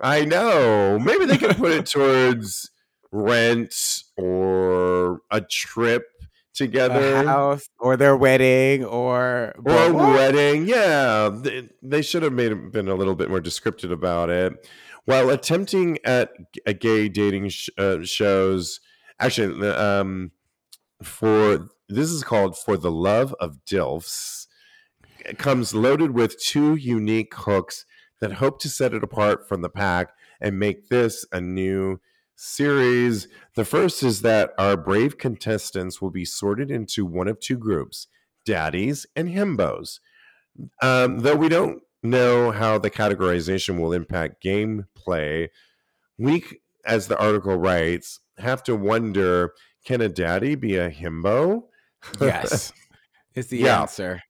I 0.00 0.24
know. 0.24 0.98
Maybe 0.98 1.24
they 1.24 1.38
could 1.38 1.56
put 1.56 1.72
it 1.72 1.86
towards 1.86 2.70
rent 3.12 3.74
or 4.16 5.20
a 5.30 5.40
trip 5.40 6.04
together, 6.54 7.24
house 7.24 7.68
or 7.78 7.96
their 7.96 8.16
wedding 8.16 8.84
or 8.84 9.54
or 9.64 9.72
a 9.72 9.92
wedding. 9.92 10.66
Yeah, 10.66 11.30
they, 11.32 11.68
they, 11.82 12.02
should 12.02 12.22
have 12.22 12.32
made 12.32 12.72
been 12.72 12.88
a 12.88 12.94
little 12.94 13.14
bit 13.14 13.30
more 13.30 13.40
descriptive 13.40 13.90
about 13.90 14.30
it. 14.30 14.68
While 15.04 15.30
attempting 15.30 15.98
at 16.04 16.32
a 16.66 16.74
gay 16.74 17.08
dating 17.08 17.48
sh- 17.50 17.70
uh, 17.78 18.02
shows, 18.02 18.80
actually, 19.18 19.68
um, 19.70 20.32
for 21.02 21.68
this 21.88 22.10
is 22.10 22.24
called 22.24 22.56
"For 22.56 22.76
the 22.76 22.90
Love 22.90 23.34
of 23.40 23.58
Dilfs." 23.64 24.46
It 25.24 25.38
comes 25.38 25.74
loaded 25.74 26.12
with 26.12 26.42
two 26.42 26.74
unique 26.76 27.34
hooks 27.34 27.84
that 28.20 28.34
hope 28.34 28.60
to 28.60 28.68
set 28.68 28.94
it 28.94 29.02
apart 29.02 29.48
from 29.48 29.62
the 29.62 29.68
pack 29.68 30.10
and 30.40 30.58
make 30.58 30.88
this 30.88 31.26
a 31.32 31.40
new 31.40 32.00
series. 32.38 33.26
The 33.56 33.64
first 33.64 34.02
is 34.02 34.22
that 34.22 34.52
our 34.58 34.76
brave 34.76 35.18
contestants 35.18 36.00
will 36.00 36.10
be 36.10 36.24
sorted 36.24 36.70
into 36.70 37.04
one 37.04 37.28
of 37.28 37.40
two 37.40 37.58
groups 37.58 38.06
daddies 38.46 39.06
and 39.14 39.28
himbos. 39.28 39.98
Um, 40.80 41.18
though 41.18 41.36
we 41.36 41.48
don't 41.48 41.82
know 42.02 42.50
how 42.50 42.78
the 42.78 42.90
categorization 42.90 43.78
will 43.78 43.92
impact 43.92 44.42
gameplay, 44.42 45.48
we, 46.16 46.44
as 46.86 47.08
the 47.08 47.18
article 47.18 47.56
writes, 47.56 48.20
have 48.38 48.62
to 48.62 48.76
wonder 48.76 49.52
can 49.84 50.00
a 50.00 50.08
daddy 50.08 50.54
be 50.54 50.76
a 50.76 50.90
himbo? 50.90 51.64
Yes, 52.20 52.72
is 53.34 53.48
the 53.48 53.58
yeah. 53.58 53.82
answer. 53.82 54.22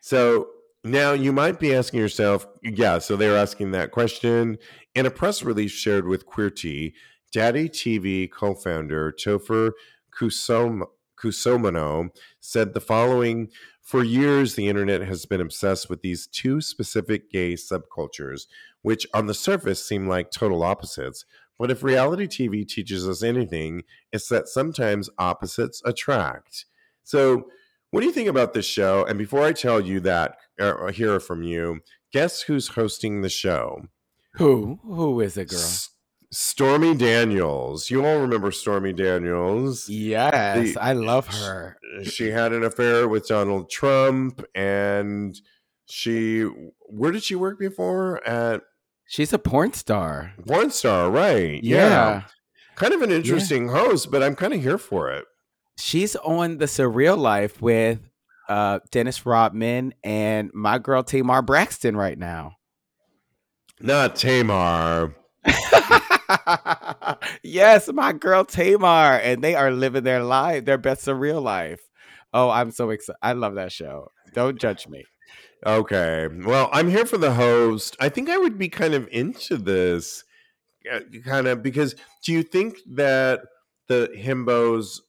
So 0.00 0.48
now 0.84 1.12
you 1.12 1.32
might 1.32 1.58
be 1.58 1.74
asking 1.74 2.00
yourself, 2.00 2.46
yeah, 2.62 2.98
so 2.98 3.16
they're 3.16 3.36
asking 3.36 3.72
that 3.72 3.90
question. 3.90 4.58
In 4.94 5.06
a 5.06 5.10
press 5.10 5.42
release 5.42 5.72
shared 5.72 6.06
with 6.06 6.26
Queerty, 6.26 6.94
Daddy 7.32 7.68
TV 7.68 8.30
co 8.30 8.54
founder 8.54 9.12
Topher 9.12 9.72
Kusom- 10.18 10.86
Kusomano 11.20 12.08
said 12.40 12.74
the 12.74 12.80
following 12.80 13.48
For 13.82 14.02
years, 14.02 14.54
the 14.54 14.68
internet 14.68 15.02
has 15.02 15.26
been 15.26 15.40
obsessed 15.40 15.90
with 15.90 16.02
these 16.02 16.26
two 16.26 16.60
specific 16.60 17.30
gay 17.30 17.54
subcultures, 17.54 18.46
which 18.82 19.06
on 19.12 19.26
the 19.26 19.34
surface 19.34 19.84
seem 19.84 20.08
like 20.08 20.30
total 20.30 20.62
opposites. 20.62 21.24
But 21.58 21.70
if 21.70 21.82
reality 21.82 22.26
TV 22.26 22.66
teaches 22.66 23.06
us 23.06 23.22
anything, 23.22 23.82
it's 24.12 24.28
that 24.28 24.48
sometimes 24.48 25.10
opposites 25.18 25.82
attract. 25.84 26.64
So, 27.04 27.48
what 27.90 28.00
do 28.00 28.06
you 28.06 28.12
think 28.12 28.28
about 28.28 28.54
this 28.54 28.66
show? 28.66 29.04
And 29.04 29.18
before 29.18 29.42
I 29.42 29.52
tell 29.52 29.80
you 29.80 30.00
that, 30.00 30.36
er, 30.60 30.74
or 30.74 30.90
hear 30.90 31.20
from 31.20 31.42
you, 31.42 31.80
guess 32.12 32.42
who's 32.42 32.68
hosting 32.68 33.22
the 33.22 33.28
show? 33.28 33.82
Who? 34.34 34.78
Who 34.84 35.20
is 35.20 35.36
it, 35.36 35.48
girl? 35.48 35.58
S- 35.58 35.90
Stormy 36.32 36.94
Daniels. 36.94 37.90
You 37.90 38.06
all 38.06 38.20
remember 38.20 38.52
Stormy 38.52 38.92
Daniels? 38.92 39.88
Yes, 39.88 40.74
the, 40.74 40.82
I 40.82 40.92
love 40.92 41.26
her. 41.26 41.76
She 42.04 42.30
had 42.30 42.52
an 42.52 42.62
affair 42.62 43.08
with 43.08 43.26
Donald 43.26 43.70
Trump, 43.70 44.44
and 44.54 45.36
she. 45.86 46.42
Where 46.88 47.10
did 47.10 47.24
she 47.24 47.34
work 47.34 47.58
before? 47.58 48.24
At 48.26 48.62
she's 49.08 49.32
a 49.32 49.38
porn 49.38 49.72
star. 49.72 50.34
Porn 50.46 50.70
star, 50.70 51.10
right? 51.10 51.62
Yeah. 51.64 51.76
yeah. 51.76 52.22
Kind 52.76 52.94
of 52.94 53.02
an 53.02 53.10
interesting 53.10 53.66
yeah. 53.66 53.72
host, 53.72 54.12
but 54.12 54.22
I'm 54.22 54.36
kind 54.36 54.54
of 54.54 54.62
here 54.62 54.78
for 54.78 55.10
it. 55.10 55.24
She's 55.80 56.14
on 56.16 56.58
the 56.58 56.66
Surreal 56.66 57.18
Life 57.18 57.60
with 57.60 58.00
uh, 58.48 58.80
Dennis 58.90 59.24
Rodman 59.24 59.94
and 60.04 60.50
my 60.52 60.78
girl 60.78 61.02
Tamar 61.02 61.42
Braxton 61.42 61.96
right 61.96 62.18
now. 62.18 62.56
Not 63.80 64.16
Tamar. 64.16 65.14
yes, 67.42 67.90
my 67.92 68.12
girl 68.12 68.44
Tamar, 68.44 69.20
and 69.22 69.42
they 69.42 69.54
are 69.54 69.70
living 69.70 70.04
their 70.04 70.22
life, 70.22 70.66
their 70.66 70.78
best 70.78 71.06
surreal 71.06 71.42
life. 71.42 71.80
Oh, 72.34 72.50
I'm 72.50 72.70
so 72.70 72.90
excited! 72.90 73.18
I 73.22 73.32
love 73.32 73.54
that 73.54 73.72
show. 73.72 74.08
Don't 74.34 74.60
judge 74.60 74.86
me. 74.86 75.04
Okay, 75.66 76.28
well, 76.44 76.68
I'm 76.72 76.90
here 76.90 77.06
for 77.06 77.18
the 77.18 77.32
host. 77.32 77.96
I 78.00 78.10
think 78.10 78.28
I 78.28 78.36
would 78.36 78.58
be 78.58 78.68
kind 78.68 78.94
of 78.94 79.08
into 79.10 79.56
this, 79.56 80.24
uh, 80.92 81.00
kind 81.24 81.46
of 81.46 81.62
because. 81.62 81.94
Do 82.22 82.32
you 82.32 82.42
think 82.42 82.76
that 82.90 83.40
the 83.88 84.10
himbos 84.16 85.00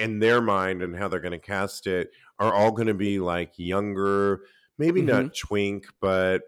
in 0.00 0.18
their 0.18 0.40
mind 0.40 0.82
and 0.82 0.96
how 0.96 1.08
they're 1.08 1.20
going 1.20 1.32
to 1.32 1.38
cast 1.38 1.86
it 1.86 2.10
are 2.38 2.52
all 2.52 2.72
going 2.72 2.88
to 2.88 2.94
be 2.94 3.20
like 3.20 3.52
younger, 3.58 4.40
maybe 4.78 5.00
mm-hmm. 5.00 5.24
not 5.24 5.34
twink, 5.34 5.86
but 6.00 6.42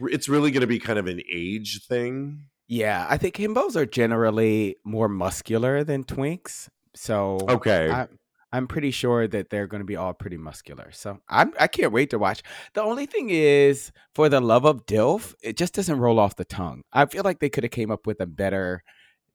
it's 0.00 0.28
really 0.28 0.50
going 0.50 0.60
to 0.60 0.66
be 0.66 0.78
kind 0.78 0.98
of 0.98 1.06
an 1.06 1.22
age 1.32 1.86
thing. 1.86 2.44
Yeah, 2.68 3.06
I 3.08 3.16
think 3.16 3.36
himbos 3.36 3.76
are 3.76 3.86
generally 3.86 4.76
more 4.84 5.08
muscular 5.08 5.84
than 5.84 6.04
twinks. 6.04 6.68
So 6.94 7.38
okay, 7.48 7.90
I, 7.90 8.08
am 8.52 8.66
pretty 8.66 8.90
sure 8.90 9.26
that 9.28 9.50
they're 9.50 9.66
going 9.66 9.80
to 9.80 9.86
be 9.86 9.96
all 9.96 10.12
pretty 10.12 10.36
muscular. 10.36 10.90
So 10.92 11.20
I'm, 11.28 11.52
I 11.60 11.68
can't 11.68 11.92
wait 11.92 12.10
to 12.10 12.18
watch. 12.18 12.42
The 12.74 12.82
only 12.82 13.06
thing 13.06 13.30
is, 13.30 13.92
for 14.14 14.28
the 14.28 14.40
love 14.40 14.64
of 14.64 14.84
Dilf, 14.86 15.34
it 15.42 15.56
just 15.56 15.74
doesn't 15.74 15.98
roll 15.98 16.18
off 16.18 16.36
the 16.36 16.44
tongue. 16.44 16.82
I 16.92 17.06
feel 17.06 17.22
like 17.22 17.38
they 17.38 17.50
could 17.50 17.64
have 17.64 17.70
came 17.70 17.90
up 17.90 18.06
with 18.06 18.20
a 18.20 18.26
better 18.26 18.82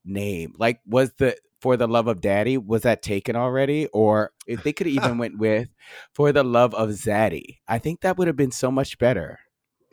name. 0.04 0.54
Like, 0.58 0.82
was 0.86 1.14
the 1.18 1.38
for 1.62 1.78
the 1.78 1.88
love 1.88 2.08
of 2.08 2.20
daddy 2.20 2.58
was 2.58 2.82
that 2.82 3.02
taken 3.02 3.36
already? 3.36 3.88
Or 3.88 4.32
if 4.48 4.64
they 4.64 4.74
could 4.74 4.88
even 4.88 5.18
went 5.18 5.38
with 5.40 5.70
for 6.14 6.32
the 6.32 6.44
love 6.44 6.74
of 6.76 6.90
zaddy 6.90 7.60
i 7.68 7.78
think 7.78 8.02
that 8.02 8.18
would 8.18 8.28
have 8.28 8.36
been 8.36 8.52
so 8.52 8.72
much 8.72 8.98
better. 8.98 9.40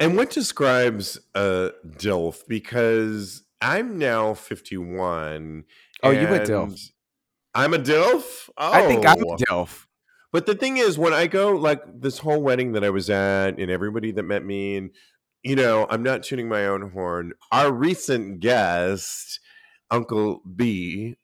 And 0.00 0.16
what 0.16 0.30
describes 0.30 1.18
a 1.34 1.70
dilf? 1.86 2.42
Because 2.48 3.42
i'm 3.60 3.98
now 3.98 4.34
51 4.34 5.64
oh 6.02 6.10
you 6.10 6.28
a 6.28 6.40
dilf. 6.40 6.90
i'm 7.54 7.74
a 7.74 7.78
dilf? 7.78 8.48
Oh. 8.56 8.72
i 8.72 8.86
think 8.86 9.06
i'm 9.06 9.22
a 9.22 9.26
oh. 9.26 9.36
dilf. 9.36 9.84
But 10.30 10.44
the 10.44 10.54
thing 10.54 10.76
is 10.76 10.98
when 10.98 11.12
i 11.12 11.26
go 11.26 11.52
like 11.52 11.80
this 12.00 12.18
whole 12.18 12.42
wedding 12.42 12.72
that 12.72 12.84
i 12.84 12.90
was 12.90 13.10
at 13.10 13.58
and 13.58 13.70
everybody 13.70 14.12
that 14.12 14.22
met 14.22 14.44
me 14.44 14.76
and 14.76 14.90
you 15.42 15.56
know 15.56 15.86
i'm 15.90 16.02
not 16.02 16.22
tuning 16.22 16.48
my 16.48 16.66
own 16.66 16.90
horn 16.90 17.32
our 17.50 17.72
recent 17.72 18.40
guest 18.40 19.40
uncle 19.90 20.42
b 20.54 21.16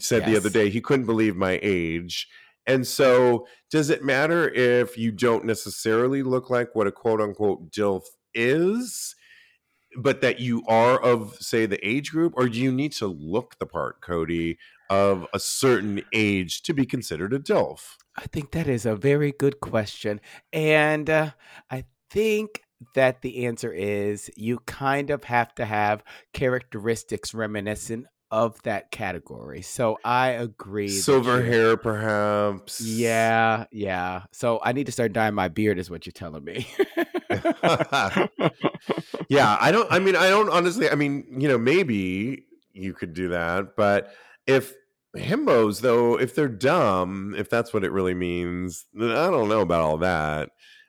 said 0.00 0.22
yes. 0.22 0.30
the 0.30 0.36
other 0.36 0.50
day 0.50 0.70
he 0.70 0.80
couldn't 0.80 1.06
believe 1.06 1.36
my 1.36 1.58
age. 1.62 2.28
And 2.64 2.86
so, 2.86 3.48
does 3.70 3.90
it 3.90 4.04
matter 4.04 4.48
if 4.48 4.96
you 4.96 5.10
don't 5.10 5.44
necessarily 5.44 6.22
look 6.22 6.48
like 6.48 6.74
what 6.74 6.86
a 6.86 6.92
quote 6.92 7.20
unquote 7.20 7.72
DILF 7.72 8.04
is? 8.34 9.16
but 9.96 10.20
that 10.20 10.40
you 10.40 10.62
are 10.66 11.00
of 11.00 11.36
say 11.40 11.66
the 11.66 11.86
age 11.86 12.10
group 12.10 12.32
or 12.36 12.48
do 12.48 12.58
you 12.58 12.72
need 12.72 12.92
to 12.92 13.06
look 13.06 13.58
the 13.58 13.66
part 13.66 14.00
cody 14.00 14.58
of 14.90 15.26
a 15.34 15.38
certain 15.38 16.02
age 16.12 16.62
to 16.62 16.72
be 16.72 16.86
considered 16.86 17.32
a 17.32 17.38
dilf 17.38 17.96
i 18.16 18.22
think 18.22 18.52
that 18.52 18.66
is 18.66 18.86
a 18.86 18.96
very 18.96 19.32
good 19.32 19.60
question 19.60 20.20
and 20.52 21.10
uh, 21.10 21.30
i 21.70 21.84
think 22.10 22.62
that 22.94 23.22
the 23.22 23.46
answer 23.46 23.72
is 23.72 24.30
you 24.36 24.58
kind 24.66 25.10
of 25.10 25.24
have 25.24 25.54
to 25.54 25.64
have 25.64 26.02
characteristics 26.32 27.32
reminiscent 27.34 28.06
of 28.32 28.60
that 28.62 28.90
category. 28.90 29.60
So 29.62 29.98
I 30.04 30.28
agree. 30.30 30.88
Silver 30.88 31.44
hair, 31.44 31.76
perhaps. 31.76 32.80
Yeah, 32.80 33.66
yeah. 33.70 34.22
So 34.32 34.58
I 34.64 34.72
need 34.72 34.86
to 34.86 34.92
start 34.92 35.12
dyeing 35.12 35.34
my 35.34 35.48
beard, 35.48 35.78
is 35.78 35.90
what 35.90 36.06
you're 36.06 36.12
telling 36.12 36.42
me. 36.42 36.66
yeah, 39.28 39.56
I 39.60 39.70
don't. 39.70 39.92
I 39.92 39.98
mean, 39.98 40.16
I 40.16 40.30
don't 40.30 40.48
honestly. 40.48 40.88
I 40.88 40.94
mean, 40.94 41.26
you 41.38 41.46
know, 41.46 41.58
maybe 41.58 42.46
you 42.72 42.94
could 42.94 43.12
do 43.12 43.28
that, 43.28 43.76
but 43.76 44.14
if 44.46 44.74
himbos, 45.14 45.82
though, 45.82 46.18
if 46.18 46.34
they're 46.34 46.48
dumb, 46.48 47.34
if 47.36 47.50
that's 47.50 47.74
what 47.74 47.84
it 47.84 47.92
really 47.92 48.14
means, 48.14 48.86
I 48.96 49.30
don't 49.30 49.50
know 49.50 49.60
about 49.60 49.82
all 49.82 49.98
that. 49.98 50.48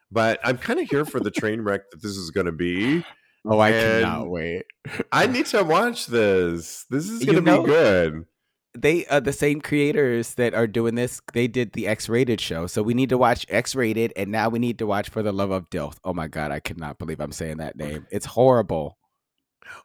But 0.10 0.39
I'm 0.44 0.58
kind 0.58 0.80
of 0.80 0.89
here 0.89 1.06
for 1.06 1.20
the 1.20 1.32
train 1.32 1.62
wreck 1.62 1.91
that 1.91 2.02
this 2.02 2.16
is 2.16 2.32
going 2.32 2.46
to 2.46 2.52
be. 2.52 3.04
Oh, 3.46 3.60
I 3.60 3.70
and 3.70 4.04
cannot 4.04 4.30
wait. 4.30 4.64
I 5.12 5.28
need 5.28 5.46
to 5.48 5.64
watch 5.64 6.08
this. 6.08 6.86
This 6.89 7.10
is 7.10 7.26
going 7.26 7.44
to 7.44 7.60
be 7.60 7.66
good. 7.66 8.26
They 8.76 9.06
are 9.06 9.20
the 9.20 9.34
same 9.34 9.62
creators 9.62 10.34
that 10.36 10.54
are 10.54 10.66
doing 10.66 10.96
this. 10.96 11.22
They 11.34 11.48
did 11.48 11.74
the 11.74 11.88
X-rated 11.88 12.41
show, 12.41 12.66
so 12.66 12.82
we 12.82 12.94
need 12.94 13.10
to 13.10 13.18
watch 13.18 13.46
X-rated, 13.50 14.14
and 14.16 14.32
now 14.32 14.50
we 14.50 14.60
need 14.60 14.80
to 14.80 14.88
watch 14.88 15.10
For 15.10 15.22
the 15.22 15.32
Love 15.32 15.52
of 15.52 15.70
Dilf. 15.70 15.98
Oh 16.04 16.14
my 16.14 16.28
god, 16.28 16.52
I 16.52 16.60
cannot 16.60 16.98
believe 16.98 17.20
I'm 17.20 17.32
saying 17.32 17.58
that 17.58 17.76
name. 17.76 18.08
It's 18.10 18.26
horrible. 18.26 18.98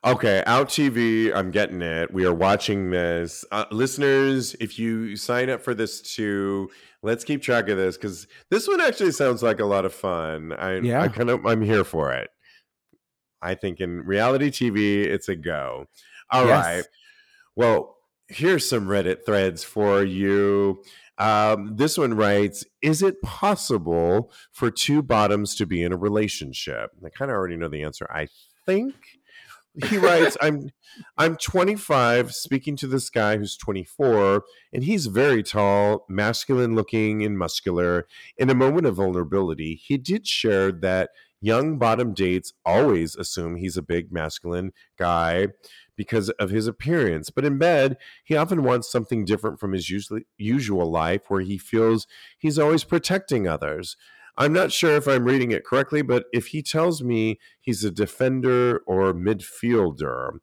Okay, 0.04 0.42
Out 0.46 0.68
TV, 0.68 1.34
I'm 1.34 1.50
getting 1.50 1.82
it. 1.82 2.12
We 2.12 2.24
are 2.24 2.34
watching 2.34 2.90
this. 2.90 3.44
Uh, 3.50 3.64
listeners, 3.70 4.54
if 4.60 4.78
you 4.78 5.16
sign 5.16 5.50
up 5.50 5.62
for 5.62 5.74
this 5.74 6.00
too, 6.00 6.70
let's 7.02 7.24
keep 7.24 7.42
track 7.42 7.68
of 7.68 7.76
this 7.76 7.96
because 7.96 8.26
this 8.50 8.68
one 8.68 8.80
actually 8.80 9.12
sounds 9.12 9.42
like 9.42 9.60
a 9.60 9.64
lot 9.64 9.84
of 9.84 9.92
fun. 9.92 10.52
I, 10.52 10.78
yeah. 10.78 11.02
I 11.02 11.08
kind 11.08 11.30
of, 11.30 11.44
I'm 11.46 11.62
here 11.62 11.84
for 11.84 12.12
it. 12.12 12.30
I 13.42 13.54
think 13.54 13.80
in 13.80 14.02
reality 14.04 14.50
TV, 14.50 15.04
it's 15.04 15.28
a 15.28 15.36
go. 15.36 15.86
All 16.30 16.46
yes. 16.46 16.64
right. 16.64 16.84
Well, 17.56 17.96
here's 18.28 18.68
some 18.68 18.86
Reddit 18.86 19.24
threads 19.24 19.64
for 19.64 20.02
you. 20.02 20.82
Um, 21.18 21.76
this 21.76 21.98
one 21.98 22.14
writes 22.14 22.64
Is 22.82 23.02
it 23.02 23.20
possible 23.22 24.32
for 24.52 24.70
two 24.70 25.02
bottoms 25.02 25.54
to 25.56 25.66
be 25.66 25.82
in 25.82 25.92
a 25.92 25.96
relationship? 25.96 26.90
I 27.04 27.08
kind 27.10 27.30
of 27.30 27.36
already 27.36 27.56
know 27.56 27.68
the 27.68 27.82
answer, 27.82 28.06
I 28.10 28.28
think 28.66 28.94
he 29.86 29.98
writes, 29.98 30.36
"I'm 30.40 30.70
I'm 31.16 31.36
25, 31.36 32.34
speaking 32.34 32.76
to 32.76 32.86
this 32.86 33.10
guy 33.10 33.36
who's 33.36 33.56
24, 33.56 34.44
and 34.72 34.84
he's 34.84 35.06
very 35.06 35.42
tall, 35.42 36.04
masculine 36.08 36.74
looking, 36.74 37.24
and 37.24 37.38
muscular. 37.38 38.06
In 38.36 38.50
a 38.50 38.54
moment 38.54 38.86
of 38.86 38.96
vulnerability, 38.96 39.74
he 39.74 39.96
did 39.98 40.26
share 40.26 40.72
that 40.72 41.10
young 41.40 41.78
bottom 41.78 42.14
dates 42.14 42.52
always 42.64 43.16
assume 43.16 43.56
he's 43.56 43.76
a 43.76 43.82
big 43.82 44.12
masculine 44.12 44.72
guy." 44.98 45.48
Because 45.96 46.30
of 46.30 46.50
his 46.50 46.68
appearance. 46.68 47.28
But 47.28 47.44
in 47.44 47.58
bed, 47.58 47.96
he 48.22 48.36
often 48.36 48.62
wants 48.62 48.88
something 48.88 49.24
different 49.24 49.58
from 49.58 49.72
his 49.72 49.90
usually, 49.90 50.26
usual 50.36 50.88
life 50.88 51.22
where 51.26 51.40
he 51.40 51.58
feels 51.58 52.06
he's 52.38 52.56
always 52.56 52.84
protecting 52.84 53.48
others. 53.48 53.96
I'm 54.38 54.52
not 54.52 54.70
sure 54.70 54.94
if 54.94 55.08
I'm 55.08 55.24
reading 55.24 55.50
it 55.50 55.64
correctly, 55.64 56.00
but 56.02 56.26
if 56.32 56.46
he 56.48 56.62
tells 56.62 57.02
me 57.02 57.40
he's 57.60 57.82
a 57.82 57.90
defender 57.90 58.82
or 58.86 59.12
midfielder, 59.12 60.38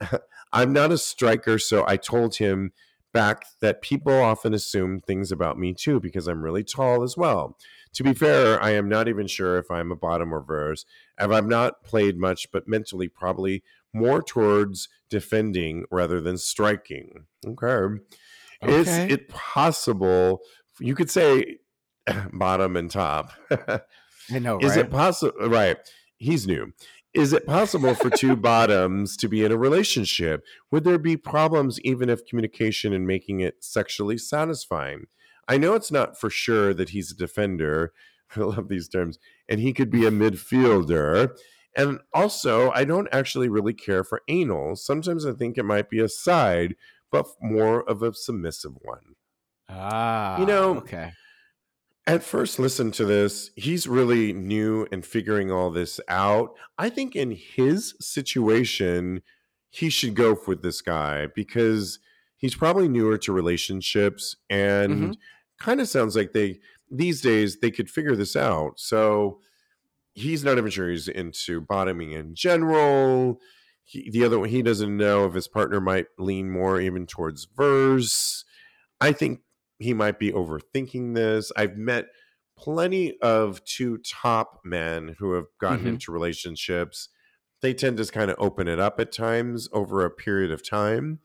I'm 0.52 0.74
not 0.74 0.92
a 0.92 0.98
striker, 0.98 1.58
so 1.58 1.84
I 1.88 1.96
told 1.96 2.36
him 2.36 2.72
back 3.14 3.44
that 3.60 3.80
people 3.80 4.12
often 4.12 4.52
assume 4.52 5.00
things 5.00 5.32
about 5.32 5.58
me 5.58 5.72
too 5.72 6.00
because 6.00 6.28
I'm 6.28 6.42
really 6.42 6.62
tall 6.62 7.02
as 7.02 7.16
well. 7.16 7.56
To 7.94 8.04
be 8.04 8.14
fair, 8.14 8.62
I 8.62 8.70
am 8.70 8.88
not 8.88 9.08
even 9.08 9.26
sure 9.26 9.58
if 9.58 9.70
I'm 9.70 9.90
a 9.90 9.96
bottom 9.96 10.32
or 10.32 10.40
verse, 10.40 10.84
I've 11.18 11.46
not 11.46 11.82
played 11.82 12.16
much, 12.16 12.50
but 12.52 12.68
mentally 12.68 13.08
probably 13.08 13.62
more 13.92 14.22
towards 14.22 14.88
defending 15.08 15.84
rather 15.90 16.20
than 16.20 16.38
striking. 16.38 17.26
Okay. 17.44 17.66
okay. 18.62 18.74
Is 18.74 18.88
it 18.88 19.28
possible? 19.28 20.40
You 20.78 20.94
could 20.94 21.10
say 21.10 21.58
bottom 22.32 22.76
and 22.76 22.90
top. 22.90 23.32
I 24.30 24.38
know. 24.38 24.58
Is 24.60 24.76
it 24.76 24.90
possible? 24.90 25.48
Right. 25.48 25.76
He's 26.16 26.46
new. 26.46 26.72
Is 27.12 27.32
it 27.32 27.46
possible 27.46 27.94
for 27.94 28.08
two 28.08 28.36
bottoms 28.52 29.16
to 29.16 29.28
be 29.28 29.44
in 29.44 29.50
a 29.50 29.56
relationship? 29.56 30.44
Would 30.70 30.84
there 30.84 30.98
be 30.98 31.16
problems 31.16 31.80
even 31.80 32.08
if 32.08 32.24
communication 32.26 32.92
and 32.92 33.06
making 33.06 33.40
it 33.40 33.64
sexually 33.64 34.18
satisfying? 34.18 35.06
I 35.48 35.58
know 35.58 35.74
it's 35.74 35.90
not 35.90 36.18
for 36.18 36.30
sure 36.30 36.72
that 36.74 36.90
he's 36.90 37.10
a 37.10 37.16
defender. 37.16 37.92
I 38.36 38.40
love 38.40 38.68
these 38.68 38.88
terms. 38.88 39.18
And 39.48 39.60
he 39.60 39.72
could 39.72 39.90
be 39.90 40.06
a 40.06 40.10
midfielder. 40.10 41.36
And 41.76 42.00
also, 42.12 42.70
I 42.72 42.84
don't 42.84 43.08
actually 43.12 43.48
really 43.48 43.74
care 43.74 44.04
for 44.04 44.22
anal. 44.28 44.76
Sometimes 44.76 45.24
I 45.24 45.32
think 45.32 45.56
it 45.56 45.64
might 45.64 45.88
be 45.88 46.00
a 46.00 46.08
side, 46.08 46.74
but 47.10 47.26
more 47.40 47.88
of 47.88 48.02
a 48.02 48.14
submissive 48.14 48.72
one. 48.82 49.14
Ah, 49.68 50.38
you 50.38 50.46
know, 50.46 50.76
okay 50.78 51.12
at 52.06 52.24
first 52.24 52.58
listen 52.58 52.90
to 52.90 53.04
this 53.04 53.50
he's 53.54 53.86
really 53.86 54.32
new 54.32 54.86
and 54.90 55.04
figuring 55.04 55.50
all 55.50 55.70
this 55.70 56.00
out 56.08 56.54
i 56.78 56.88
think 56.88 57.14
in 57.14 57.30
his 57.30 57.94
situation 58.00 59.22
he 59.70 59.88
should 59.88 60.14
go 60.14 60.36
with 60.46 60.62
this 60.62 60.80
guy 60.80 61.26
because 61.34 61.98
he's 62.40 62.54
probably 62.54 62.88
newer 62.88 63.16
to 63.18 63.32
relationships 63.32 64.36
and 64.48 64.92
mm-hmm. 64.92 65.12
kind 65.58 65.80
of 65.80 65.88
sounds 65.88 66.16
like 66.16 66.32
they 66.32 66.58
these 66.90 67.20
days 67.20 67.60
they 67.60 67.70
could 67.70 67.88
figure 67.88 68.16
this 68.16 68.34
out 68.34 68.72
so 68.78 69.38
he's 70.14 70.42
not 70.42 70.58
even 70.58 70.70
sure 70.70 70.90
he's 70.90 71.08
into 71.08 71.60
bottoming 71.60 72.12
in 72.12 72.34
general 72.34 73.40
he, 73.84 74.10
the 74.10 74.24
other 74.24 74.38
one 74.38 74.48
he 74.48 74.62
doesn't 74.62 74.96
know 74.96 75.26
if 75.26 75.34
his 75.34 75.46
partner 75.46 75.80
might 75.80 76.06
lean 76.18 76.50
more 76.50 76.80
even 76.80 77.06
towards 77.06 77.46
verse 77.56 78.44
i 79.00 79.12
think 79.12 79.40
he 79.80 79.94
might 79.94 80.18
be 80.18 80.30
overthinking 80.30 81.14
this. 81.14 81.50
I've 81.56 81.76
met 81.76 82.06
plenty 82.56 83.18
of 83.20 83.64
two 83.64 83.98
top 83.98 84.60
men 84.62 85.16
who 85.18 85.32
have 85.32 85.46
gotten 85.58 85.78
mm-hmm. 85.78 85.88
into 85.88 86.12
relationships. 86.12 87.08
They 87.62 87.74
tend 87.74 87.96
to 87.96 88.04
kind 88.06 88.30
of 88.30 88.36
open 88.38 88.68
it 88.68 88.78
up 88.78 89.00
at 89.00 89.10
times 89.10 89.68
over 89.72 90.04
a 90.04 90.10
period 90.10 90.52
of 90.52 90.66
time. 90.66 91.18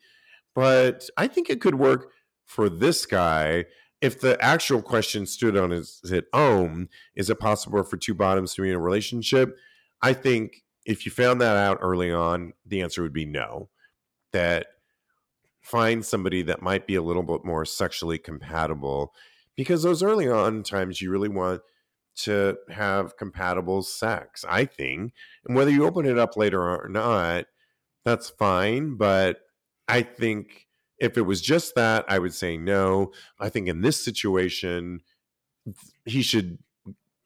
But 0.55 1.07
I 1.17 1.27
think 1.27 1.49
it 1.49 1.61
could 1.61 1.75
work 1.75 2.11
for 2.45 2.69
this 2.69 3.05
guy 3.05 3.65
if 4.01 4.19
the 4.19 4.41
actual 4.41 4.81
question 4.81 5.25
stood 5.25 5.57
on 5.57 5.71
its, 5.71 6.01
own. 6.33 6.89
Is 7.15 7.29
it 7.29 7.39
possible 7.39 7.83
for 7.83 7.97
two 7.97 8.13
bottoms 8.13 8.53
to 8.55 8.61
be 8.61 8.69
in 8.69 8.75
a 8.75 8.79
relationship? 8.79 9.57
I 10.01 10.13
think 10.13 10.63
if 10.85 11.05
you 11.05 11.11
found 11.11 11.41
that 11.41 11.57
out 11.57 11.79
early 11.81 12.11
on, 12.11 12.53
the 12.65 12.81
answer 12.81 13.01
would 13.01 13.13
be 13.13 13.25
no. 13.25 13.69
That 14.31 14.67
find 15.61 16.05
somebody 16.05 16.43
that 16.43 16.61
might 16.61 16.85
be 16.85 16.95
a 16.95 17.01
little 17.01 17.23
bit 17.23 17.43
more 17.43 17.65
sexually 17.65 18.19
compatible 18.19 19.13
because 19.55 19.83
those 19.83 20.03
early 20.03 20.29
on 20.29 20.61
times 20.61 21.01
you 21.01 21.09
really 21.09 21.29
want 21.29 21.61
to 22.17 22.57
have 22.69 23.17
compatible 23.17 23.81
sex, 23.81 24.45
I 24.47 24.65
think. 24.65 25.13
And 25.45 25.55
whether 25.55 25.71
you 25.71 25.85
open 25.85 26.05
it 26.05 26.17
up 26.17 26.37
later 26.37 26.61
or 26.61 26.87
not, 26.89 27.45
that's 28.03 28.29
fine. 28.29 28.95
But 28.95 29.39
I 29.87 30.01
think 30.01 30.67
if 30.99 31.17
it 31.17 31.21
was 31.21 31.41
just 31.41 31.75
that, 31.75 32.05
I 32.07 32.19
would 32.19 32.33
say 32.33 32.57
no. 32.57 33.11
I 33.39 33.49
think 33.49 33.67
in 33.67 33.81
this 33.81 34.03
situation, 34.03 35.01
he 36.05 36.21
should, 36.21 36.57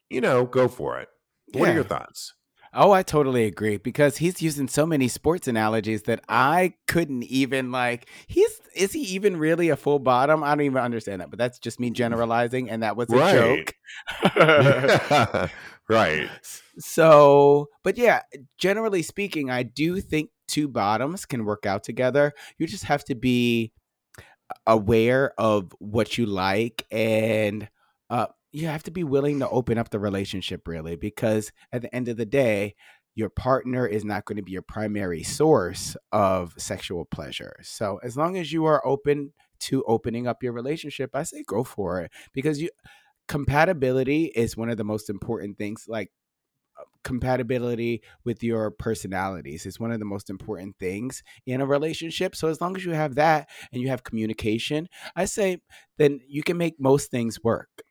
you 0.09 0.21
know, 0.21 0.45
go 0.45 0.67
for 0.67 0.99
it. 0.99 1.09
What 1.53 1.65
yeah. 1.65 1.71
are 1.71 1.75
your 1.75 1.83
thoughts? 1.83 2.33
Oh, 2.71 2.91
I 2.91 3.01
totally 3.01 3.45
agree 3.45 3.77
because 3.77 4.17
he's 4.17 4.43
using 4.43 4.67
so 4.67 4.85
many 4.85 5.07
sports 5.07 5.47
analogies 5.47 6.03
that 6.03 6.23
I 6.29 6.73
couldn't 6.87 7.23
even 7.23 7.71
like. 7.71 8.07
He's 8.27 8.61
is 8.75 8.93
he 8.93 9.01
even 9.01 9.37
really 9.37 9.69
a 9.69 9.75
full 9.75 9.97
bottom? 9.97 10.43
I 10.43 10.49
don't 10.49 10.61
even 10.61 10.77
understand 10.77 11.21
that, 11.21 11.31
but 11.31 11.39
that's 11.39 11.57
just 11.57 11.79
me 11.79 11.89
mm. 11.89 11.93
generalizing, 11.93 12.69
and 12.69 12.83
that 12.83 12.95
was 12.95 13.09
a 13.09 13.17
right. 13.17 13.73
joke. 14.35 15.49
right. 15.89 16.29
So, 16.77 17.69
but 17.83 17.97
yeah, 17.97 18.21
generally 18.59 19.01
speaking, 19.01 19.49
I 19.49 19.63
do 19.63 19.99
think 19.99 20.29
two 20.49 20.67
bottoms 20.67 21.25
can 21.25 21.45
work 21.45 21.65
out 21.65 21.83
together. 21.83 22.33
You 22.57 22.67
just 22.67 22.85
have 22.85 23.03
to 23.05 23.15
be 23.15 23.71
aware 24.65 25.33
of 25.37 25.71
what 25.79 26.17
you 26.17 26.25
like 26.25 26.85
and 26.91 27.69
uh, 28.09 28.27
you 28.51 28.67
have 28.67 28.83
to 28.83 28.91
be 28.91 29.03
willing 29.03 29.39
to 29.39 29.49
open 29.49 29.77
up 29.77 29.89
the 29.89 29.99
relationship 29.99 30.67
really 30.67 30.95
because 30.95 31.51
at 31.71 31.81
the 31.81 31.93
end 31.95 32.07
of 32.07 32.17
the 32.17 32.25
day 32.25 32.75
your 33.15 33.29
partner 33.29 33.85
is 33.85 34.05
not 34.05 34.25
going 34.25 34.37
to 34.37 34.43
be 34.43 34.51
your 34.51 34.61
primary 34.61 35.23
source 35.23 35.95
of 36.11 36.53
sexual 36.57 37.05
pleasure 37.05 37.55
so 37.61 37.99
as 38.03 38.17
long 38.17 38.37
as 38.37 38.51
you 38.51 38.65
are 38.65 38.85
open 38.87 39.31
to 39.59 39.83
opening 39.83 40.25
up 40.25 40.41
your 40.41 40.53
relationship 40.53 41.11
i 41.13 41.21
say 41.21 41.43
go 41.45 41.63
for 41.63 42.01
it 42.01 42.11
because 42.33 42.61
you 42.61 42.69
compatibility 43.27 44.25
is 44.35 44.57
one 44.57 44.69
of 44.69 44.77
the 44.77 44.83
most 44.83 45.09
important 45.09 45.57
things 45.57 45.85
like 45.87 46.09
compatibility 47.03 48.01
with 48.23 48.43
your 48.43 48.71
personalities 48.71 49.65
is 49.65 49.79
one 49.79 49.91
of 49.91 49.99
the 49.99 50.05
most 50.05 50.29
important 50.29 50.77
things 50.77 51.23
in 51.45 51.61
a 51.61 51.65
relationship. 51.65 52.35
So 52.35 52.47
as 52.47 52.61
long 52.61 52.75
as 52.75 52.85
you 52.85 52.91
have 52.91 53.15
that 53.15 53.49
and 53.71 53.81
you 53.81 53.89
have 53.89 54.03
communication, 54.03 54.89
I 55.15 55.25
say 55.25 55.61
then 55.97 56.19
you 56.27 56.43
can 56.43 56.57
make 56.57 56.79
most 56.79 57.11
things 57.11 57.43
work. 57.43 57.83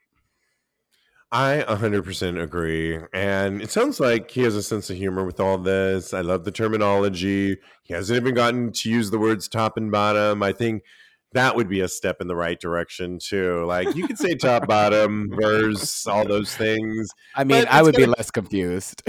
I 1.30 1.62
100% 1.68 2.42
agree. 2.42 2.98
And 3.12 3.60
it 3.60 3.70
sounds 3.70 4.00
like 4.00 4.30
he 4.30 4.42
has 4.44 4.56
a 4.56 4.62
sense 4.62 4.88
of 4.88 4.96
humor 4.96 5.24
with 5.24 5.40
all 5.40 5.58
this. 5.58 6.14
I 6.14 6.22
love 6.22 6.44
the 6.44 6.50
terminology. 6.50 7.58
He 7.82 7.92
hasn't 7.92 8.16
even 8.16 8.34
gotten 8.34 8.72
to 8.72 8.90
use 8.90 9.10
the 9.10 9.18
words 9.18 9.46
top 9.46 9.76
and 9.76 9.92
bottom. 9.92 10.42
I 10.42 10.52
think 10.52 10.84
that 11.32 11.56
would 11.56 11.68
be 11.68 11.80
a 11.80 11.88
step 11.88 12.20
in 12.20 12.26
the 12.26 12.36
right 12.36 12.58
direction 12.58 13.18
too. 13.18 13.64
Like 13.66 13.94
you 13.94 14.06
could 14.06 14.18
say 14.18 14.34
top, 14.34 14.66
bottom, 14.66 15.30
verse, 15.30 16.06
all 16.06 16.26
those 16.26 16.54
things. 16.56 17.10
I 17.34 17.44
mean, 17.44 17.66
I 17.70 17.82
would 17.82 17.94
gonna... 17.94 18.06
be 18.06 18.14
less 18.16 18.30
confused. 18.30 19.02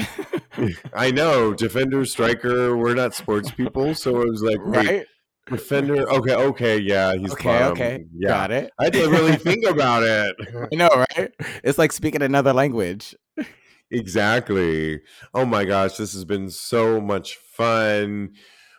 I 0.93 1.11
know, 1.11 1.53
defender, 1.53 2.05
striker. 2.05 2.75
We're 2.75 2.95
not 2.95 3.15
sports 3.15 3.51
people, 3.51 3.95
so 3.95 4.21
it 4.21 4.29
was 4.29 4.41
like, 4.41 4.59
right? 4.61 5.05
Defender. 5.47 6.09
Okay, 6.11 6.35
okay, 6.35 6.77
yeah, 6.77 7.15
he's 7.15 7.31
okay. 7.33 7.59
Bottom. 7.59 7.71
Okay, 7.71 8.05
yeah. 8.15 8.27
got 8.27 8.51
it. 8.51 8.71
I 8.79 8.89
didn't 8.89 9.11
really 9.11 9.35
think 9.35 9.65
about 9.65 10.03
it. 10.03 10.35
I 10.71 10.75
know, 10.75 10.89
right? 10.89 11.31
It's 11.63 11.77
like 11.77 11.91
speaking 11.91 12.21
another 12.21 12.53
language. 12.53 13.15
Exactly. 13.91 15.01
Oh 15.33 15.45
my 15.45 15.65
gosh, 15.65 15.97
this 15.97 16.13
has 16.13 16.25
been 16.25 16.49
so 16.49 17.01
much 17.01 17.35
fun. 17.35 18.33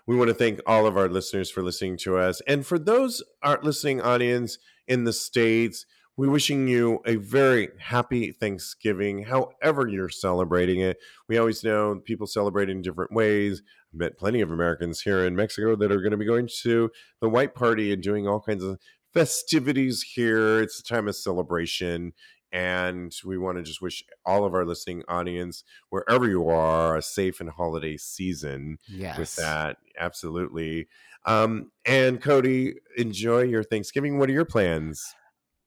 We 0.06 0.16
want 0.16 0.28
to 0.28 0.34
thank 0.34 0.60
all 0.66 0.86
of 0.86 0.96
our 0.96 1.08
listeners 1.08 1.50
for 1.50 1.62
listening 1.62 1.96
to 1.98 2.16
us. 2.16 2.40
And 2.46 2.66
for 2.66 2.78
those 2.78 3.22
our 3.42 3.60
listening 3.62 4.00
audience 4.00 4.58
in 4.86 5.04
the 5.04 5.12
States, 5.12 5.86
we're 6.16 6.30
wishing 6.30 6.68
you 6.68 7.00
a 7.06 7.16
very 7.16 7.68
happy 7.78 8.32
Thanksgiving, 8.32 9.24
however 9.24 9.88
you're 9.88 10.08
celebrating 10.08 10.80
it. 10.80 10.98
We 11.28 11.38
always 11.38 11.64
know 11.64 12.00
people 12.04 12.26
celebrate 12.26 12.68
in 12.68 12.82
different 12.82 13.12
ways. 13.12 13.62
I 13.94 13.96
met 13.96 14.18
plenty 14.18 14.40
of 14.40 14.50
Americans 14.50 15.00
here 15.00 15.24
in 15.24 15.34
Mexico 15.34 15.76
that 15.76 15.90
are 15.90 16.00
going 16.00 16.10
to 16.10 16.16
be 16.16 16.26
going 16.26 16.48
to 16.62 16.90
the 17.20 17.28
white 17.28 17.54
party 17.54 17.92
and 17.92 18.02
doing 18.02 18.28
all 18.28 18.40
kinds 18.40 18.62
of 18.64 18.78
festivities 19.14 20.02
here. 20.02 20.60
It's 20.60 20.80
a 20.80 20.84
time 20.84 21.08
of 21.08 21.16
celebration. 21.16 22.12
And 22.52 23.14
we 23.24 23.38
want 23.38 23.58
to 23.58 23.62
just 23.62 23.80
wish 23.80 24.02
all 24.26 24.44
of 24.44 24.54
our 24.54 24.64
listening 24.64 25.04
audience, 25.06 25.62
wherever 25.88 26.28
you 26.28 26.48
are, 26.48 26.96
a 26.96 27.02
safe 27.02 27.40
and 27.40 27.50
holiday 27.50 27.96
season. 27.96 28.78
Yes. 28.88 29.18
With 29.18 29.36
that, 29.36 29.76
absolutely. 29.98 30.88
Um, 31.26 31.70
and 31.84 32.20
Cody, 32.20 32.74
enjoy 32.96 33.42
your 33.42 33.62
Thanksgiving. 33.62 34.18
What 34.18 34.28
are 34.30 34.32
your 34.32 34.44
plans? 34.44 35.14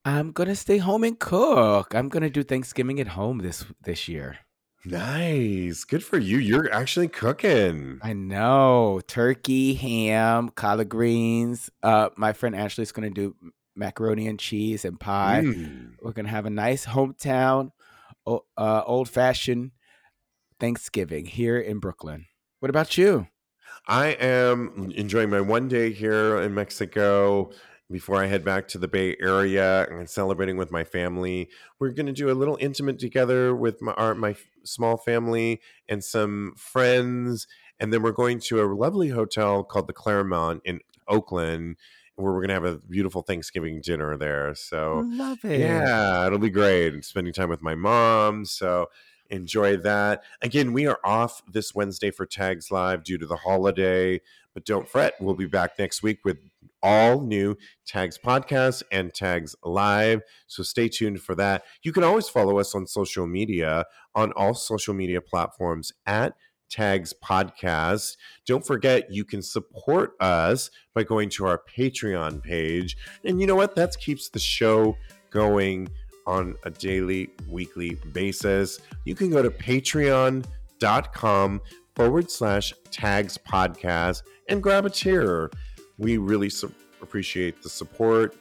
I'm 0.05 0.33
gonna 0.33 0.55
stay 0.55 0.79
home 0.79 1.05
and 1.05 1.17
cook. 1.17 1.95
I'm 1.95 2.09
gonna 2.09 2.29
do 2.29 2.43
Thanksgiving 2.43 2.99
at 2.99 3.07
home 3.07 3.37
this 3.37 3.65
this 3.81 4.09
year. 4.09 4.39
Nice. 4.85 5.85
Good 5.85 6.03
for 6.03 6.17
you. 6.17 6.37
You're 6.39 6.69
actually 6.73 7.07
cooking. 7.07 7.99
I 8.01 8.11
know. 8.11 8.99
Turkey, 9.07 9.75
ham, 9.75 10.49
collard 10.49 10.89
greens. 10.89 11.69
Uh 11.81 12.09
my 12.17 12.33
friend 12.33 12.53
Ashley's 12.53 12.91
gonna 12.91 13.09
do 13.09 13.33
macaroni 13.75 14.27
and 14.27 14.39
cheese 14.39 14.85
and 14.85 14.99
pie. 14.99 15.43
Mm. 15.43 15.93
We're 16.01 16.11
gonna 16.11 16.29
have 16.29 16.45
a 16.45 16.49
nice 16.49 16.85
hometown, 16.85 17.71
uh, 18.25 18.39
old 18.85 19.09
fashioned 19.09 19.71
Thanksgiving 20.59 21.25
here 21.25 21.59
in 21.59 21.79
Brooklyn. 21.79 22.25
What 22.59 22.69
about 22.69 22.97
you? 22.97 23.27
I 23.87 24.09
am 24.19 24.93
enjoying 24.95 25.29
my 25.29 25.41
one 25.41 25.67
day 25.67 25.91
here 25.91 26.39
in 26.39 26.53
Mexico 26.53 27.51
before 27.91 28.15
I 28.15 28.27
head 28.27 28.45
back 28.45 28.67
to 28.69 28.77
the 28.77 28.87
Bay 28.87 29.15
Area 29.19 29.85
and 29.89 30.09
celebrating 30.09 30.57
with 30.57 30.71
my 30.71 30.83
family. 30.83 31.49
We're 31.79 31.91
going 31.91 32.05
to 32.05 32.13
do 32.13 32.31
a 32.31 32.33
little 32.33 32.57
intimate 32.61 32.99
together 32.99 33.55
with 33.55 33.81
my 33.81 33.91
our, 33.93 34.15
my 34.15 34.35
small 34.63 34.97
family 34.97 35.61
and 35.89 36.03
some 36.03 36.53
friends, 36.57 37.47
and 37.79 37.91
then 37.91 38.01
we're 38.01 38.11
going 38.11 38.39
to 38.41 38.63
a 38.63 38.65
lovely 38.73 39.09
hotel 39.09 39.63
called 39.63 39.87
the 39.87 39.93
Claremont 39.93 40.61
in 40.63 40.79
Oakland 41.07 41.75
where 42.15 42.33
we're 42.33 42.41
gonna 42.41 42.53
have 42.53 42.65
a 42.65 42.77
beautiful 42.77 43.21
Thanksgiving 43.21 43.81
dinner 43.81 44.17
there. 44.17 44.53
So 44.55 45.03
love 45.07 45.43
it. 45.45 45.59
Yeah, 45.59 46.25
it'll 46.25 46.39
be 46.39 46.49
great. 46.49 47.03
Spending 47.05 47.33
time 47.33 47.49
with 47.49 47.61
my 47.61 47.75
mom. 47.75 48.45
So 48.45 48.89
enjoy 49.29 49.77
that. 49.77 50.23
Again, 50.41 50.73
we 50.73 50.85
are 50.85 50.99
off 51.03 51.41
this 51.51 51.73
Wednesday 51.73 52.11
for 52.11 52.25
Tags 52.25 52.71
Live 52.71 53.03
due 53.03 53.17
to 53.17 53.25
the 53.25 53.37
holiday, 53.37 54.21
but 54.53 54.65
don't 54.65 54.87
fret. 54.87 55.13
We'll 55.19 55.33
be 55.33 55.47
back 55.47 55.79
next 55.79 56.03
week 56.03 56.19
with 56.23 56.37
all 56.83 57.21
new 57.21 57.57
Tags 57.85 58.19
podcast 58.23 58.83
and 58.91 59.13
Tags 59.13 59.55
Live. 59.63 60.21
So 60.47 60.61
stay 60.63 60.89
tuned 60.89 61.21
for 61.21 61.33
that. 61.35 61.63
You 61.81 61.93
can 61.93 62.03
always 62.03 62.29
follow 62.29 62.59
us 62.59 62.75
on 62.75 62.85
social 62.85 63.25
media 63.25 63.85
on 64.13 64.31
all 64.33 64.53
social 64.53 64.93
media 64.93 65.21
platforms 65.21 65.91
at 66.05 66.35
Tags 66.69 67.13
Podcast. 67.23 68.17
Don't 68.45 68.65
forget, 68.65 69.11
you 69.11 69.23
can 69.25 69.41
support 69.41 70.13
us 70.19 70.71
by 70.93 71.03
going 71.03 71.29
to 71.29 71.45
our 71.45 71.61
Patreon 71.77 72.41
page. 72.43 72.97
And 73.23 73.39
you 73.39 73.47
know 73.47 73.55
what? 73.55 73.75
That 73.75 73.97
keeps 73.97 74.29
the 74.29 74.39
show 74.39 74.97
going 75.29 75.89
on 76.25 76.55
a 76.63 76.69
daily, 76.69 77.29
weekly 77.49 77.95
basis. 78.11 78.79
You 79.05 79.15
can 79.15 79.29
go 79.29 79.41
to 79.41 79.49
patreon.com 79.49 80.41
forward 81.95 82.31
slash 82.31 82.73
tags 82.91 83.37
podcast 83.37 84.23
and 84.49 84.63
grab 84.63 84.85
a 84.85 84.89
tier. 84.89 85.51
We 85.97 86.17
really 86.17 86.49
su- 86.49 86.73
appreciate 87.01 87.61
the 87.61 87.69
support. 87.69 88.35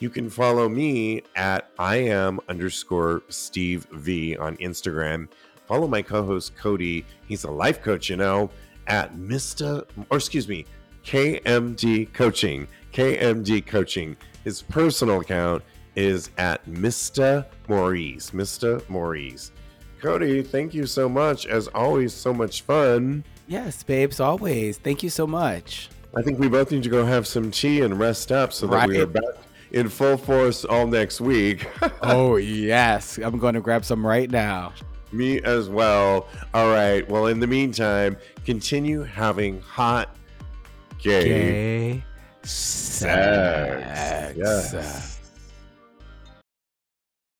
You 0.00 0.10
can 0.10 0.30
follow 0.30 0.68
me 0.68 1.22
at 1.34 1.70
I 1.78 1.96
am 1.96 2.38
underscore 2.48 3.22
Steve 3.28 3.86
V 3.92 4.36
on 4.36 4.56
Instagram. 4.58 5.28
Follow 5.68 5.86
my 5.86 6.00
co 6.00 6.24
host 6.24 6.56
Cody. 6.56 7.04
He's 7.26 7.44
a 7.44 7.50
life 7.50 7.82
coach, 7.82 8.08
you 8.08 8.16
know, 8.16 8.50
at 8.86 9.14
Mr. 9.14 9.86
or 10.10 10.16
excuse 10.16 10.48
me, 10.48 10.64
KMD 11.04 12.10
Coaching. 12.14 12.66
KMD 12.94 13.66
Coaching. 13.66 14.16
His 14.44 14.62
personal 14.62 15.20
account 15.20 15.62
is 15.94 16.30
at 16.38 16.64
Mr. 16.66 17.44
Maurice. 17.68 18.30
Mr. 18.30 18.88
Maurice. 18.88 19.52
Cody, 20.00 20.42
thank 20.42 20.72
you 20.72 20.86
so 20.86 21.06
much. 21.06 21.46
As 21.46 21.68
always, 21.68 22.14
so 22.14 22.32
much 22.32 22.62
fun. 22.62 23.24
Yes, 23.46 23.82
babes, 23.82 24.20
always. 24.20 24.78
Thank 24.78 25.02
you 25.02 25.10
so 25.10 25.26
much. 25.26 25.90
I 26.16 26.22
think 26.22 26.38
we 26.38 26.48
both 26.48 26.70
need 26.70 26.82
to 26.84 26.88
go 26.88 27.04
have 27.04 27.26
some 27.26 27.50
tea 27.50 27.82
and 27.82 27.98
rest 27.98 28.32
up 28.32 28.54
so 28.54 28.66
that 28.68 28.76
right. 28.76 28.88
we 28.88 29.00
are 29.00 29.06
back 29.06 29.22
in 29.72 29.88
full 29.90 30.16
force 30.16 30.64
all 30.64 30.86
next 30.86 31.20
week. 31.20 31.68
oh, 32.02 32.36
yes. 32.36 33.18
I'm 33.18 33.38
going 33.38 33.54
to 33.54 33.60
grab 33.60 33.84
some 33.84 34.06
right 34.06 34.30
now. 34.30 34.72
Me 35.12 35.40
as 35.42 35.68
well. 35.68 36.28
All 36.54 36.70
right. 36.70 37.08
Well, 37.08 37.26
in 37.26 37.40
the 37.40 37.46
meantime, 37.46 38.16
continue 38.44 39.02
having 39.02 39.60
hot 39.60 40.16
gay, 40.98 41.24
gay 41.24 42.04
sex. 42.42 44.34
sex. 44.34 44.38
Yes. 44.38 45.17